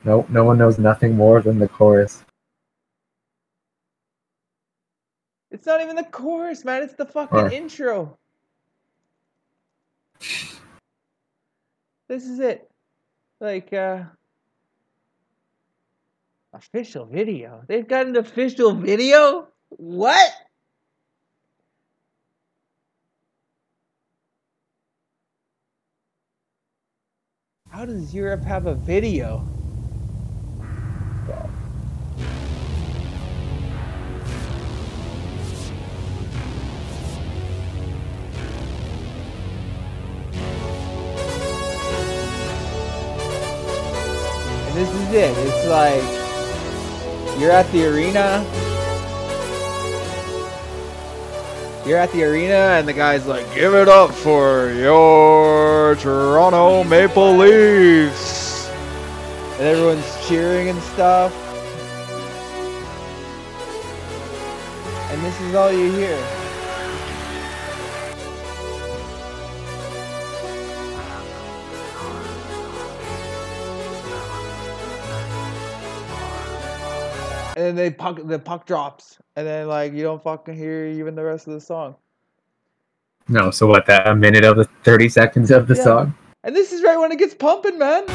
Nope, 0.03 0.29
no 0.29 0.43
one 0.43 0.57
knows 0.57 0.79
nothing 0.79 1.15
more 1.15 1.41
than 1.41 1.59
the 1.59 1.67
chorus. 1.67 2.23
It's 5.51 5.65
not 5.65 5.81
even 5.81 5.95
the 5.95 6.03
chorus, 6.05 6.65
man. 6.65 6.81
It's 6.81 6.95
the 6.95 7.05
fucking 7.05 7.37
Or- 7.37 7.51
intro. 7.51 8.17
This 12.07 12.25
is 12.25 12.39
it. 12.39 12.69
Like, 13.39 13.71
uh. 13.71 14.03
Official 16.53 17.05
video. 17.05 17.63
They've 17.67 17.87
got 17.87 18.07
an 18.07 18.17
official 18.17 18.73
video? 18.73 19.47
What? 19.77 20.31
How 27.69 27.85
does 27.85 28.13
Europe 28.13 28.43
have 28.43 28.65
a 28.67 28.75
video? 28.75 29.47
And 44.67 44.75
this 44.75 44.89
is 44.93 45.13
it. 45.13 45.33
It's 45.37 45.67
like 45.67 47.39
you're 47.39 47.51
at 47.51 47.71
the 47.71 47.85
arena. 47.87 48.45
You're 51.85 51.97
at 51.97 52.11
the 52.11 52.23
arena, 52.23 52.77
and 52.77 52.87
the 52.87 52.93
guy's 52.93 53.25
like, 53.25 53.53
"Give 53.55 53.73
it 53.73 53.89
up 53.89 54.11
for 54.13 54.71
your 54.71 55.95
Toronto 55.95 56.83
Maple 56.83 57.35
Leafs," 57.37 58.69
and 59.57 59.67
everyone's 59.67 60.27
cheering 60.27 60.69
and 60.69 60.81
stuff. 60.93 61.33
And 65.11 65.25
this 65.25 65.41
is 65.41 65.55
all 65.55 65.71
you 65.71 65.91
hear. 65.91 66.40
Then 77.77 77.85
they 77.85 77.89
puck 77.95 78.19
the 78.23 78.39
puck 78.39 78.65
drops, 78.65 79.17
and 79.35 79.47
then 79.47 79.67
like 79.67 79.93
you 79.93 80.03
don't 80.03 80.21
fucking 80.21 80.55
hear 80.55 80.85
even 80.85 81.15
the 81.15 81.23
rest 81.23 81.47
of 81.47 81.53
the 81.53 81.61
song. 81.61 81.95
No, 83.29 83.51
so 83.51 83.65
what? 83.67 83.85
That 83.85 84.07
a 84.07 84.15
minute 84.15 84.43
of 84.43 84.57
the 84.57 84.65
thirty 84.83 85.07
seconds 85.07 85.51
of 85.51 85.67
the 85.67 85.75
Yeah. 85.75 85.83
song. 85.83 86.15
And 86.43 86.55
this 86.55 86.73
is 86.73 86.83
right 86.83 86.97
when 86.97 87.11
it 87.11 87.19
gets 87.19 87.33
pumping, 87.33 87.77
man. 87.77 88.05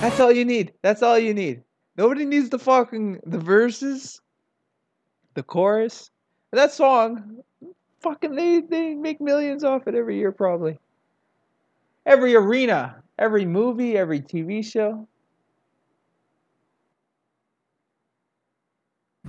That's 0.00 0.20
all 0.20 0.32
you 0.32 0.44
need. 0.44 0.72
That's 0.82 1.02
all 1.02 1.18
you 1.18 1.32
need. 1.32 1.62
Nobody 1.96 2.24
needs 2.24 2.50
the 2.50 2.58
fucking 2.58 3.20
the 3.26 3.38
verses, 3.38 4.20
the 5.34 5.42
chorus. 5.42 6.10
That 6.52 6.72
song, 6.72 7.38
fucking 8.00 8.34
they 8.34 8.60
they 8.60 8.94
make 8.94 9.20
millions 9.20 9.64
off 9.64 9.86
it 9.86 9.94
every 9.94 10.16
year 10.16 10.32
probably. 10.32 10.78
Every 12.06 12.34
arena, 12.34 13.02
every 13.18 13.44
movie, 13.44 13.96
every 13.96 14.20
TV 14.20 14.64
show. 14.64 15.06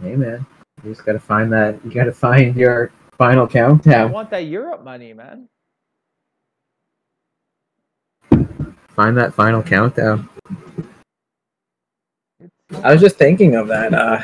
Hey 0.02 0.16
man, 0.16 0.46
you 0.84 0.92
just 0.92 1.06
gotta 1.06 1.20
find 1.20 1.52
that. 1.52 1.84
You 1.84 1.92
gotta 1.92 2.14
find 2.14 2.56
your 2.56 2.92
final 3.18 3.48
countdown. 3.48 4.02
I 4.02 4.06
want 4.06 4.30
that 4.30 4.46
Europe 4.46 4.84
money, 4.84 5.14
man. 5.14 5.50
Find 8.96 9.18
that 9.18 9.34
final 9.34 9.62
countdown. 9.62 10.30
I 12.84 12.94
was 12.94 13.02
just 13.02 13.18
thinking 13.18 13.56
of 13.56 13.68
that, 13.68 13.94
uh, 13.94 14.22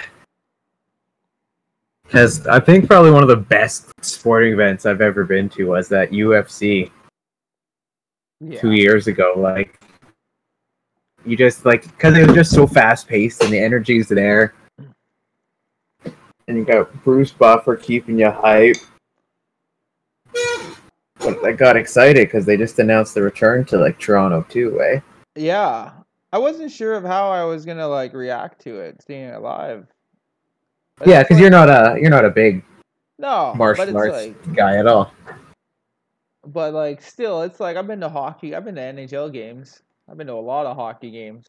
because 2.05 2.45
I 2.47 2.59
think 2.59 2.87
probably 2.87 3.11
one 3.11 3.23
of 3.23 3.29
the 3.29 3.35
best 3.35 3.91
sporting 4.01 4.53
events 4.53 4.85
I've 4.85 5.01
ever 5.01 5.23
been 5.23 5.49
to 5.49 5.65
was 5.69 5.87
that 5.89 6.11
UFC 6.11 6.91
Yeah. 8.39 8.59
two 8.59 8.71
years 8.71 9.07
ago. 9.07 9.33
Like, 9.35 9.79
you 11.25 11.35
just 11.35 11.65
like 11.65 11.83
because 11.83 12.17
it 12.17 12.27
was 12.27 12.35
just 12.35 12.51
so 12.51 12.67
fast 12.67 13.07
paced 13.07 13.43
and 13.43 13.51
the 13.51 13.59
energy's 13.59 14.07
there, 14.07 14.53
and 16.47 16.57
you 16.57 16.63
got 16.65 16.91
Bruce 17.03 17.31
Buffer 17.31 17.75
keeping 17.75 18.19
you 18.19 18.29
hype. 18.29 18.77
But 21.19 21.43
I 21.43 21.53
got 21.53 21.75
excited 21.75 22.27
because 22.27 22.45
they 22.45 22.55
just 22.57 22.77
announced 22.77 23.15
the 23.15 23.21
return 23.23 23.65
to 23.65 23.77
like 23.77 23.97
Toronto 23.99 24.45
too, 24.47 24.79
eh? 24.81 24.99
Yeah. 25.35 25.91
I 26.31 26.37
wasn't 26.37 26.71
sure 26.71 26.93
of 26.95 27.03
how 27.03 27.29
I 27.31 27.45
was 27.45 27.65
gonna 27.65 27.87
like 27.87 28.13
react 28.13 28.61
to 28.65 28.75
it, 28.79 29.01
seeing 29.01 29.23
it 29.29 29.41
live. 29.41 29.87
But 30.97 31.07
Yeah, 31.07 31.23
because 31.23 31.35
like- 31.35 31.41
you're 31.41 31.49
not 31.51 31.69
a 31.69 31.99
you're 31.99 32.09
not 32.09 32.25
a 32.25 32.29
big 32.29 32.63
no 33.17 33.51
but 33.53 33.57
martial 33.57 33.83
it's 33.85 33.95
arts 33.95 34.13
like, 34.13 34.55
guy 34.55 34.77
at 34.77 34.87
all. 34.87 35.11
but 36.45 36.73
like 36.73 37.01
still, 37.01 37.41
it's 37.43 37.59
like 37.59 37.77
I've 37.77 37.87
been 37.87 38.01
to 38.01 38.09
hockey. 38.09 38.55
I've 38.55 38.65
been 38.65 38.75
to 38.75 38.81
NHL 38.81 39.31
games. 39.31 39.81
I've 40.09 40.17
been 40.17 40.27
to 40.27 40.33
a 40.33 40.35
lot 40.35 40.65
of 40.65 40.75
hockey 40.77 41.11
games, 41.11 41.47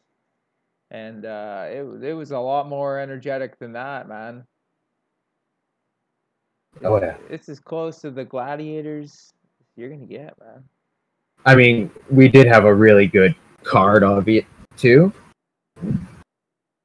and 0.91 1.25
uh, 1.25 1.67
it 1.71 1.85
was- 1.85 2.01
it 2.03 2.13
was 2.13 2.31
a 2.31 2.39
lot 2.39 2.67
more 2.67 2.99
energetic 2.99 3.57
than 3.59 3.73
that, 3.73 4.07
man. 4.07 4.43
Oh 6.83 6.99
yeah. 7.01 7.15
It's 7.29 7.49
as 7.49 7.59
close 7.59 8.01
to 8.01 8.11
the 8.11 8.23
Gladiators 8.25 9.33
you're 9.75 9.89
gonna 9.89 10.05
get, 10.05 10.33
man. 10.39 10.63
I 11.45 11.55
mean, 11.55 11.89
we 12.09 12.27
did 12.27 12.47
have 12.47 12.65
a 12.65 12.73
really 12.73 13.07
good 13.07 13.35
card 13.63 14.03
of 14.03 14.27
it 14.27 14.45
too, 14.75 15.11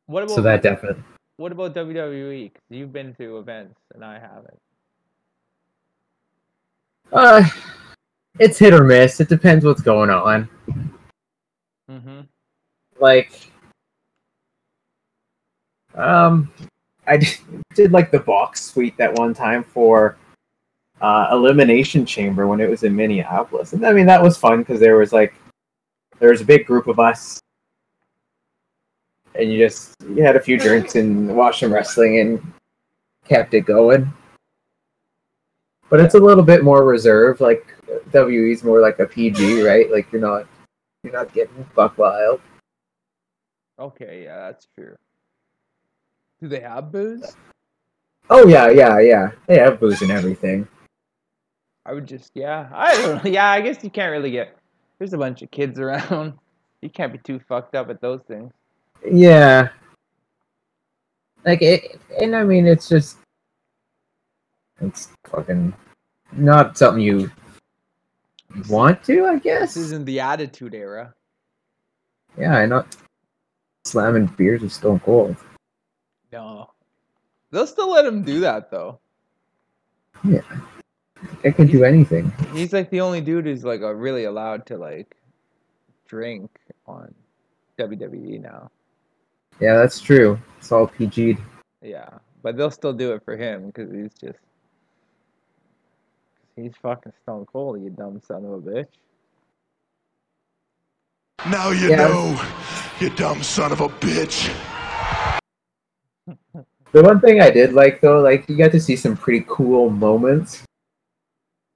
What 0.07 0.23
about 0.25 0.35
so 0.35 0.43
that 0.43 0.63
definitely. 0.63 1.03
What 1.37 1.53
about 1.53 1.75
WWE? 1.75 2.51
'Cause 2.51 2.63
you've 2.71 2.93
been 2.93 3.15
to 3.17 3.39
events 3.39 3.81
and 3.95 4.05
I 4.05 4.19
haven't. 4.19 4.61
Uh, 7.13 7.45
it's 8.39 8.59
hit 8.59 8.73
or 8.73 8.85
miss. 8.85 9.21
It 9.21 9.29
depends 9.29 9.65
what's 9.65 9.83
going 9.83 10.11
on. 10.11 10.49
Mm-hmm. 11.91 12.21
Like, 12.99 13.51
um, 15.95 16.51
I 17.07 17.19
did, 17.19 17.39
did 17.75 17.93
like 17.93 18.11
the 18.11 18.21
box 18.21 18.65
suite 18.65 18.97
that 18.97 19.13
one 19.15 19.35
time 19.35 19.63
for 19.63 20.17
uh, 21.01 21.29
Elimination 21.33 22.07
Chamber 22.07 22.47
when 22.47 22.61
it 22.61 22.71
was 22.71 22.85
in 22.85 22.95
Minneapolis, 22.95 23.73
and 23.73 23.85
I 23.85 23.93
mean 23.93 24.07
that 24.07 24.23
was 24.23 24.39
fun 24.39 24.61
because 24.61 24.81
there 24.81 24.97
was 24.97 25.13
like 25.13 25.35
there 26.19 26.31
was 26.31 26.41
a 26.41 26.45
big 26.45 26.65
group 26.65 26.87
of 26.87 26.99
us, 26.99 27.41
and 29.35 29.53
you 29.53 29.59
just 29.59 29.95
you 30.09 30.23
had 30.23 30.37
a 30.37 30.41
few 30.41 30.59
drinks 30.59 30.95
and 30.95 31.35
watched 31.35 31.61
some 31.61 31.73
wrestling 31.73 32.21
and 32.21 32.53
kept 33.25 33.55
it 33.55 33.63
going. 33.63 34.13
But 35.91 36.01
it's 36.01 36.15
a 36.15 36.21
little 36.21 36.45
bit 36.45 36.65
more 36.65 36.85
reserved. 36.85 37.41
Like 37.41 37.67
WE's 38.13 38.65
more 38.65 38.81
like 38.81 38.99
a 38.99 39.07
PG, 39.07 39.63
right? 39.63 39.91
Like 39.91 40.11
you're 40.13 40.21
not 40.21 40.47
you're 41.03 41.13
not 41.13 41.33
getting 41.33 41.67
buck 41.75 41.99
wild. 41.99 42.41
Okay, 43.79 44.23
yeah, 44.25 44.37
that's 44.37 44.69
true. 44.75 44.97
Do 46.41 46.49
they 46.49 46.61
have 46.61 46.93
booze? 46.93 47.37
Oh 48.31 48.47
yeah, 48.47 48.69
yeah, 48.71 49.01
yeah. 49.01 49.31
They 49.47 49.59
have 49.59 49.81
booze 49.81 50.03
and 50.03 50.11
everything. 50.11 50.69
I 51.85 51.93
would 51.93 52.07
just, 52.07 52.31
yeah, 52.35 52.69
I 52.73 52.97
don't 52.97 53.25
know. 53.25 53.31
Yeah, 53.31 53.51
I 53.51 53.61
guess 53.61 53.83
you 53.83 53.91
can't 53.91 54.13
really 54.13 54.31
get. 54.31 54.57
There's 54.99 55.13
a 55.13 55.19
bunch 55.19 55.43
of 55.43 55.51
kids 55.51 55.79
around. 55.79 56.35
You 56.81 56.91
can't 56.91 57.13
be 57.13 57.19
too 57.19 57.39
fucked 57.39 57.77
up 57.77 57.91
at 57.91 58.01
those 58.01 58.23
things. 58.27 58.53
Yeah. 59.11 59.69
Like 61.45 61.63
it, 61.63 62.01
and 62.21 62.37
I 62.37 62.45
mean, 62.45 62.67
it's 62.67 62.89
just, 62.89 63.19
it's 64.81 65.09
fucking 65.25 65.75
not 66.33 66.79
something 66.79 67.03
you 67.03 67.31
want 68.69 69.03
to, 69.05 69.27
I 69.27 69.39
guess 69.39 69.75
This 69.75 69.85
isn't 69.85 70.05
the 70.05 70.21
Attitude 70.21 70.75
Era. 70.75 71.15
Yeah, 72.39 72.57
I'm 72.57 72.69
not 72.69 72.97
slamming 73.85 74.27
beers 74.27 74.63
is 74.63 74.75
Stone 74.75 75.01
Cold. 75.01 75.37
No, 76.33 76.71
they'll 77.51 77.67
still 77.67 77.91
let 77.91 78.07
him 78.07 78.23
do 78.23 78.41
that 78.41 78.71
though. 78.71 79.01
yeah 80.25 80.41
I 81.45 81.51
can 81.51 81.67
do 81.67 81.85
anything. 81.85 82.33
He's 82.53 82.73
like 82.73 82.91
the 82.91 83.01
only 83.01 83.21
dude 83.21 83.47
who's 83.47 83.65
like 83.65 83.81
really 83.83 84.25
allowed 84.25 84.67
to 84.67 84.77
like 84.77 85.17
drink 86.07 86.51
on 86.87 87.15
WWE 87.79 88.41
now. 88.41 88.71
Yeah, 89.61 89.77
that's 89.77 90.01
true. 90.01 90.39
It's 90.59 90.73
all 90.73 90.89
PG'd. 90.89 91.39
Yeah, 91.83 92.09
but 92.43 92.57
they'll 92.57 92.71
still 92.71 92.93
do 92.93 93.13
it 93.13 93.25
for 93.25 93.37
him 93.37 93.67
because 93.67 93.93
he's 93.93 94.13
just 94.15 94.39
he's 96.57 96.73
fucking 96.81 97.13
stone 97.23 97.47
cold. 97.47 97.83
You 97.83 97.91
dumb 97.91 98.21
son 98.27 98.45
of 98.45 98.53
a 98.53 98.59
bitch. 98.59 98.87
Now 101.51 101.71
you 101.71 101.91
Yeah. 101.91 101.97
know, 101.97 102.43
you 103.01 103.11
dumb 103.11 103.43
son 103.43 103.73
of 103.73 103.81
a 103.81 103.89
bitch. 103.89 104.53
The 106.93 107.03
one 107.03 107.21
thing 107.21 107.41
I 107.41 107.49
did 107.51 107.73
like 107.73 108.03
though, 108.03 108.21
like 108.21 108.47
you 108.51 108.57
got 108.59 108.71
to 108.73 108.81
see 108.81 108.97
some 108.97 109.17
pretty 109.17 109.47
cool 109.49 109.89
moments. 109.89 110.63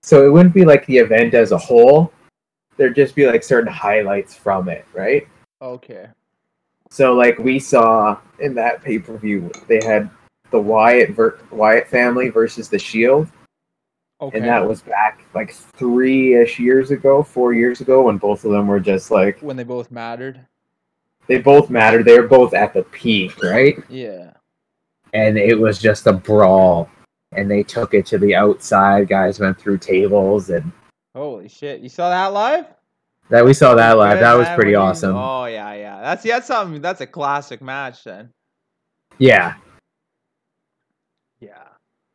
So 0.02 0.26
it 0.26 0.28
wouldn't 0.30 0.54
be 0.54 0.66
like 0.66 0.84
the 0.84 0.98
event 0.98 1.32
as 1.32 1.52
a 1.52 1.58
whole. 1.58 2.12
There'd 2.76 2.94
just 2.94 3.14
be 3.14 3.26
like 3.26 3.42
certain 3.42 3.72
highlights 3.72 4.34
from 4.34 4.68
it, 4.68 4.84
right? 4.92 5.26
Okay. 5.62 6.06
So 6.90 7.14
like 7.14 7.38
we 7.38 7.58
saw 7.58 8.18
in 8.40 8.54
that 8.54 8.82
pay 8.82 8.98
per 8.98 9.16
view, 9.16 9.50
they 9.68 9.80
had 9.84 10.08
the 10.50 10.60
Wyatt 10.60 11.10
ver- 11.10 11.38
Wyatt 11.50 11.88
family 11.88 12.28
versus 12.28 12.68
the 12.68 12.78
Shield, 12.78 13.28
Okay. 14.20 14.38
and 14.38 14.46
that 14.46 14.66
was 14.66 14.80
back 14.82 15.24
like 15.34 15.52
three 15.52 16.34
ish 16.40 16.58
years 16.58 16.90
ago, 16.90 17.22
four 17.22 17.52
years 17.52 17.80
ago, 17.80 18.02
when 18.02 18.16
both 18.18 18.44
of 18.44 18.52
them 18.52 18.66
were 18.66 18.80
just 18.80 19.10
like 19.10 19.40
when 19.40 19.56
they 19.56 19.64
both 19.64 19.90
mattered. 19.90 20.40
they 21.26 21.38
both 21.38 21.68
mattered. 21.70 22.04
They 22.04 22.18
were 22.18 22.28
both 22.28 22.54
at 22.54 22.72
the 22.72 22.82
peak, 22.84 23.42
right? 23.42 23.76
Yeah. 23.88 24.32
and 25.12 25.36
it 25.38 25.58
was 25.58 25.78
just 25.78 26.06
a 26.06 26.12
brawl. 26.12 26.88
And 27.32 27.50
they 27.50 27.62
took 27.64 27.92
it 27.94 28.06
to 28.06 28.18
the 28.18 28.34
outside. 28.36 29.08
Guys 29.08 29.40
went 29.40 29.58
through 29.58 29.78
tables, 29.78 30.48
and 30.50 30.70
Holy 31.14 31.48
shit! 31.48 31.80
You 31.80 31.88
saw 31.88 32.08
that 32.10 32.32
live? 32.32 32.66
That 33.28 33.44
we 33.44 33.52
saw 33.54 33.74
that 33.74 33.92
live. 33.98 34.20
That 34.20 34.34
was 34.34 34.46
pretty 34.48 34.58
What 34.58 34.64
do 34.64 34.70
you- 34.70 34.76
awesome. 34.78 35.16
Oh 35.16 35.44
yeah, 35.46 35.72
yeah. 35.74 36.00
That's 36.00 36.22
that's 36.22 36.46
something. 36.46 36.80
That's 36.80 37.00
a 37.00 37.06
classic 37.06 37.60
match 37.62 38.04
then. 38.04 38.30
Yeah, 39.18 39.54
Yeah. 41.40 41.68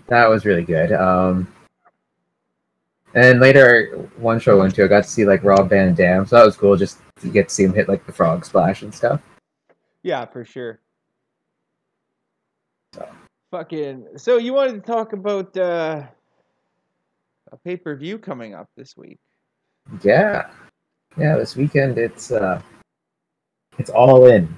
that 0.07 0.29
was 0.29 0.45
really 0.45 0.63
good. 0.63 0.91
Um, 0.91 1.51
and 3.15 3.39
later, 3.39 4.07
one 4.17 4.39
show 4.39 4.57
I 4.57 4.61
went 4.61 4.75
to, 4.75 4.83
I 4.83 4.87
got 4.87 5.03
to 5.03 5.09
see 5.09 5.25
like 5.25 5.43
Rob 5.43 5.69
Van 5.69 5.93
Dam, 5.95 6.25
so 6.25 6.37
that 6.37 6.45
was 6.45 6.55
cool. 6.55 6.77
Just 6.77 6.99
to 7.21 7.27
get 7.29 7.49
to 7.49 7.53
see 7.55 7.63
him 7.63 7.73
hit 7.73 7.89
like 7.89 8.05
the 8.05 8.13
frog 8.13 8.45
splash 8.45 8.83
and 8.83 8.93
stuff. 8.93 9.19
Yeah, 10.03 10.25
for 10.25 10.45
sure. 10.45 10.79
So. 12.93 13.07
Fucking. 13.51 14.05
So 14.17 14.37
you 14.37 14.53
wanted 14.53 14.73
to 14.73 14.91
talk 14.91 15.13
about 15.13 15.55
uh, 15.57 16.03
a 17.51 17.57
pay 17.65 17.77
per 17.77 17.95
view 17.95 18.17
coming 18.17 18.53
up 18.53 18.69
this 18.77 18.95
week? 18.95 19.19
Yeah, 20.03 20.49
yeah. 21.17 21.35
This 21.37 21.55
weekend, 21.55 21.97
it's 21.97 22.31
uh, 22.31 22.61
it's 23.77 23.89
all 23.89 24.25
in. 24.27 24.53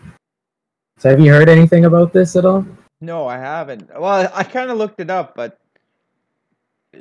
So, 0.97 1.09
have 1.09 1.19
you 1.19 1.31
heard 1.31 1.49
anything 1.49 1.85
about 1.85 2.13
this 2.13 2.35
at 2.35 2.45
all? 2.45 2.65
No, 3.01 3.27
I 3.27 3.37
haven't. 3.37 3.89
Well, 3.99 4.31
I 4.33 4.43
kind 4.43 4.71
of 4.71 4.77
looked 4.77 4.99
it 4.99 5.09
up, 5.09 5.35
but 5.35 5.59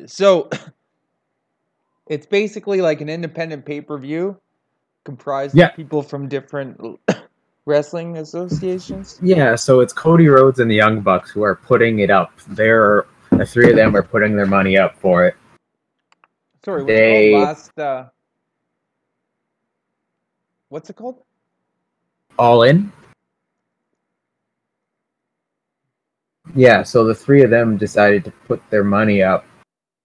so 0.07 0.50
it's 2.09 2.26
basically 2.26 2.80
like 2.80 3.00
an 3.00 3.09
independent 3.09 3.64
pay 3.64 3.80
per 3.80 3.98
view 3.98 4.36
comprised 5.05 5.55
Yeah. 5.57 5.68
of 5.68 5.76
people 5.76 6.03
from 6.03 6.28
different 6.28 6.80
wrestling 7.66 8.18
associations. 8.18 9.18
Yeah, 9.22 9.55
so 9.57 9.80
it's 9.80 9.92
Cody 9.92 10.28
Rhodes 10.28 10.59
and 10.61 10.70
the 10.70 10.74
Young 10.74 11.00
Bucks 11.00 11.30
who 11.30 11.42
are 11.42 11.55
putting 11.57 12.00
it 12.00 12.11
up. 12.11 12.32
They're 12.48 13.07
the 13.30 13.46
three 13.46 13.70
of 13.70 13.76
them 13.76 13.96
are 13.96 14.03
putting 14.03 14.36
their 14.36 14.46
money 14.46 14.76
up 14.76 14.96
for 14.98 15.26
it. 15.26 15.34
Sorry, 16.64 16.84
They- 16.84 17.34
Last. 17.34 17.78
Uh, 17.78 18.07
what's 20.72 20.88
it 20.88 20.96
called? 20.96 21.16
All 22.38 22.62
in. 22.62 22.90
Yeah, 26.54 26.82
so 26.82 27.04
the 27.04 27.14
three 27.14 27.42
of 27.42 27.50
them 27.50 27.76
decided 27.76 28.24
to 28.24 28.30
put 28.48 28.62
their 28.70 28.82
money 28.82 29.22
up. 29.22 29.44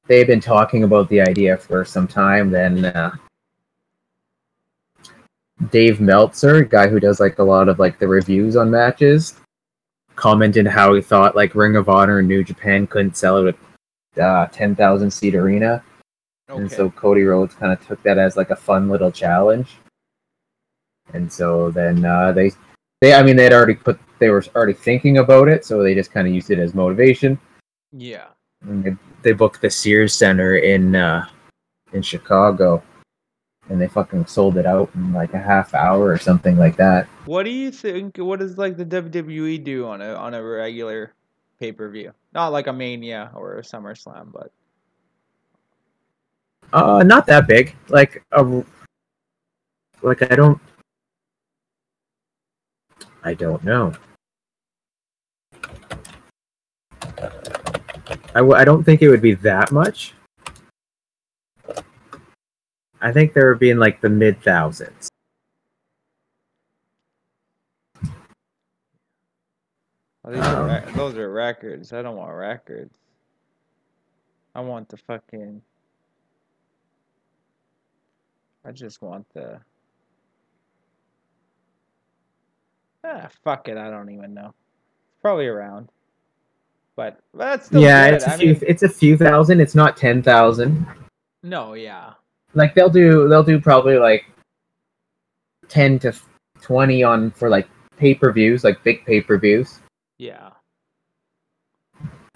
They've 0.07 0.27
been 0.27 0.41
talking 0.41 0.83
about 0.83 1.07
the 1.07 1.21
idea 1.21 1.57
for 1.57 1.85
some 1.85 2.07
time. 2.07 2.51
Then 2.51 2.85
uh, 2.85 3.15
Dave 5.71 6.01
Meltzer, 6.01 6.63
guy 6.63 6.87
who 6.87 6.99
does 6.99 7.21
like 7.21 7.39
a 7.39 7.43
lot 7.43 7.69
of 7.69 7.79
like 7.79 7.97
the 7.97 8.07
reviews 8.07 8.57
on 8.57 8.69
matches, 8.69 9.35
commented 10.15 10.67
how 10.67 10.93
he 10.93 11.01
thought 11.01 11.35
like 11.35 11.55
Ring 11.55 11.77
of 11.77 11.87
Honor 11.87 12.19
and 12.19 12.27
New 12.27 12.43
Japan 12.43 12.87
couldn't 12.87 13.15
sell 13.15 13.47
it 13.47 13.55
at 14.17 14.21
uh, 14.21 14.47
ten 14.47 14.75
thousand 14.75 15.11
seat 15.11 15.33
arena, 15.33 15.81
and 16.49 16.69
so 16.69 16.89
Cody 16.89 17.23
Rhodes 17.23 17.55
kind 17.55 17.71
of 17.71 17.85
took 17.87 18.03
that 18.03 18.17
as 18.17 18.35
like 18.35 18.49
a 18.49 18.55
fun 18.55 18.89
little 18.89 19.11
challenge. 19.11 19.77
And 21.13 21.31
so 21.31 21.71
then 21.71 22.03
uh, 22.05 22.31
they 22.31 22.51
they 23.01 23.13
I 23.13 23.23
mean 23.23 23.35
they'd 23.35 23.53
already 23.53 23.75
put 23.75 23.99
they 24.19 24.29
were 24.29 24.43
already 24.55 24.73
thinking 24.73 25.19
about 25.19 25.47
it, 25.47 25.65
so 25.65 25.81
they 25.83 25.93
just 25.93 26.11
kind 26.11 26.27
of 26.27 26.33
used 26.33 26.49
it 26.51 26.59
as 26.59 26.73
motivation. 26.73 27.39
Yeah. 27.91 28.27
And 28.61 28.83
they, 28.83 28.95
they 29.21 29.31
booked 29.33 29.61
the 29.61 29.69
Sears 29.69 30.13
Centre 30.13 30.57
in 30.57 30.95
uh, 30.95 31.27
in 31.93 32.01
Chicago, 32.01 32.81
and 33.69 33.79
they 33.79 33.87
fucking 33.87 34.25
sold 34.25 34.57
it 34.57 34.65
out 34.65 34.89
in 34.95 35.13
like 35.13 35.33
a 35.33 35.39
half 35.39 35.73
hour 35.73 36.07
or 36.09 36.17
something 36.17 36.57
like 36.57 36.75
that. 36.77 37.07
What 37.25 37.43
do 37.43 37.51
you 37.51 37.71
think? 37.71 38.17
What 38.17 38.39
does 38.39 38.57
like 38.57 38.77
the 38.77 38.85
WWE 38.85 39.63
do 39.63 39.85
on 39.87 40.01
a 40.01 40.13
on 40.15 40.33
a 40.33 40.43
regular 40.43 41.13
pay 41.59 41.71
per 41.71 41.89
view? 41.89 42.13
Not 42.33 42.51
like 42.51 42.67
a 42.67 42.73
Mania 42.73 43.31
or 43.35 43.57
a 43.57 43.61
SummerSlam, 43.61 44.31
but 44.31 44.51
Uh, 46.73 47.03
not 47.03 47.25
that 47.27 47.47
big. 47.47 47.75
Like 47.89 48.23
a 48.31 48.63
like 50.01 50.31
I 50.31 50.35
don't 50.35 50.59
I 53.23 53.33
don't 53.33 53.63
know. 53.63 53.93
I, 58.35 58.39
w- 58.41 58.53
I 58.55 58.63
don't 58.63 58.83
think 58.83 59.01
it 59.01 59.09
would 59.09 59.21
be 59.21 59.33
that 59.35 59.71
much. 59.71 60.13
I 63.01 63.11
think 63.11 63.33
there 63.33 63.49
would 63.49 63.59
be 63.59 63.69
in 63.69 63.79
like 63.79 64.01
the 64.01 64.09
mid 64.09 64.41
thousands. 64.43 65.09
well, 70.23 70.33
these 70.33 70.41
are 70.43 70.69
Um, 70.69 70.85
re- 70.85 70.93
those 70.93 71.15
are 71.15 71.31
records. 71.31 71.93
I 71.93 72.01
don't 72.01 72.15
want 72.17 72.33
records. 72.33 72.97
I 74.55 74.61
want 74.61 74.89
the 74.89 74.97
fucking. 74.97 75.61
I 78.65 78.71
just 78.71 79.01
want 79.01 79.27
the. 79.33 79.59
Ah, 83.07 83.29
fuck 83.43 83.69
it. 83.69 83.77
I 83.77 83.89
don't 83.89 84.09
even 84.09 84.33
know. 84.33 84.47
It's 84.47 85.21
probably 85.21 85.47
around. 85.47 85.89
But 86.95 87.19
that's 87.33 87.67
still 87.67 87.81
yeah, 87.81 88.09
good. 88.09 88.15
it's 88.15 88.25
a 88.25 88.31
I 88.31 88.37
few. 88.37 88.53
mean, 88.53 88.63
it's 88.67 88.83
a 88.83 88.89
few 88.89 89.17
thousand. 89.17 89.61
It's 89.61 89.75
not 89.75 89.95
ten 89.95 90.21
thousand. 90.21 90.85
no, 91.43 91.73
yeah. 91.73 92.13
Like 92.53 92.73
they'll 92.73 92.89
do. 92.89 93.27
They'll 93.29 93.43
do 93.43 93.61
probably 93.61 93.97
like 93.97 94.25
ten 95.69 95.99
to 95.99 96.13
twenty 96.61 97.03
on 97.03 97.31
for 97.31 97.49
like 97.49 97.67
pay 97.97 98.15
per 98.15 98.31
views, 98.31 98.63
like 98.63 98.83
big 98.83 99.05
pay 99.05 99.21
per 99.21 99.37
views. 99.37 99.79
Yeah. 100.17 100.49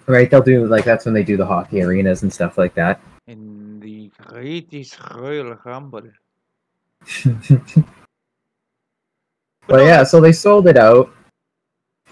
Right? 0.06 0.30
They'll 0.30 0.42
do 0.42 0.66
like 0.66 0.84
that's 0.84 1.04
when 1.04 1.14
they 1.14 1.24
do 1.24 1.36
the 1.36 1.46
hockey 1.46 1.82
arenas 1.82 2.22
and 2.22 2.32
stuff 2.32 2.56
like 2.56 2.74
that. 2.74 3.00
In 3.26 3.80
the 3.80 4.10
greatest 4.16 4.98
Royal 5.14 5.56
Rumble. 5.64 6.10
But 9.72 9.86
yeah, 9.86 10.04
so 10.04 10.20
they 10.20 10.32
sold 10.32 10.68
it 10.68 10.76
out. 10.76 11.10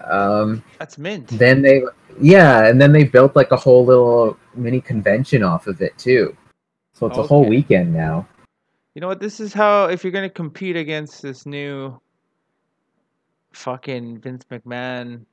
Um, 0.09 0.63
That's 0.79 0.97
mint. 0.97 1.27
then 1.27 1.61
they, 1.61 1.83
yeah, 2.19 2.65
and 2.65 2.81
then 2.81 2.91
they 2.91 3.03
built 3.03 3.35
like 3.35 3.51
a 3.51 3.55
whole 3.55 3.85
little 3.85 4.35
mini 4.55 4.81
convention 4.81 5.43
off 5.43 5.67
of 5.67 5.79
it 5.79 5.95
too. 5.95 6.35
So 6.93 7.05
it's 7.05 7.19
a 7.19 7.23
whole 7.23 7.45
weekend 7.47 7.93
now. 7.93 8.27
You 8.95 9.01
know 9.01 9.07
what? 9.07 9.19
This 9.19 9.39
is 9.39 9.53
how 9.53 9.85
if 9.85 10.03
you're 10.03 10.11
gonna 10.11 10.27
compete 10.27 10.75
against 10.75 11.21
this 11.21 11.45
new 11.45 12.01
fucking 13.53 14.21
Vince 14.21 14.43
McMahon 14.51 15.23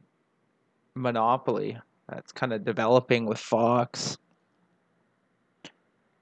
monopoly 0.94 1.78
that's 2.10 2.30
kind 2.30 2.52
of 2.52 2.62
developing 2.62 3.24
with 3.24 3.38
Fox. 3.38 4.18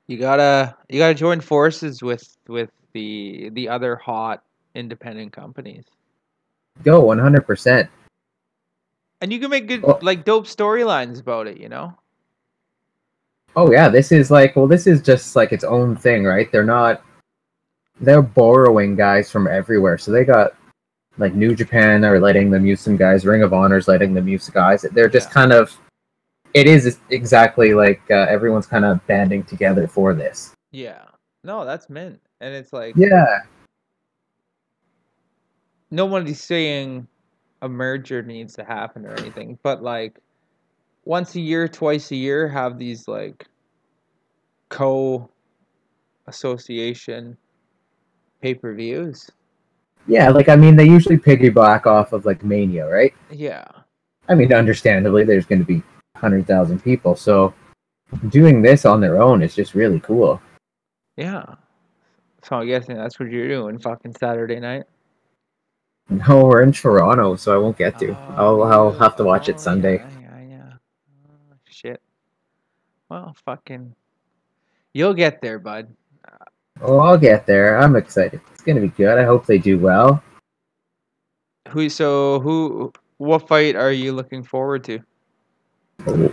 You 0.07 0.19
gotta 0.19 0.77
you 0.89 1.01
gotta 1.01 1.15
join 1.15 1.41
forces 1.41 2.01
with 2.01 2.37
with 2.47 2.71
the 2.93 3.51
the 3.55 3.69
other 3.69 3.97
hot 3.97 4.45
independent 4.77 5.33
companies, 5.33 5.87
Go 6.85 7.01
one 7.01 7.19
hundred 7.19 7.47
percent. 7.47 7.89
and 9.23 9.33
you 9.33 9.39
can 9.41 9.51
make 9.51 9.67
good 9.67 9.83
Well- 9.83 9.99
like 10.03 10.25
dope 10.25 10.47
storylines 10.47 11.21
about 11.21 11.47
it. 11.47 11.59
You 11.59 11.69
know? 11.69 11.95
Oh 13.55 13.71
yeah, 13.73 13.89
this 13.89 14.13
is 14.13 14.31
like 14.31 14.55
well, 14.57 14.67
this 14.67 14.87
is 14.87 15.01
just 15.01 15.35
like 15.37 15.53
its 15.53 15.65
own 15.65 15.97
thing, 15.97 16.25
right? 16.25 16.51
They're 16.53 16.65
not. 16.65 17.03
They're 18.01 18.21
borrowing 18.23 18.95
guys 18.95 19.31
from 19.31 19.47
everywhere, 19.47 19.97
so 19.97 20.11
they 20.13 20.25
got 20.25 20.53
like 21.17 21.35
New 21.35 21.55
Japan 21.55 22.05
are 22.05 22.21
letting 22.21 22.51
them 22.51 22.67
use 22.67 22.83
some 22.83 22.97
guys. 22.99 23.25
Ring 23.25 23.43
of 23.43 23.55
Honor's 23.55 23.89
letting 23.89 24.13
them 24.13 24.29
use 24.29 24.51
guys. 24.51 24.83
They're 24.93 25.09
just 25.09 25.31
Yeah. 25.31 25.35
kind 25.35 25.53
of. 25.53 25.75
It 26.53 26.67
is 26.67 26.99
exactly 27.11 27.73
like 27.75 28.03
uh, 28.11 28.27
everyone's 28.29 28.67
kind 28.67 28.85
of 28.85 29.05
banding 29.07 29.43
together 29.45 29.87
for 29.89 30.15
this. 30.15 30.53
Yeah. 30.73 31.03
No, 31.45 31.65
that's 31.65 31.89
mint, 31.89 32.21
and 32.43 32.55
it's 32.55 32.73
like 32.75 32.95
Yeah, 32.97 33.39
nobody's 35.91 36.41
saying 36.41 37.07
a 37.63 37.69
merger 37.69 38.23
needs 38.23 38.55
to 38.55 38.65
happen 38.65 39.07
or 39.07 39.13
anything, 39.15 39.59
but 39.63 39.83
like 39.83 40.21
once 41.05 41.35
a 41.35 41.41
year, 41.41 41.69
twice 41.69 42.11
a 42.11 42.17
year, 42.17 42.49
have 42.49 42.79
these 42.79 43.09
like 43.09 43.47
co 44.69 45.31
association 46.27 47.37
pay 48.43 48.55
per 48.55 48.75
views. 48.75 49.31
yeah. 50.07 50.29
Like 50.29 50.49
I 50.49 50.57
mean, 50.57 50.77
they 50.77 50.87
usually 50.87 51.17
piggyback 51.17 51.87
off 51.87 52.13
of 52.13 52.27
like 52.27 52.45
Mania, 52.45 52.89
right? 52.89 53.15
Yeah. 53.31 53.65
I 54.29 54.35
mean, 54.35 54.53
understandably, 54.53 55.25
there's 55.25 55.47
going 55.47 55.61
to 55.61 55.65
be 55.65 55.83
hundred 56.17 56.47
thousand 56.47 56.83
people, 56.83 57.15
so 57.15 57.55
doing 58.29 58.63
this 58.63 58.85
on 58.85 59.01
their 59.01 59.21
own 59.21 59.43
is 59.43 59.55
just 59.55 59.75
really 59.75 60.01
cool. 60.01 60.41
Yeah. 61.17 61.45
So 62.43 62.57
I'm 62.57 62.67
guessing 62.67 62.97
that's 62.97 63.19
what 63.19 63.31
you're 63.31 63.49
doing 63.49 63.79
fucking 63.79 64.17
Saturday 64.19 64.61
night. 64.61 64.85
No, 66.09 66.25
oh, 66.29 66.45
we're 66.47 66.63
in 66.63 66.73
Toronto, 66.73 67.37
so 67.37 67.55
I 67.55 67.59
won't 67.59 67.77
get 67.77 67.99
to. 67.99 68.17
Oh, 68.31 68.35
I'll 68.37 68.63
I'll 68.63 68.87
Oh, 68.89 68.93
have 68.93 69.17
to 69.17 69.25
watch 69.25 69.49
oh, 69.49 69.53
it 69.53 69.61
Sunday. 69.61 69.99
Yeah, 69.99 70.09
yeah, 70.21 70.41
yeah. 70.49 70.73
Oh, 71.29 71.57
shit. 71.69 72.01
Well, 73.09 73.37
fucking. 73.45 73.95
You'll 74.95 75.15
get 75.15 75.41
there, 75.41 75.59
bud. 75.59 75.89
Oh, 76.81 76.99
I'll 76.99 77.19
get 77.19 77.47
there. 77.47 77.79
I'm 77.79 77.97
excited. 77.97 78.41
It's 78.53 78.63
gonna 78.63 78.81
be 78.81 78.89
good. 78.89 79.19
I 79.19 79.25
hope 79.25 79.47
they 79.47 79.59
do 79.59 79.79
well. 79.79 80.23
Who? 81.69 81.89
So 81.89 82.41
who? 82.41 82.93
What 83.19 83.49
fight 83.49 83.77
are 83.77 83.93
you 83.93 84.13
looking 84.13 84.43
forward 84.43 84.85
to? 84.85 85.01
Well, 86.05 86.29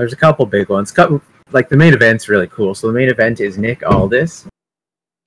there's 0.00 0.12
a 0.12 0.16
couple 0.16 0.44
big 0.46 0.68
ones. 0.68 0.90
Couple, 0.90 1.20
like 1.52 1.68
the 1.68 1.76
main 1.76 1.94
event's 1.94 2.28
really 2.28 2.46
cool. 2.48 2.74
So 2.74 2.86
the 2.88 2.92
main 2.92 3.08
event 3.08 3.40
is 3.40 3.58
Nick 3.58 3.82
Aldis 3.86 4.46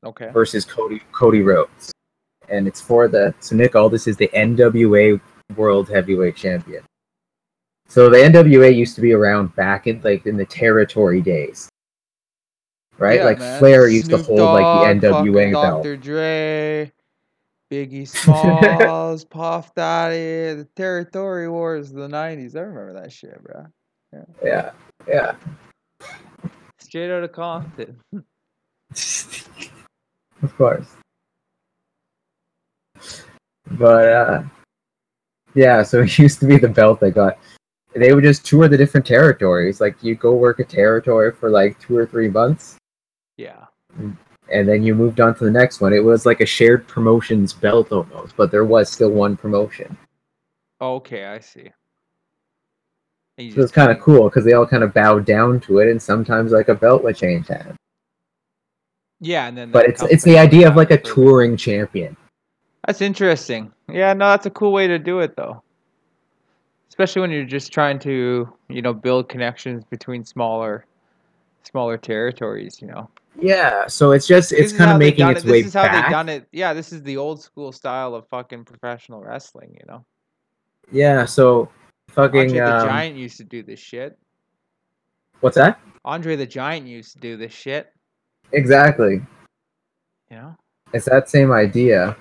Okay. 0.03 0.29
versus 0.31 0.65
Cody 0.65 1.01
Cody 1.11 1.41
Rhodes, 1.41 1.91
and 2.51 2.67
it's 2.67 2.81
for 2.81 3.07
the 3.07 3.33
so 3.39 3.55
Nick 3.55 3.75
Aldis 3.75 4.07
is 4.07 4.17
the 4.17 4.29
NWA 4.29 5.19
World 5.55 5.89
Heavyweight 5.89 6.35
Champion. 6.35 6.83
So 7.87 8.09
the 8.09 8.17
NWA 8.17 8.73
used 8.73 8.95
to 8.95 9.01
be 9.01 9.13
around 9.13 9.55
back 9.55 9.87
in 9.87 10.01
like 10.01 10.25
in 10.25 10.37
the 10.37 10.45
territory 10.45 11.21
days, 11.21 11.69
right? 12.97 13.19
Yeah, 13.19 13.25
like 13.25 13.39
man. 13.39 13.59
Flair 13.59 13.87
used 13.87 14.09
to 14.11 14.17
Snoop 14.17 14.39
hold 14.39 14.39
like 14.39 15.01
the 15.01 15.09
Dogg, 15.09 15.25
NWA 15.25 15.51
belt. 15.51 15.83
Dr. 15.83 15.97
Dre, 15.97 16.91
Biggie 17.69 18.07
Smalls, 18.79 19.25
Puff 19.25 19.73
Daddy, 19.75 20.55
the 20.55 20.67
Territory 20.75 21.49
Wars 21.49 21.89
of 21.89 21.97
the 21.97 22.07
'90s. 22.07 22.55
I 22.55 22.61
remember 22.61 22.93
that 22.93 23.11
shit, 23.11 23.41
bro. 23.43 23.65
Yeah, 24.13 24.23
Yeah, 24.43 24.71
yeah. 25.07 25.35
Straight 26.79 27.11
out 27.11 27.23
of 27.23 27.31
Compton. 27.31 27.99
of 30.43 30.57
course. 30.57 30.95
But 33.77 34.07
uh 34.09 34.43
yeah, 35.53 35.83
so 35.83 36.01
it 36.03 36.17
used 36.17 36.39
to 36.39 36.45
be 36.47 36.57
the 36.57 36.67
belt 36.69 36.99
they 36.99 37.11
got. 37.11 37.37
They 37.93 38.13
would 38.13 38.23
just 38.23 38.45
tour 38.45 38.67
the 38.69 38.77
different 38.77 39.05
territories. 39.05 39.81
Like 39.81 40.01
you 40.01 40.15
go 40.15 40.33
work 40.33 40.59
a 40.59 40.63
territory 40.63 41.31
for 41.33 41.49
like 41.49 41.77
two 41.79 41.97
or 41.97 42.05
three 42.05 42.29
months, 42.29 42.77
Yeah. 43.35 43.65
and 44.49 44.67
then 44.67 44.81
you 44.81 44.95
moved 44.95 45.19
on 45.19 45.35
to 45.35 45.43
the 45.43 45.51
next 45.51 45.81
one. 45.81 45.91
It 45.91 46.03
was 46.03 46.25
like 46.25 46.39
a 46.39 46.45
shared 46.45 46.87
promotions 46.87 47.51
belt 47.51 47.91
almost, 47.91 48.37
but 48.37 48.49
there 48.49 48.63
was 48.63 48.89
still 48.89 49.09
one 49.11 49.35
promotion. 49.35 49.97
Okay, 50.79 51.25
I 51.25 51.39
see. 51.39 51.69
So 53.53 53.61
it's 53.61 53.71
kind 53.71 53.91
of 53.91 53.99
cool 53.99 54.29
because 54.29 54.45
they 54.45 54.53
all 54.53 54.67
kind 54.67 54.83
of 54.83 54.93
bowed 54.93 55.25
down 55.25 55.59
to 55.61 55.79
it, 55.79 55.89
and 55.89 56.01
sometimes 56.01 56.51
like 56.53 56.69
a 56.69 56.75
belt 56.75 57.03
would 57.03 57.17
change 57.17 57.47
hands. 57.47 57.75
Yeah, 59.19 59.47
and 59.47 59.57
then 59.57 59.71
But 59.71 59.85
it's 59.87 60.01
it's 60.03 60.23
the 60.23 60.37
idea 60.37 60.67
of 60.69 60.75
like 60.77 60.91
a 60.91 60.97
touring 60.97 61.57
champion. 61.57 62.15
That's 62.85 63.01
interesting. 63.01 63.71
Yeah, 63.89 64.13
no, 64.13 64.29
that's 64.29 64.45
a 64.45 64.49
cool 64.49 64.71
way 64.71 64.87
to 64.87 64.97
do 64.99 65.19
it 65.19 65.35
though. 65.35 65.61
Especially 66.89 67.21
when 67.21 67.31
you're 67.31 67.45
just 67.45 67.71
trying 67.71 67.99
to, 67.99 68.51
you 68.69 68.81
know, 68.81 68.93
build 68.93 69.29
connections 69.29 69.83
between 69.85 70.25
smaller 70.25 70.85
smaller 71.63 71.97
territories, 71.97 72.81
you 72.81 72.87
know. 72.87 73.09
Yeah, 73.39 73.87
so 73.87 74.11
it's 74.11 74.27
just 74.27 74.51
it's 74.51 74.73
kind 74.73 74.91
of 74.91 74.97
making 74.97 75.27
its 75.29 75.43
it. 75.45 75.49
way 75.49 75.61
This 75.61 75.67
is 75.69 75.73
how 75.73 75.83
back. 75.83 76.05
they 76.07 76.11
done 76.11 76.27
it. 76.27 76.47
Yeah, 76.51 76.73
this 76.73 76.91
is 76.91 77.01
the 77.03 77.17
old 77.17 77.41
school 77.41 77.71
style 77.71 78.13
of 78.15 78.27
fucking 78.27 78.65
professional 78.65 79.21
wrestling, 79.21 79.77
you 79.79 79.85
know. 79.87 80.03
Yeah, 80.91 81.23
so 81.25 81.69
fucking 82.09 82.39
Andre 82.41 82.59
the 82.59 82.75
um, 82.77 82.87
Giant 82.87 83.15
used 83.15 83.37
to 83.37 83.43
do 83.45 83.63
this 83.63 83.79
shit. 83.79 84.17
what's 85.39 85.55
that? 85.55 85.79
Andre 86.03 86.35
the 86.35 86.45
Giant 86.47 86.87
used 86.87 87.13
to 87.13 87.19
do 87.19 87.37
this 87.37 87.53
shit, 87.53 87.93
Exactly. 88.51 89.21
you 90.29 90.35
know. 90.37 90.55
It's 90.93 91.05
that 91.05 91.29
same 91.29 91.51
idea. 91.53 92.17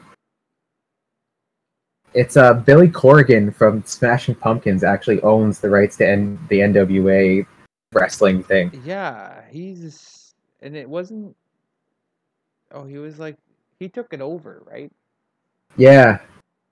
It's 2.15 2.37
uh 2.37 2.55
Billy 2.55 2.89
Corgan 2.89 3.55
from 3.55 3.85
Smashing 3.85 4.35
Pumpkins 4.35 4.83
actually 4.83 5.21
owns 5.23 5.61
the 5.61 5.71
rights 5.71 5.97
to 5.99 6.09
N- 6.09 6.39
the 6.49 6.61
NWA 6.61 7.47
wrestling 7.93 8.43
thing. 8.43 8.83
Yeah, 8.85 9.43
he's 9.49 10.35
and 10.61 10.77
it 10.77 10.89
wasn't 10.89 11.37
Oh, 12.73 12.85
he 12.85 12.99
was 12.99 13.19
like 13.19 13.37
he 13.79 13.89
took 13.89 14.13
it 14.13 14.21
over, 14.21 14.63
right? 14.67 14.91
Yeah. 15.77 16.19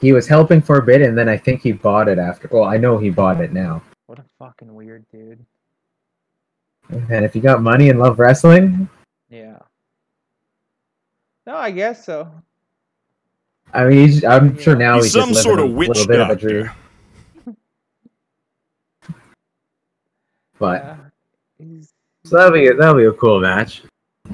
He 0.00 0.12
was 0.12 0.28
helping 0.28 0.60
for 0.60 0.78
a 0.78 0.82
bit 0.82 1.02
and 1.02 1.16
then 1.16 1.28
I 1.28 1.36
think 1.36 1.60
he 1.62 1.72
bought 1.72 2.08
it 2.08 2.18
after. 2.18 2.48
Well, 2.50 2.64
I 2.64 2.76
know 2.76 2.98
he 2.98 3.10
bought 3.10 3.40
it 3.40 3.52
now. 3.52 3.82
What 4.06 4.18
a 4.18 4.24
fucking 4.38 4.72
weird 4.74 5.04
dude. 5.12 5.44
And 6.90 7.24
if 7.24 7.36
you 7.36 7.42
got 7.42 7.62
money 7.62 7.90
and 7.90 7.98
love 7.98 8.18
wrestling, 8.18 8.88
Yeah. 9.30 9.58
No, 11.46 11.56
I 11.56 11.70
guess 11.70 12.04
so. 12.04 12.30
I 13.72 13.84
mean, 13.84 14.06
he's, 14.06 14.24
I'm 14.24 14.58
sure 14.58 14.74
now 14.74 14.96
He's 14.96 15.04
he's, 15.04 15.12
some 15.12 15.30
just 15.30 15.42
sort 15.42 15.58
of 15.58 15.66
a 15.66 15.68
witch 15.68 15.88
little 15.88 16.06
bit 16.06 16.20
of 16.20 16.28
a 16.30 16.34
doctor. 16.34 16.48
dream. 17.44 17.56
But 20.58 20.82
Yeah. 20.84 20.96
So 22.24 22.36
that'll 22.36 22.52
be 22.52 22.68
that'll 22.70 22.94
be 22.94 23.04
a 23.04 23.12
cool 23.12 23.40
match. 23.40 23.82
I, 24.26 24.32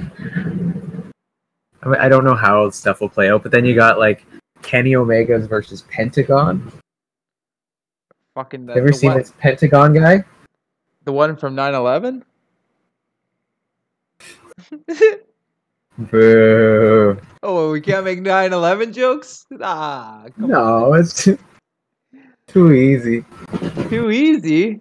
mean, 1.88 2.00
I 2.00 2.08
don't 2.08 2.24
know 2.24 2.34
how 2.34 2.70
stuff 2.70 3.00
will 3.00 3.08
play 3.08 3.30
out, 3.30 3.42
but 3.42 3.52
then 3.52 3.64
you 3.64 3.74
got 3.74 3.98
like 3.98 4.24
Kenny 4.62 4.94
Omega's 4.96 5.46
versus 5.46 5.82
Pentagon. 5.82 6.72
fucking 8.34 8.66
the, 8.66 8.74
Ever 8.74 8.88
the 8.88 8.94
seen 8.94 9.10
one, 9.10 9.18
this 9.18 9.32
Pentagon 9.38 9.92
guy? 9.92 10.24
the 11.04 11.12
one 11.12 11.36
from 11.36 11.54
9/11? 11.54 12.22
Boo! 15.98 17.16
oh, 17.42 17.70
we 17.70 17.80
can't 17.80 18.04
make 18.04 18.20
9/11 18.20 18.92
jokes? 18.92 19.46
Ah, 19.60 20.26
No, 20.36 20.92
it's 20.94 21.22
too, 21.24 21.38
too 22.48 22.72
easy. 22.72 23.24
Too 23.88 24.10
easy. 24.10 24.80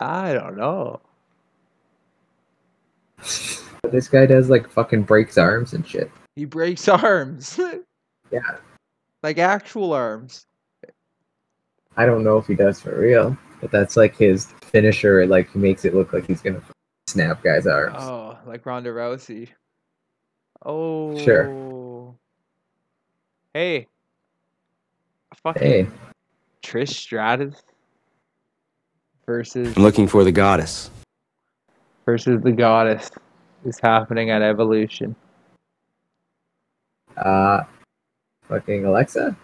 I 0.00 0.32
don't 0.32 0.56
know. 0.56 1.00
This 3.90 4.08
guy 4.08 4.26
does 4.26 4.50
like 4.50 4.68
fucking 4.68 5.02
breaks 5.04 5.38
arms 5.38 5.72
and 5.72 5.86
shit. 5.86 6.10
He 6.36 6.44
breaks 6.44 6.88
arms. 6.88 7.58
Yeah, 8.30 8.40
like 9.22 9.38
actual 9.38 9.92
arms. 9.92 10.44
I 11.96 12.06
don't 12.06 12.22
know 12.24 12.36
if 12.38 12.46
he 12.46 12.54
does 12.54 12.80
for 12.80 12.96
real, 12.98 13.36
but 13.60 13.70
that's 13.70 13.96
like 13.96 14.16
his 14.16 14.46
finisher. 14.64 15.26
Like 15.26 15.50
he 15.52 15.58
makes 15.58 15.84
it 15.84 15.94
look 15.94 16.12
like 16.12 16.26
he's 16.26 16.40
gonna 16.42 16.62
snap 17.06 17.42
guys' 17.42 17.66
arms. 17.66 17.96
Oh, 17.98 18.36
like 18.46 18.66
Ronda 18.66 18.90
Rousey. 18.90 19.48
Oh. 20.64 21.16
Sure. 21.18 22.14
Hey. 23.54 23.86
Fucking 25.42 25.62
Hey, 25.62 25.86
Trish 26.62 26.88
Stratus 26.88 27.62
versus 29.24 29.76
I'm 29.76 29.82
looking 29.82 30.08
for 30.08 30.24
the 30.24 30.32
goddess. 30.32 30.90
versus 32.04 32.42
the 32.42 32.50
goddess 32.52 33.10
is 33.64 33.78
happening 33.80 34.30
at 34.30 34.42
Evolution. 34.42 35.14
uh, 37.16 37.60
fucking 38.48 38.84
Alexa. 38.84 39.36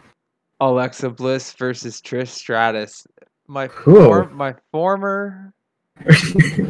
Alexa 0.61 1.11
Bliss 1.11 1.53
versus 1.53 2.01
Trish 2.01 2.29
Stratus. 2.29 3.07
My 3.47 3.69
Cool. 3.69 4.05
for- 4.05 4.31
my 4.31 4.55
former 4.73 5.53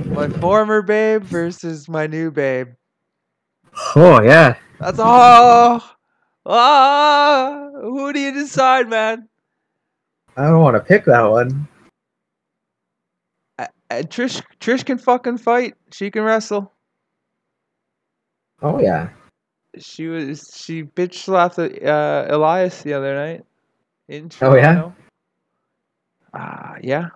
my 0.06 0.28
former 0.40 0.82
babe 0.82 1.22
versus 1.22 1.88
my 1.88 2.06
new 2.06 2.30
babe. 2.30 2.68
Oh 3.96 4.20
yeah, 4.22 4.56
That's 4.78 4.98
all. 4.98 5.82
Ah, 6.46 7.68
who 7.80 8.12
do 8.12 8.20
you 8.20 8.32
decide, 8.32 8.88
man? 8.88 9.28
I 10.36 10.46
don't 10.48 10.60
want 10.60 10.76
to 10.76 10.80
pick 10.80 11.04
that 11.06 11.22
one. 11.22 11.66
Uh, 13.58 13.66
uh, 13.90 13.94
Trish 14.02 14.42
Trish 14.60 14.84
can 14.84 14.98
fucking 14.98 15.38
fight. 15.38 15.74
She 15.92 16.10
can 16.10 16.22
wrestle. 16.22 16.72
Oh 18.62 18.80
yeah, 18.80 19.08
She 19.78 20.06
was 20.06 20.50
she 20.54 20.84
bitch 20.84 21.14
slapped 21.14 21.58
uh, 21.58 22.26
Elias 22.28 22.82
the 22.82 22.94
other 22.94 23.14
night 23.14 23.44
in 24.08 24.30
Oh, 24.40 24.54
yeah? 24.54 24.74
Toronto. 24.74 24.94
Ah, 26.32 26.76
yeah, 26.82 27.08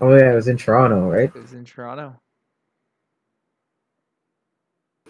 oh 0.00 0.14
yeah. 0.14 0.32
It 0.32 0.34
was 0.34 0.48
in 0.48 0.56
Toronto, 0.56 1.08
right? 1.08 1.30
it 1.34 1.40
was 1.40 1.52
in 1.52 1.64
Toronto. 1.64 2.18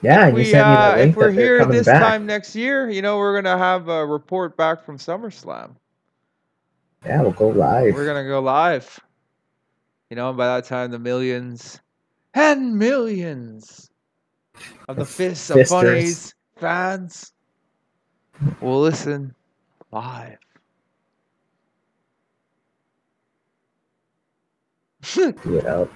Yeah, 0.03 0.29
you 0.29 0.35
we, 0.35 0.45
sent 0.45 0.69
me 0.69 0.75
uh, 0.75 0.97
if 1.09 1.17
we're 1.17 1.31
here 1.31 1.65
this 1.65 1.87
back. 1.87 2.03
time 2.03 2.27
next 2.27 2.55
year, 2.55 2.89
you 2.91 3.03
know, 3.03 3.17
we're 3.17 3.41
gonna 3.41 3.59
have 3.59 3.89
a 3.89 4.05
report 4.05 4.57
back 4.57 4.85
from 4.85 4.99
SummerSlam. 4.99 5.77
Yeah, 7.05 7.23
we'll 7.23 7.33
go 7.33 7.49
live. 7.49 7.95
We're 7.95 8.07
gonna 8.07 8.29
go 8.29 8.41
live. 8.41 9.01
You 10.11 10.17
know, 10.17 10.29
and 10.29 10.37
by 10.37 10.47
that 10.47 10.65
time, 10.65 10.91
the 10.91 10.99
millions 10.99 11.81
and 12.35 12.79
millions 12.79 13.91
of 14.89 14.97
the 14.97 15.05
Fists 15.05 15.51
of. 15.51 15.67
Funnies 15.67 16.35
fans 16.57 17.33
will 18.61 18.81
listen 18.81 19.35
live. 19.93 20.39
Do 25.15 25.57
it 25.57 25.67
out. 25.67 25.91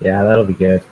Yeah, 0.00 0.22
that'll 0.24 0.44
be 0.44 0.54
good. 0.54 0.82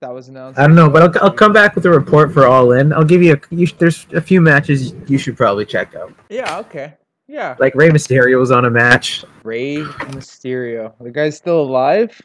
that 0.00 0.12
was 0.12 0.28
announced. 0.28 0.58
I 0.58 0.66
don't 0.66 0.74
know, 0.76 0.88
but 0.90 1.02
I'll, 1.16 1.24
I'll 1.24 1.32
come 1.32 1.52
back 1.52 1.74
with 1.74 1.86
a 1.86 1.90
report 1.90 2.32
for 2.32 2.46
All 2.46 2.72
In. 2.72 2.92
I'll 2.92 3.04
give 3.04 3.22
you 3.22 3.34
a. 3.34 3.54
You, 3.54 3.66
there's 3.78 4.06
a 4.14 4.20
few 4.20 4.40
matches 4.40 4.92
you 5.08 5.18
should 5.18 5.36
probably 5.36 5.64
check 5.66 5.94
out. 5.94 6.12
Yeah. 6.28 6.58
Okay. 6.58 6.94
Yeah. 7.28 7.54
Like 7.60 7.74
Rey 7.76 7.90
Mysterio 7.90 8.38
was 8.40 8.50
on 8.50 8.64
a 8.64 8.70
match. 8.70 9.24
Rey 9.44 9.76
Mysterio. 9.76 10.92
The 11.00 11.10
guy's 11.10 11.36
still 11.36 11.60
alive. 11.60 12.20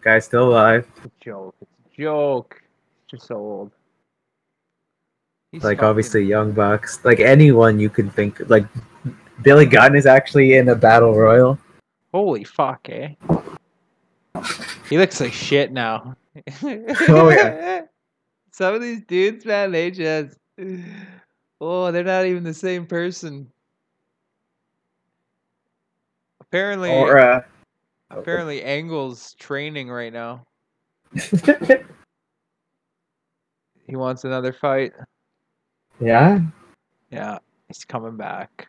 Guy's 0.00 0.24
still 0.24 0.48
alive. 0.48 0.86
It's 0.98 1.06
a 1.06 1.10
joke. 1.24 1.54
It's 1.60 1.70
a 1.94 2.00
joke. 2.02 2.62
It's 3.04 3.10
just 3.10 3.26
so 3.26 3.36
old. 3.36 3.70
He's 5.50 5.64
like 5.64 5.78
fucking- 5.78 5.88
obviously 5.88 6.24
Young 6.24 6.52
Bucks, 6.52 7.00
like 7.04 7.20
anyone 7.20 7.78
you 7.80 7.90
can 7.90 8.10
think. 8.10 8.40
Like 8.48 8.64
Billy 9.42 9.66
Gunn 9.66 9.94
is 9.96 10.06
actually 10.06 10.54
in 10.54 10.68
a 10.68 10.74
battle 10.74 11.14
royal. 11.14 11.58
Holy 12.14 12.44
fuck, 12.44 12.88
eh? 12.90 13.14
He 14.88 14.98
looks 14.98 15.20
like 15.20 15.32
shit 15.32 15.72
now. 15.72 16.16
Oh, 16.62 17.28
yeah. 17.30 17.82
Some 18.50 18.74
of 18.74 18.82
these 18.82 19.02
dudes, 19.04 19.44
man, 19.46 19.72
they 19.72 19.90
just 19.90 20.36
oh, 21.60 21.90
they're 21.92 22.04
not 22.04 22.26
even 22.26 22.42
the 22.44 22.52
same 22.52 22.86
person. 22.86 23.50
Apparently, 26.40 26.90
Or 26.90 27.18
uh, 27.18 27.40
apparently, 28.10 28.62
Angle's 28.62 29.34
training 29.38 29.88
right 29.90 30.12
now. 30.12 30.44
He 33.86 33.96
wants 33.96 34.24
another 34.24 34.52
fight. 34.54 34.92
yeah, 36.00 36.40
Yeah, 37.10 37.38
he's 37.68 37.84
coming 37.84 38.16
back. 38.16 38.68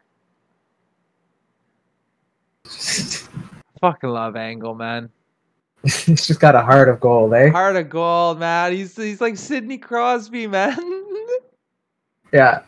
Fucking 3.79 4.09
love 4.09 4.35
Angle, 4.35 4.75
man. 4.75 5.09
he's 6.05 6.27
just 6.27 6.39
got 6.39 6.55
a 6.55 6.61
heart 6.61 6.89
of 6.89 6.99
gold, 6.99 7.33
eh? 7.33 7.49
Heart 7.49 7.75
of 7.75 7.89
gold, 7.89 8.39
man. 8.39 8.71
He's 8.71 8.95
he's 8.95 9.21
like 9.21 9.37
Sidney 9.37 9.77
Crosby, 9.77 10.47
man. 10.47 10.77
Yeah, 12.31 12.63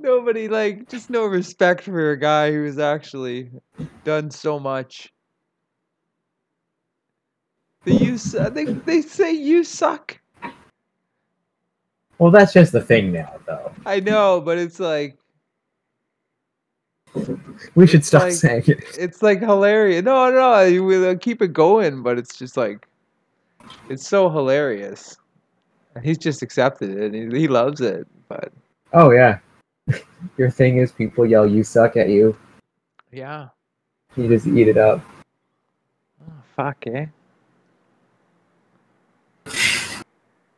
Nobody 0.00 0.48
like 0.48 0.88
just 0.88 1.10
no 1.10 1.24
respect 1.26 1.82
for 1.82 2.12
a 2.12 2.16
guy 2.16 2.52
who's 2.52 2.78
actually 2.78 3.50
done 4.04 4.30
so 4.30 4.60
much. 4.60 5.12
The 7.84 7.94
you 7.94 8.16
they 8.50 8.64
they 8.64 9.02
say 9.02 9.32
you 9.32 9.64
suck. 9.64 10.18
well, 12.18 12.30
that's 12.30 12.52
just 12.52 12.72
the 12.72 12.80
thing 12.80 13.12
now, 13.12 13.34
though. 13.46 13.72
I 13.86 13.98
know, 13.98 14.40
but 14.40 14.58
it's 14.58 14.78
like 14.78 15.18
We 17.74 17.86
should 17.86 18.04
stop 18.04 18.22
like- 18.22 18.32
saying 18.32 18.64
it. 18.66 18.84
it's 18.98 19.22
like 19.22 19.40
hilarious. 19.40 20.02
No, 20.04 20.30
no, 20.30 20.62
you 20.62 20.84
will 20.84 21.16
keep 21.16 21.42
it 21.42 21.52
going, 21.52 22.02
but 22.02 22.18
it's 22.18 22.36
just 22.38 22.56
like 22.56 22.86
it's 23.88 24.06
so 24.06 24.28
hilarious. 24.30 25.16
He's 26.02 26.18
just 26.18 26.42
accepted 26.42 26.90
it. 26.90 27.12
and 27.14 27.32
He, 27.32 27.40
he 27.40 27.48
loves 27.48 27.80
it, 27.80 28.06
but 28.28 28.52
Oh 28.92 29.10
yeah, 29.10 29.38
your 30.36 30.50
thing 30.50 30.78
is 30.78 30.92
people 30.92 31.26
yell 31.26 31.46
"you 31.46 31.62
suck" 31.64 31.96
at 31.96 32.08
you. 32.08 32.36
yeah. 33.12 33.48
You 34.16 34.26
just 34.28 34.46
eat 34.46 34.66
it 34.68 34.76
up. 34.78 35.00
Oh, 36.22 36.32
fuck, 36.56 36.82
eh? 36.88 37.06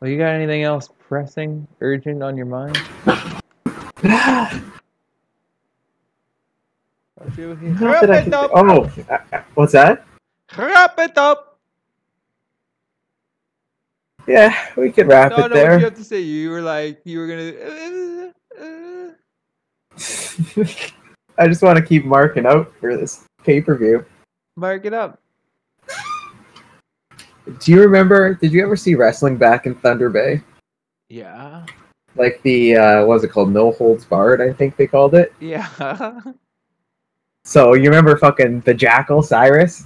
Well, 0.00 0.08
you 0.10 0.16
got 0.16 0.28
anything 0.30 0.62
else 0.62 0.88
pressing, 1.08 1.66
urgent 1.80 2.22
on 2.22 2.36
your 2.36 2.46
mind? 2.46 2.78
What's 7.20 7.36
it 7.38 7.46
with 7.46 7.62
Wrap 7.82 8.02
it 8.04 8.24
can- 8.24 8.32
up! 8.34 8.50
Oh, 8.54 8.90
what's 9.54 9.72
that? 9.72 10.06
Wrap 10.56 10.98
it 10.98 11.18
up! 11.18 11.58
Yeah, 14.26 14.54
we 14.76 14.90
could 14.90 15.06
wrap 15.06 15.30
No, 15.32 15.36
it 15.36 15.38
no, 15.38 15.42
what 15.44 15.52
there. 15.54 15.78
you 15.78 15.84
have 15.84 15.94
to 15.96 16.04
say? 16.04 16.20
You 16.20 16.50
were 16.50 16.62
like, 16.62 17.00
you 17.04 17.18
were 17.18 17.26
gonna. 17.26 18.32
Uh, 18.58 19.10
uh, 20.60 20.64
I 21.38 21.46
just 21.48 21.62
want 21.62 21.78
to 21.78 21.84
keep 21.84 22.04
marking 22.06 22.46
out 22.46 22.72
for 22.80 22.96
this 22.96 23.24
pay 23.44 23.60
per 23.60 23.76
view. 23.76 24.04
mark 24.56 24.84
it 24.86 24.94
up. 24.94 25.20
Do 27.58 27.72
you 27.72 27.82
remember? 27.82 28.34
Did 28.34 28.52
you 28.52 28.62
ever 28.62 28.76
see 28.76 28.94
wrestling 28.94 29.36
back 29.36 29.66
in 29.66 29.74
Thunder 29.74 30.08
Bay? 30.08 30.40
Yeah. 31.10 31.66
Like 32.16 32.40
the 32.42 32.76
uh, 32.76 32.98
what 33.00 33.08
was 33.16 33.24
it 33.24 33.28
called? 33.28 33.52
No 33.52 33.72
holds 33.72 34.04
barred, 34.06 34.40
I 34.40 34.52
think 34.54 34.76
they 34.76 34.86
called 34.86 35.14
it. 35.14 35.34
Yeah. 35.38 35.68
So 37.44 37.74
you 37.74 37.84
remember 37.88 38.16
fucking 38.16 38.60
the 38.60 38.74
Jackal 38.74 39.22
Cyrus? 39.22 39.84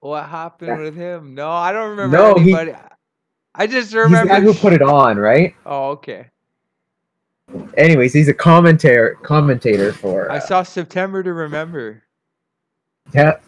what 0.00 0.28
happened 0.28 0.68
Yeah. 0.68 0.78
with 0.78 0.94
him? 0.96 1.34
No, 1.34 1.50
I 1.50 1.72
don't 1.72 1.90
remember 1.90 2.16
No, 2.16 2.34
He, 2.36 2.54
I 3.54 3.66
just 3.66 3.92
remember 3.92 4.18
He's 4.18 4.22
the 4.22 4.28
guy 4.28 4.40
who 4.40 4.54
put 4.54 4.72
it 4.72 4.82
on, 4.82 5.16
right? 5.18 5.54
Oh, 5.64 5.90
okay. 5.92 6.28
Anyways, 7.76 8.12
he's 8.12 8.28
a 8.28 8.34
commentator 8.34 9.16
commentator 9.22 9.92
for. 9.92 10.30
I 10.30 10.36
Uh, 10.36 10.40
saw 10.40 10.62
September 10.62 11.22
to 11.22 11.32
Remember. 11.32 12.02
yeah, 13.12 13.38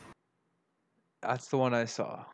That's 1.23 1.49
the 1.49 1.59
one 1.59 1.75
I 1.75 1.85
saw. 1.85 2.25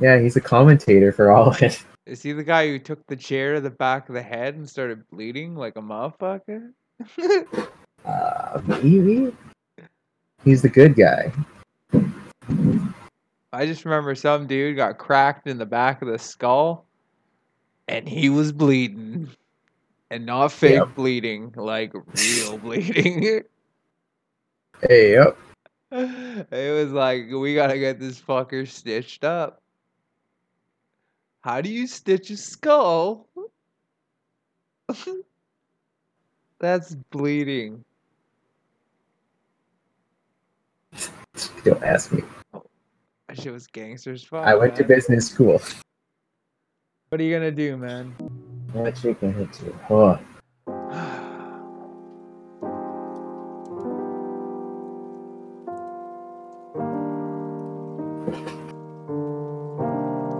yeah, 0.00 0.18
he's 0.18 0.36
a 0.36 0.40
commentator 0.40 1.12
for 1.12 1.30
all 1.30 1.50
of 1.50 1.62
it. 1.62 1.84
Is 2.06 2.22
he 2.22 2.32
the 2.32 2.42
guy 2.44 2.66
who 2.68 2.78
took 2.78 3.06
the 3.06 3.16
chair 3.16 3.54
to 3.54 3.60
the 3.60 3.70
back 3.70 4.08
of 4.08 4.14
the 4.14 4.22
head 4.22 4.54
and 4.54 4.68
started 4.68 5.06
bleeding 5.10 5.54
like 5.54 5.76
a 5.76 5.82
motherfucker? 5.82 6.72
Uh, 8.04 8.60
maybe 8.66 9.32
he's 10.44 10.62
the 10.62 10.68
good 10.68 10.94
guy. 10.96 11.32
I 13.52 13.66
just 13.66 13.84
remember 13.84 14.14
some 14.14 14.46
dude 14.46 14.76
got 14.76 14.98
cracked 14.98 15.46
in 15.46 15.58
the 15.58 15.66
back 15.66 16.02
of 16.02 16.08
the 16.08 16.18
skull 16.18 16.86
and 17.88 18.08
he 18.08 18.28
was 18.28 18.52
bleeding. 18.52 19.28
And 20.12 20.26
not 20.26 20.50
fake 20.50 20.74
Yep. 20.74 20.94
bleeding, 20.96 21.52
like 21.56 21.92
real 21.94 22.58
bleeding. 22.62 23.42
Hey, 24.82 25.12
yep. 25.12 25.38
it 25.92 26.74
was 26.74 26.90
like, 26.92 27.26
we 27.30 27.54
gotta 27.54 27.78
get 27.78 28.00
this 28.00 28.20
fucker 28.20 28.66
stitched 28.66 29.22
up. 29.24 29.62
How 31.42 31.60
do 31.60 31.70
you 31.70 31.86
stitch 31.86 32.30
a 32.30 32.36
skull? 32.36 33.28
That's 36.58 36.94
bleeding. 37.10 37.84
Don't 41.64 41.82
ask 41.82 42.12
me. 42.12 42.22
That 43.28 43.40
shit 43.40 43.52
was 43.52 43.66
gangsters. 43.66 44.24
Fuck, 44.24 44.46
I 44.46 44.54
went 44.54 44.74
to 44.76 44.84
business 44.84 45.28
school. 45.28 45.60
What 47.10 47.20
are 47.20 47.24
you 47.24 47.34
gonna 47.34 47.50
do, 47.50 47.76
man? 47.76 48.14
What 48.72 49.02
you 49.04 49.14
gonna 49.14 49.46
do? 49.46 49.78
Huh. 49.86 50.18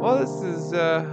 Well, 0.00 0.18
this 0.18 0.42
is 0.42 0.72
uh, 0.72 1.04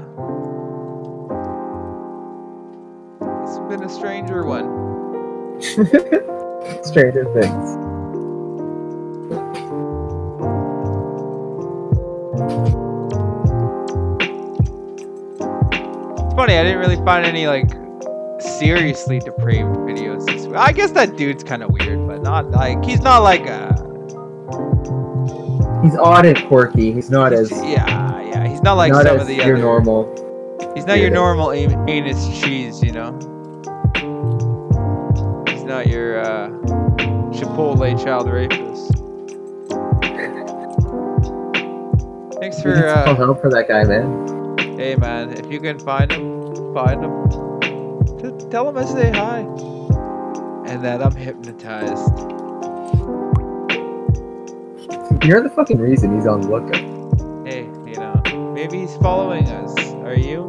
it's 3.43 3.59
been 3.69 3.83
a 3.83 3.89
stranger 3.89 4.45
one. 4.45 5.61
Stranger 6.83 7.25
Things. 7.33 7.86
Funny, 16.47 16.59
I 16.59 16.63
didn't 16.63 16.79
really 16.79 17.03
find 17.03 17.25
any 17.25 17.45
like 17.47 17.69
seriously 18.39 19.19
depraved 19.19 19.75
videos 19.79 20.25
this 20.25 20.45
week. 20.45 20.55
I 20.55 20.71
guess 20.71 20.91
that 20.91 21.17
dude's 21.17 21.43
kind 21.43 21.61
of 21.61 21.71
weird, 21.71 22.07
but 22.07 22.21
not 22.21 22.51
like 22.51 22.83
he's 22.85 23.01
not 23.01 23.19
like 23.19 23.45
a 23.47 23.75
He's 25.83 25.95
odd 25.97 26.25
and 26.25 26.37
quirky. 26.47 26.91
He's 26.93 27.09
not 27.09 27.33
as 27.33 27.51
yeah 27.51 28.21
yeah. 28.21 28.47
He's 28.47 28.61
not 28.61 28.75
like 28.75 28.93
not 28.93 29.05
some 29.05 29.19
of 29.19 29.27
the 29.27 29.35
your 29.35 29.55
other. 29.55 29.57
normal. 29.57 30.71
He's 30.73 30.85
not 30.85 30.99
your 30.99 31.09
normal 31.09 31.51
an- 31.51 31.89
anus 31.89 32.27
cheese, 32.41 32.81
you 32.81 32.91
know. 32.93 33.11
He's 35.49 35.63
not 35.63 35.87
your 35.87 36.19
uh, 36.21 36.49
Chipotle 37.33 38.03
child 38.03 38.29
rapist. 38.29 38.93
Thanks 42.39 42.61
for 42.61 42.87
uh, 42.87 43.15
help 43.15 43.41
for 43.41 43.49
that 43.49 43.67
guy, 43.67 43.83
man. 43.83 44.57
hey 44.77 44.95
man. 44.95 45.31
If 45.33 45.51
you 45.51 45.59
can 45.59 45.79
find 45.79 46.11
him, 46.11 46.36
find. 46.77 47.01
Just 48.21 48.51
tell 48.51 48.69
him 48.69 48.77
I 48.77 48.85
say 48.85 49.09
hi, 49.09 49.39
and 50.69 50.85
that 50.85 51.01
I'm 51.01 51.15
hypnotized. 51.15 52.19
You're 55.25 55.41
the 55.41 55.51
fucking 55.55 55.79
reason 55.79 56.15
he's 56.15 56.27
on 56.27 56.41
the 56.41 56.47
lookout. 56.47 57.47
Hey, 57.47 57.63
you 57.89 57.95
know, 57.95 58.51
maybe 58.53 58.77
he's 58.81 58.95
following 58.97 59.47
us. 59.47 59.75
Are 60.05 60.13
you? 60.15 60.43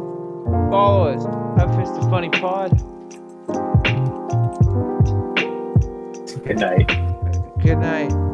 Follow 0.69 1.07
us. 1.09 1.25
Have 1.59 1.75
Fist 1.75 1.93
of 1.93 2.07
Funny 2.11 2.29
Pod. 2.29 2.77
Good 6.45 6.59
night. 6.59 6.87
Good 7.59 7.79
night. 7.79 8.28